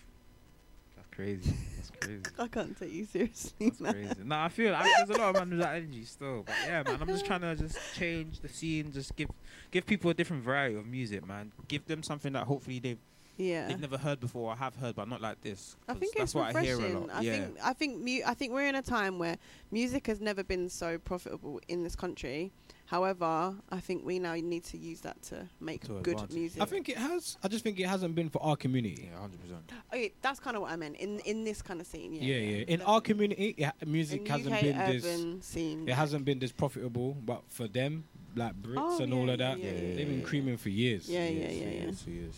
That's 0.96 1.08
crazy. 1.16 1.54
That's 1.82 2.06
crazy. 2.06 2.22
I 2.38 2.48
can't 2.48 2.78
take 2.78 2.94
you 2.94 3.06
seriously. 3.06 3.54
That's 3.60 3.80
man. 3.80 3.94
crazy. 3.94 4.16
No, 4.24 4.40
I 4.40 4.50
feel 4.50 4.72
like 4.72 4.86
there's 4.98 5.18
a 5.18 5.22
lot 5.22 5.36
of 5.36 5.36
man 5.36 5.50
with 5.50 5.60
that 5.60 5.76
energy 5.76 6.06
still. 6.06 6.44
But 6.46 6.56
yeah, 6.66 6.84
man, 6.84 6.98
I'm 7.02 7.08
just 7.08 7.26
trying 7.26 7.42
to 7.42 7.56
just 7.56 7.78
change 7.96 8.40
the 8.40 8.50
scene, 8.50 8.92
just 8.92 9.16
give 9.16 9.30
give 9.72 9.86
people 9.86 10.12
a 10.12 10.14
different 10.14 10.44
variety 10.44 10.76
of 10.76 10.86
music, 10.86 11.26
man. 11.26 11.52
Give 11.68 11.86
them 11.86 12.04
something 12.04 12.34
that 12.34 12.46
hopefully 12.46 12.80
they 12.80 12.98
Yeah. 13.38 13.68
they've 13.68 13.80
never 13.80 13.98
heard 13.98 14.20
before. 14.20 14.52
I 14.52 14.56
have 14.56 14.76
heard, 14.76 14.96
but 14.96 15.08
not 15.08 15.22
like 15.22 15.42
this. 15.42 15.76
I 15.88 15.94
think 15.94 16.14
that's 16.14 16.24
it's 16.32 16.36
what 16.36 16.56
I 16.56 16.62
hear 16.62 16.76
refreshing. 16.78 16.96
a 16.96 17.00
lot. 17.00 17.10
I 17.14 17.22
yeah. 17.22 17.34
think 17.38 17.58
I 17.64 17.74
think 17.74 18.00
mu- 18.04 18.22
I 18.26 18.34
think 18.34 18.54
we're 18.54 18.68
in 18.68 18.76
a 18.76 18.82
time 18.82 19.18
where 19.20 19.38
music 19.72 20.08
has 20.08 20.20
never 20.22 20.44
been 20.44 20.70
so 20.70 20.98
profitable 20.98 21.60
in 21.68 21.84
this 21.84 21.96
country. 21.96 22.52
However, 22.86 23.56
I 23.70 23.80
think 23.80 24.06
we 24.06 24.20
now 24.20 24.34
need 24.34 24.66
to 24.66 24.78
use 24.78 25.00
that 25.02 25.22
to 25.24 25.48
make 25.62 25.84
To 25.86 25.94
good 26.02 26.16
advantage. 26.16 26.36
music. 26.36 26.62
I 26.62 26.66
think 26.66 26.90
it 26.90 26.98
has. 26.98 27.38
I 27.42 27.48
just 27.48 27.64
think 27.64 27.80
it 27.80 27.86
hasn't 27.88 28.16
been 28.16 28.30
for 28.30 28.44
our 28.44 28.58
community. 28.58 29.08
yeah, 29.10 29.18
hundred 29.18 29.40
percent. 29.42 29.62
Oh, 29.72 29.96
okay, 29.96 30.14
that's 30.22 30.42
kind 30.42 30.58
of 30.58 30.62
what 30.64 30.72
I 30.72 30.76
meant 30.76 30.98
in 30.98 31.20
in 31.20 31.46
this 31.46 31.62
kind 31.62 31.80
of 31.80 31.88
scene. 31.88 32.12
Yeah, 32.14 32.22
Yeah, 32.22 32.36
yeah. 32.58 32.64
In 32.68 32.82
our 32.82 33.00
community, 33.00 33.56
it, 33.58 33.64
ha- 33.64 33.72
music 33.86 34.22
in 34.22 34.26
hasn't 34.28 34.56
UK 34.56 34.62
been 34.62 34.78
this. 34.78 35.06
urban 35.06 35.42
scene. 35.42 35.88
It 35.88 35.94
hasn't 35.96 36.26
been 36.26 36.40
this 36.40 36.52
profitable, 36.52 37.16
but 37.26 37.44
for 37.48 37.68
them, 37.70 38.04
like 38.36 38.62
Brits 38.62 38.76
Oh, 38.78 39.02
and 39.04 39.12
yeah, 39.14 39.20
all 39.20 39.30
of 39.30 39.40
yeah, 39.40 39.50
that, 39.50 39.60
yeah, 39.60 39.72
they've 39.96 40.08
been 40.08 40.22
creaming 40.24 40.58
for 40.58 40.70
years. 40.70 41.10
Yeah, 41.10 41.28
yeah, 41.28 41.50
yeah, 41.50 41.70
yeah. 41.70 41.92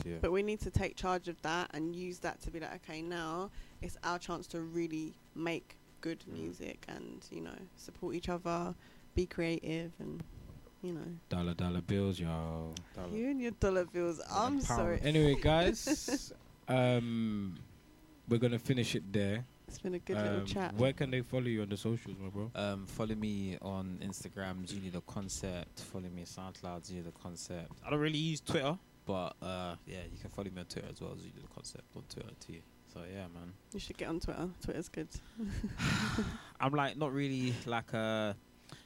yeah. 0.06 0.16
But 0.22 0.32
we 0.32 0.42
need 0.44 0.60
to 0.62 0.72
take 0.72 0.96
charge 0.96 1.28
of 1.28 1.42
that 1.44 1.70
and 1.74 1.96
use 1.96 2.20
that 2.20 2.42
to 2.42 2.52
be 2.52 2.60
like, 2.60 2.74
okay, 2.88 3.02
now 3.02 3.52
it's 3.82 3.98
our 4.04 4.20
chance 4.20 4.48
to 4.48 4.62
really 4.62 5.14
make 5.36 5.78
good 6.02 6.20
Mm. 6.30 6.34
music 6.34 6.86
and 6.90 7.24
you 7.32 7.40
know 7.42 7.56
support 7.78 8.14
each 8.16 8.28
other, 8.30 8.76
be 9.16 9.26
creative, 9.26 9.92
and 10.00 10.22
you 10.82 10.92
know. 10.94 11.06
Dollar 11.30 11.54
dollar 11.54 11.82
bills, 11.82 12.20
y'all. 12.20 12.74
You 13.14 13.30
and 13.30 13.40
your 13.42 13.52
dollar 13.52 13.86
bills. 13.86 14.20
I'm 14.30 14.54
pound. 14.60 14.64
sorry. 14.64 15.00
Anyway, 15.02 15.36
guys, 15.42 16.34
um, 16.68 17.56
we're 18.28 18.38
gonna 18.40 18.60
finish 18.60 18.96
it 18.96 19.12
there. 19.14 19.46
It's 19.74 19.82
been 19.82 19.96
a 19.96 20.00
good 20.00 20.18
little 20.18 20.42
Um, 20.42 20.46
chat. 20.46 20.76
Where 20.76 20.94
can 20.94 21.10
they 21.10 21.22
follow 21.22 21.46
you 21.48 21.64
on 21.64 21.70
the 21.70 21.78
socials, 21.78 22.16
my 22.22 22.30
bro? 22.30 22.52
Um, 22.54 22.86
follow 22.86 23.16
me 23.16 23.58
on 23.60 23.98
Instagram, 24.04 24.68
Zuni 24.68 24.90
the 24.90 25.02
Concept. 25.02 25.80
Follow 25.80 26.10
me 26.10 26.22
on 26.22 26.28
SoundCloud, 26.28 26.86
Zuni 26.86 27.02
the 27.02 27.12
Concept. 27.12 27.72
I 27.84 27.90
don't 27.90 28.00
really 28.00 28.20
use 28.20 28.40
Twitter, 28.40 28.78
but 29.08 29.36
uh, 29.42 29.76
yeah, 29.88 29.98
you 30.12 30.20
can 30.22 30.30
follow 30.30 30.52
me 30.52 30.60
on 30.60 30.66
Twitter 30.68 30.90
as 30.92 31.02
well, 31.02 31.16
Zuni 31.18 31.34
the 31.42 31.48
Concept 31.56 31.86
on 31.96 32.04
Twitter 32.08 32.30
too. 32.40 32.60
So 32.94 33.00
yeah, 33.12 33.22
man. 33.34 33.52
You 33.74 33.80
should 33.80 33.98
get 33.98 34.10
on 34.10 34.20
Twitter. 34.20 34.48
Twitter's 34.64 34.90
good. 34.90 35.08
I'm 36.60 36.74
like 36.74 36.96
not 36.98 37.12
really 37.12 37.56
like 37.66 37.92
a 37.94 38.36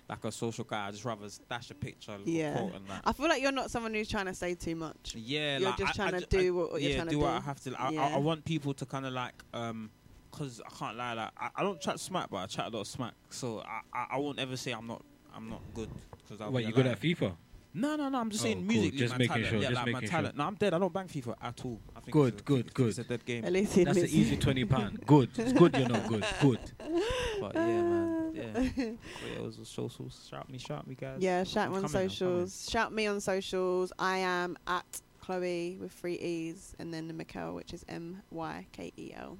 like 0.09 0.23
a 0.23 0.31
social 0.31 0.63
guy. 0.63 0.87
I 0.87 0.91
just 0.91 1.03
rather 1.03 1.27
stash 1.29 1.69
a 1.69 1.75
picture, 1.75 2.17
Yeah. 2.23 2.53
quote, 2.57 2.75
and 2.75 2.87
that. 2.87 3.01
I 3.03 3.11
feel 3.11 3.27
like 3.27 3.41
you're 3.41 3.51
not 3.51 3.69
someone 3.71 3.93
who's 3.93 4.07
trying 4.07 4.27
to 4.27 4.33
say 4.33 4.55
too 4.55 4.75
much. 4.75 5.15
Yeah, 5.17 5.57
You're 5.57 5.69
like, 5.69 5.77
just 5.79 5.99
I- 5.99 6.05
I 6.05 6.09
trying 6.09 6.21
to 6.21 6.27
ju- 6.27 6.37
I- 6.37 6.41
do 6.41 6.55
what, 6.55 6.71
what 6.71 6.81
yeah, 6.81 6.87
you're 6.87 6.95
trying 6.97 7.07
do 7.09 7.15
to 7.15 7.19
what 7.19 7.29
do. 7.31 7.35
I 7.35 7.39
have 7.41 7.59
to. 7.61 7.75
I, 7.77 7.87
I, 7.87 7.91
Yeah. 7.91 8.15
I 8.15 8.17
want 8.17 8.45
people 8.45 8.73
to 8.73 8.85
kind 8.85 9.05
of 9.05 9.11
like, 9.11 9.33
um, 9.53 9.89
cause 10.37 10.61
I 10.65 10.69
can't 10.77 10.97
lie, 10.97 11.13
like 11.13 11.31
I, 11.39 11.49
I 11.55 11.63
don't 11.63 11.79
chat 11.79 11.99
smack, 11.99 12.29
but 12.29 12.37
I 12.37 12.45
chat 12.47 12.67
a 12.67 12.69
lot 12.69 12.81
of 12.81 12.87
smack. 12.87 13.13
So 13.29 13.59
I, 13.65 13.81
I, 13.97 14.05
I 14.11 14.17
won't 14.17 14.39
ever 14.39 14.55
say 14.57 14.71
I'm 14.71 14.87
not, 14.87 15.03
I'm 15.35 15.49
not 15.49 15.61
good. 15.73 15.89
Cause 16.29 16.41
I'll 16.41 16.51
What 16.51 16.59
be 16.59 16.63
you 16.65 16.69
a 16.69 16.73
good 16.73 16.87
at 16.87 16.99
FIFA? 16.99 17.35
No, 17.73 17.95
no, 17.95 18.09
no. 18.09 18.19
I'm 18.19 18.29
just 18.31 18.43
Oh, 18.43 18.45
saying 18.45 18.57
cool. 18.57 18.65
musically, 18.67 18.97
Just 18.97 19.13
my 19.13 19.17
making 19.19 19.33
talent. 19.35 19.47
sure, 19.49 19.59
Yeah, 19.59 19.69
just 19.69 19.75
like 19.75 19.85
my 19.85 19.91
making 19.93 20.09
talent. 20.09 20.37
No, 20.37 20.43
I'm 20.45 20.55
dead. 20.55 20.73
I 20.73 20.79
don't 20.79 20.93
bang 20.93 21.07
FIFA 21.07 21.35
at 21.41 21.65
all. 21.65 21.79
I 21.95 21.99
think 21.99 22.11
Good, 22.11 22.33
it's 22.33 22.41
a, 22.41 22.43
good, 22.43 22.59
it's, 22.61 22.73
good. 22.73 22.87
It's 22.89 22.97
a 22.97 23.03
dead 23.03 23.25
game. 23.25 23.45
At 23.45 23.53
least 23.53 23.75
That's 23.75 23.97
an 23.99 24.05
easy 24.05 24.37
twenty 24.37 24.65
pound. 24.65 24.99
Good. 25.05 25.29
It's 25.37 25.53
good. 25.53 25.75
You're 25.77 25.87
not 25.89 26.07
good. 26.07 26.25
Good. 26.41 26.59
But 27.39 27.53
yeah, 27.53 27.61
man. 27.81 28.31
Yeah. 28.33 28.43
but 28.53 28.65
yeah, 28.75 29.35
it 29.35 29.43
was 29.43 29.59
a 29.59 29.65
socials. 29.65 30.27
Shout 30.27 30.49
me, 30.49 30.57
shout 30.57 30.87
me, 30.87 30.95
guys. 30.95 31.17
Yeah, 31.19 31.43
shout 31.43 31.65
I'm 31.67 31.71
me 31.73 31.75
on 31.77 31.81
coming, 31.83 32.09
socials. 32.09 32.67
Shout 32.67 32.91
me 32.91 33.05
on 33.05 33.21
socials. 33.21 33.93
I 33.99 34.17
am 34.17 34.57
at 34.65 35.01
Chloe 35.21 35.77
with 35.79 35.91
three 35.91 36.15
E's 36.15 36.75
and 36.79 36.91
then 36.91 37.07
the 37.07 37.13
Mykel, 37.13 37.53
which 37.53 37.73
is 37.73 37.85
M 37.87 38.23
Y 38.31 38.65
K 38.71 38.91
E 38.97 39.11
L. 39.15 39.37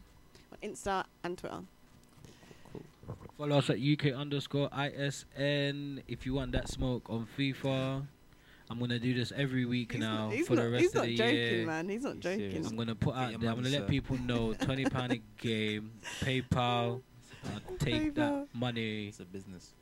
On 0.63 0.69
Insta 0.69 1.03
and 1.23 1.37
Twitter. 1.37 1.61
Follow 3.37 3.57
us 3.59 3.69
at 3.69 3.77
UK 3.79 4.07
underscore 4.17 4.69
ISN 4.73 6.01
if 6.07 6.25
you 6.25 6.33
want 6.33 6.51
that 6.53 6.67
smoke 6.69 7.09
on 7.09 7.27
FIFA. 7.37 8.05
I'm 8.69 8.79
gonna 8.79 8.99
do 8.99 9.13
this 9.13 9.31
every 9.35 9.65
week 9.65 9.93
He's 9.93 10.01
now 10.01 10.25
not, 10.25 10.33
he's 10.33 10.47
for 10.47 10.55
not, 10.55 10.63
the 10.63 10.69
rest 10.71 10.81
he's 10.81 10.89
of 10.91 10.95
not 10.95 11.05
the 11.05 11.15
joking, 11.15 11.35
year. 11.35 11.65
man. 11.65 11.87
He's 11.89 12.03
not 12.03 12.15
He's 12.15 12.23
joking. 12.23 12.39
serious. 12.51 12.67
I'm 12.69 12.75
gonna 12.75 12.95
put 12.95 13.15
out 13.15 13.29
your 13.31 13.39
there. 13.39 13.49
I'm 13.51 13.55
gonna 13.57 13.69
money, 13.69 13.79
let 13.79 13.87
people 13.87 14.17
know 14.17 14.53
twenty 14.59 14.85
pound 14.85 15.13
a 15.13 15.21
game. 15.41 15.91
PayPal. 16.21 17.01
I'll 17.45 17.77
take 17.77 18.13
that 18.15 18.47
money. 18.53 19.07
It's 19.07 19.19
a 19.21 19.25
business. 19.25 19.73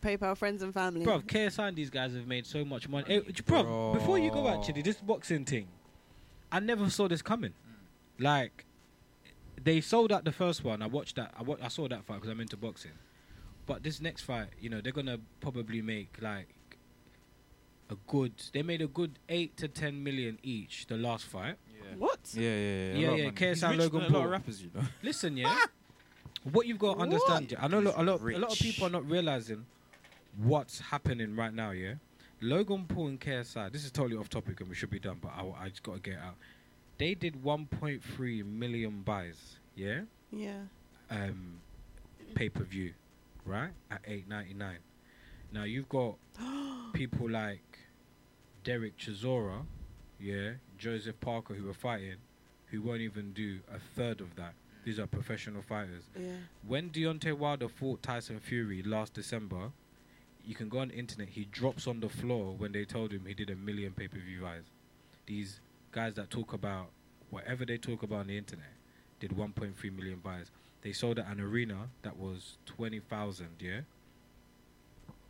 PayPal, 0.00 0.36
friends 0.36 0.62
and 0.62 0.72
family. 0.72 1.04
Bro, 1.04 1.20
KSI 1.20 1.68
and 1.68 1.76
these 1.76 1.90
guys 1.90 2.14
have 2.14 2.26
made 2.26 2.46
so 2.46 2.64
much 2.64 2.88
money. 2.88 3.04
Hey, 3.06 3.20
bro, 3.44 3.92
before 3.92 4.18
you 4.18 4.30
go, 4.30 4.48
actually, 4.48 4.82
this 4.82 4.96
boxing 4.96 5.44
thing, 5.44 5.68
I 6.50 6.58
never 6.60 6.88
saw 6.90 7.06
this 7.08 7.22
coming. 7.22 7.50
Mm. 7.50 8.24
Like, 8.24 8.64
they 9.62 9.80
sold 9.80 10.12
out 10.12 10.24
the 10.24 10.32
first 10.32 10.64
one. 10.64 10.82
I 10.82 10.86
watched 10.86 11.16
that. 11.16 11.32
I, 11.38 11.42
wa- 11.42 11.56
I 11.62 11.68
saw 11.68 11.88
that 11.88 12.04
fight 12.04 12.16
because 12.16 12.30
I'm 12.30 12.40
into 12.40 12.56
boxing. 12.56 12.92
But 13.66 13.82
this 13.82 14.00
next 14.00 14.22
fight, 14.22 14.48
you 14.60 14.68
know, 14.70 14.80
they're 14.80 14.92
gonna 14.92 15.18
probably 15.40 15.82
make 15.82 16.16
like 16.20 16.48
a 17.90 17.96
good. 18.06 18.32
They 18.52 18.62
made 18.62 18.82
a 18.82 18.86
good 18.88 19.18
eight 19.28 19.56
to 19.58 19.68
ten 19.68 20.02
million 20.02 20.38
each. 20.42 20.86
The 20.86 20.96
last 20.96 21.26
fight. 21.26 21.56
Yeah. 21.72 21.96
What? 21.98 22.18
Yeah, 22.34 22.42
yeah, 22.42 22.56
yeah. 22.56 22.94
Yeah, 22.94 23.08
a 23.10 23.16
yeah. 23.16 23.30
KSI 23.30 23.76
Logan 23.78 24.02
than 24.02 24.10
a 24.10 24.12
lot 24.14 24.18
Paul. 24.18 24.24
of 24.24 24.30
rappers, 24.30 24.62
you 24.62 24.70
know. 24.74 24.82
Listen, 25.02 25.36
yeah. 25.36 25.56
what 26.52 26.66
you've 26.66 26.78
got 26.78 26.94
to 26.94 27.00
understand, 27.00 27.42
What? 27.44 27.52
yeah, 27.52 27.64
I 27.64 27.68
know 27.68 27.80
lo- 27.80 27.94
a 27.96 28.02
lot, 28.02 28.20
He's 28.20 28.36
a 28.36 28.40
lot 28.40 28.52
of 28.52 28.58
people 28.58 28.86
are 28.86 28.90
not 28.90 29.08
realizing 29.08 29.66
what's 30.38 30.80
happening 30.80 31.36
right 31.36 31.52
now. 31.52 31.70
Yeah, 31.72 31.94
Logan 32.40 32.86
Paul 32.88 33.08
and 33.08 33.20
KSI. 33.20 33.70
This 33.72 33.84
is 33.84 33.90
totally 33.92 34.16
off 34.16 34.28
topic, 34.28 34.60
and 34.60 34.68
we 34.68 34.74
should 34.74 34.90
be 34.90 34.98
done, 34.98 35.18
but 35.20 35.32
I, 35.36 35.64
I 35.64 35.68
just 35.68 35.82
got 35.82 35.94
to 35.96 36.00
get 36.10 36.18
out. 36.18 36.34
They 36.98 37.14
did 37.14 37.42
1.3 37.42 38.44
million 38.44 39.02
buys. 39.02 39.56
Yeah, 39.74 40.02
Yeah. 40.30 40.62
um, 41.10 41.60
pay 42.34 42.48
per 42.48 42.64
view, 42.64 42.92
right 43.44 43.72
at 43.90 44.02
8.99. 44.04 44.76
Now 45.52 45.64
you've 45.64 45.88
got 45.88 46.16
people 46.92 47.28
like 47.30 47.78
Derek 48.64 48.96
Chisora, 48.98 49.64
yeah, 50.20 50.52
Joseph 50.78 51.18
Parker, 51.20 51.54
who 51.54 51.64
were 51.66 51.74
fighting, 51.74 52.16
who 52.66 52.80
won't 52.82 53.00
even 53.00 53.32
do 53.32 53.60
a 53.72 53.78
third 53.78 54.20
of 54.20 54.36
that. 54.36 54.54
These 54.84 54.98
are 54.98 55.06
professional 55.06 55.62
fighters. 55.62 56.04
Yeah. 56.18 56.32
When 56.66 56.90
Deontay 56.90 57.36
Wilder 57.36 57.68
fought 57.68 58.02
Tyson 58.02 58.40
Fury 58.40 58.82
last 58.82 59.14
December, 59.14 59.70
you 60.44 60.54
can 60.54 60.68
go 60.68 60.78
on 60.80 60.88
the 60.88 60.94
internet. 60.94 61.28
He 61.28 61.44
drops 61.44 61.86
on 61.86 62.00
the 62.00 62.08
floor 62.08 62.54
when 62.56 62.72
they 62.72 62.84
told 62.84 63.12
him 63.12 63.24
he 63.26 63.34
did 63.34 63.48
a 63.50 63.54
million 63.56 63.92
pay 63.92 64.08
per 64.08 64.18
view 64.18 64.40
buys. 64.42 64.64
These 65.26 65.60
guys 65.92 66.14
that 66.14 66.30
talk 66.30 66.52
about 66.52 66.88
whatever 67.30 67.64
they 67.64 67.78
talk 67.78 68.02
about 68.02 68.20
on 68.20 68.26
the 68.28 68.36
internet 68.38 68.66
did 69.20 69.30
1.3 69.30 69.96
million 69.96 70.18
buys. 70.18 70.50
They 70.82 70.92
sold 70.92 71.18
at 71.18 71.26
an 71.28 71.40
arena 71.40 71.88
that 72.02 72.16
was 72.18 72.58
20,000. 72.66 73.46
Yeah. 73.60 73.80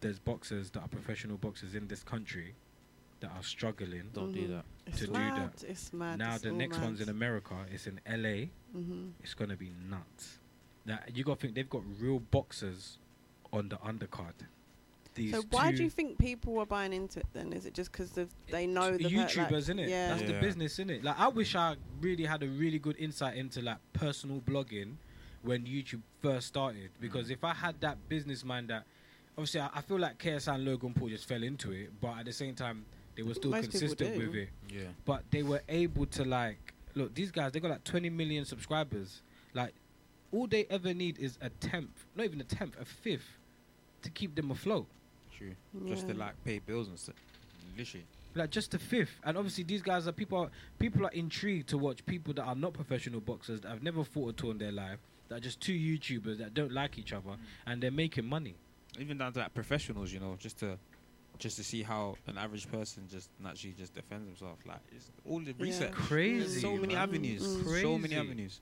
There's 0.01 0.19
boxers 0.19 0.71
that 0.71 0.81
are 0.81 0.89
professional 0.89 1.37
boxers 1.37 1.75
in 1.75 1.87
this 1.89 2.03
country 2.03 2.55
that 3.21 3.31
are 3.37 3.43
struggling. 3.43 4.05
Don't 4.15 4.33
do 4.33 4.49
that. 4.49 4.65
It's 4.87 5.01
To 5.01 5.07
do 5.07 5.13
mad. 5.13 5.53
that. 5.61 5.65
It's 5.69 5.93
mad. 5.93 6.19
now 6.19 6.35
It's 6.35 6.43
the 6.43 6.53
next 6.53 6.79
mad. 6.79 6.85
one's 6.87 7.01
in 7.01 7.09
America. 7.09 7.55
It's 7.71 7.87
in 7.87 8.01
LA. 8.09 8.49
Mm-hmm. 8.77 9.09
It's 9.23 9.35
gonna 9.35 9.57
be 9.57 9.71
nuts. 9.89 10.39
Now 10.87 10.99
you 11.15 11.23
got 11.23 11.39
to 11.39 11.43
think 11.43 11.55
they've 11.55 11.71
got 11.71 11.83
real 12.01 12.19
boxers 12.19 12.99
on 13.53 13.69
the 13.69 13.77
undercard. 13.77 14.33
These 15.15 15.33
So 15.33 15.43
why 15.51 15.73
do 15.73 15.83
you 15.83 15.91
think 15.91 16.19
people 16.19 16.59
are 16.59 16.67
buying 16.67 16.93
into 16.93 17.21
it 17.21 17.27
then? 17.33 17.53
Is 17.53 17.67
it 17.67 17.75
just 17.75 17.93
because 17.93 18.19
they 18.51 18.67
know 18.67 18.97
the 18.97 19.05
YouTubers, 19.05 19.69
like, 19.69 19.79
it? 19.79 19.89
Yeah. 19.89 20.09
That's 20.09 20.23
the 20.23 20.33
Yeah. 20.33 20.41
business, 20.41 20.79
innit? 20.79 21.05
Like 21.05 21.19
I 21.19 21.29
wish 21.29 21.55
I 21.55 21.77
really 22.01 22.25
had 22.25 22.43
a 22.43 22.49
really 22.49 22.79
good 22.79 22.97
insight 22.99 23.37
into 23.37 23.61
like 23.61 23.79
personal 23.93 24.41
blogging 24.41 24.95
when 25.43 25.65
YouTube 25.67 26.03
first 26.21 26.49
started. 26.49 26.91
Because 27.01 27.29
mm. 27.29 27.33
if 27.33 27.45
I 27.45 27.53
had 27.53 27.81
that 27.81 28.09
business 28.09 28.45
mind, 28.45 28.69
that 28.69 28.85
obviously 29.37 29.61
I, 29.61 29.71
I 29.75 29.81
feel 29.83 29.99
like 29.99 30.19
KSI 30.19 30.55
and 30.55 30.65
Logan 30.65 30.95
Paul 30.95 31.09
just 31.09 31.27
fell 31.29 31.43
into 31.43 31.73
it, 31.73 31.91
but 32.01 32.19
at 32.19 32.25
the 32.25 32.33
same 32.33 32.55
time 32.55 32.87
they 33.15 33.23
were 33.23 33.35
still 33.35 33.51
Most 33.51 33.71
consistent 33.71 34.17
with 34.17 34.35
it. 34.35 34.49
Yeah. 34.69 34.83
But 35.05 35.25
they 35.31 35.43
were 35.43 35.63
able 35.69 36.07
to 36.07 36.25
like 36.25 36.73
look. 36.95 37.15
These 37.15 37.31
guys 37.31 37.53
they 37.53 37.61
got 37.61 37.71
like 37.71 37.85
20 37.85 38.11
million 38.11 38.45
subscribers. 38.45 39.23
Like 39.53 39.75
all 40.33 40.47
they 40.47 40.65
ever 40.71 40.95
need 40.95 41.19
is 41.19 41.39
a 41.43 41.51
tenth, 41.51 42.07
not 42.17 42.25
even 42.25 42.41
a 42.41 42.45
tenth, 42.45 42.75
a 42.81 42.85
fifth, 42.85 43.39
to 44.03 44.11
keep 44.11 44.35
them 44.35 44.51
afloat. 44.51 44.87
True. 45.43 45.89
Just 45.89 46.09
to 46.09 46.15
like 46.15 46.43
pay 46.45 46.59
bills 46.59 46.89
and 46.89 46.99
stuff. 46.99 47.17
Literally. 47.77 48.07
like 48.35 48.51
just 48.51 48.75
a 48.75 48.79
fifth. 48.79 49.21
And 49.25 49.37
obviously, 49.37 49.65
these 49.65 49.83
guys 49.83 50.07
are 50.07 50.13
people. 50.13 50.39
Are, 50.39 50.51
people 50.79 51.07
are 51.07 51.13
intrigued 51.13 51.69
to 51.71 51.79
watch 51.79 52.05
people 52.07 52.35
that 52.35 52.43
are 52.43 52.55
not 52.55 52.73
professional 52.75 53.21
boxers 53.21 53.61
that 53.63 53.69
have 53.69 53.83
never 53.83 54.05
fought 54.05 54.39
at 54.39 54.45
all 54.45 54.51
in 54.51 54.59
their 54.59 54.73
life. 54.73 54.99
That 55.29 55.37
are 55.37 55.41
just 55.41 55.61
two 55.61 55.73
YouTubers 55.73 56.39
that 56.39 56.55
don't 56.55 56.73
like 56.73 56.99
each 56.99 57.13
other, 57.13 57.31
mm. 57.31 57.39
and 57.67 57.83
they're 57.83 57.91
making 57.91 58.27
money. 58.27 58.57
Even 58.99 59.17
down 59.17 59.33
to 59.33 59.39
like 59.39 59.55
professionals, 59.55 60.13
you 60.13 60.21
know, 60.21 60.37
just 60.39 60.59
to 60.59 60.79
just 61.43 61.57
to 61.57 61.65
see 61.65 61.83
how 61.83 62.17
an 62.29 62.39
average 62.39 62.71
person 62.71 63.07
just 63.11 63.29
naturally 63.43 63.75
just 63.77 63.95
defends 63.95 64.27
himself. 64.29 64.59
Like 64.65 64.79
it's 64.97 65.11
all 65.29 65.41
the 65.41 65.47
Yeah. 65.59 65.63
research. 65.69 65.93
Crazy, 65.93 66.39
There's 66.39 66.61
so 66.61 66.77
many 66.77 66.95
man. 66.95 67.03
avenues. 67.03 67.43
Mm. 67.43 67.83
So 67.83 67.99
many 67.99 68.15
Crazy. 68.15 68.17
avenues. 68.17 68.61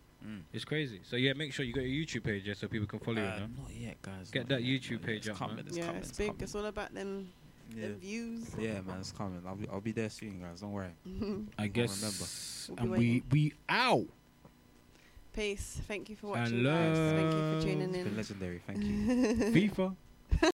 It's 0.52 0.64
crazy. 0.64 1.00
So 1.04 1.16
yeah, 1.16 1.32
make 1.34 1.52
sure 1.52 1.64
you 1.64 1.72
got 1.72 1.84
your 1.84 2.04
YouTube 2.06 2.24
page 2.24 2.46
yeah, 2.46 2.54
so 2.54 2.68
people 2.68 2.86
can 2.86 2.98
follow 2.98 3.20
you. 3.22 3.26
Uh, 3.28 3.38
No? 3.40 3.62
not 3.62 3.70
yet, 3.74 4.02
guys. 4.02 4.30
Get 4.30 4.48
that 4.48 4.62
yet, 4.62 4.82
YouTube 4.82 5.02
page 5.02 5.18
It's 5.20 5.28
up, 5.30 5.36
coming, 5.36 5.56
man. 5.56 5.66
It's 5.68 5.76
yeah, 5.76 5.86
coming, 5.86 6.00
it's 6.00 6.08
it's 6.10 6.18
big. 6.18 6.26
coming. 6.28 6.42
It's 6.42 6.54
all 6.54 6.66
about 6.66 6.92
them, 6.94 7.32
Yeah. 7.74 7.82
them 7.88 7.94
views. 8.00 8.50
yeah, 8.58 8.80
man, 8.82 8.98
it's 9.00 9.12
coming. 9.12 9.42
I'll 9.46 9.56
be, 9.56 9.68
I'll 9.68 9.80
be 9.80 9.92
there 9.92 10.10
soon, 10.10 10.40
guys. 10.40 10.60
Don't 10.60 10.72
worry. 10.72 10.92
I 11.58 11.62
I'll 11.62 11.68
guess. 11.68 12.68
We'll 12.68 12.78
And 12.80 12.90
we 12.90 13.22
we 13.30 13.52
out. 13.68 14.06
Peace. 15.32 15.80
Thank 15.86 16.10
you 16.10 16.16
for 16.16 16.36
And 16.36 16.42
watching, 16.44 16.64
guys. 16.64 16.98
Thank 16.98 17.32
you 17.32 17.38
for 17.38 17.52
love. 17.54 17.62
tuning 17.62 17.80
It's 17.82 17.96
been 17.98 18.06
in. 18.08 18.16
legendary. 18.16 18.62
Thank 18.66 18.82
you. 19.54 19.70
FIFA. 19.70 19.96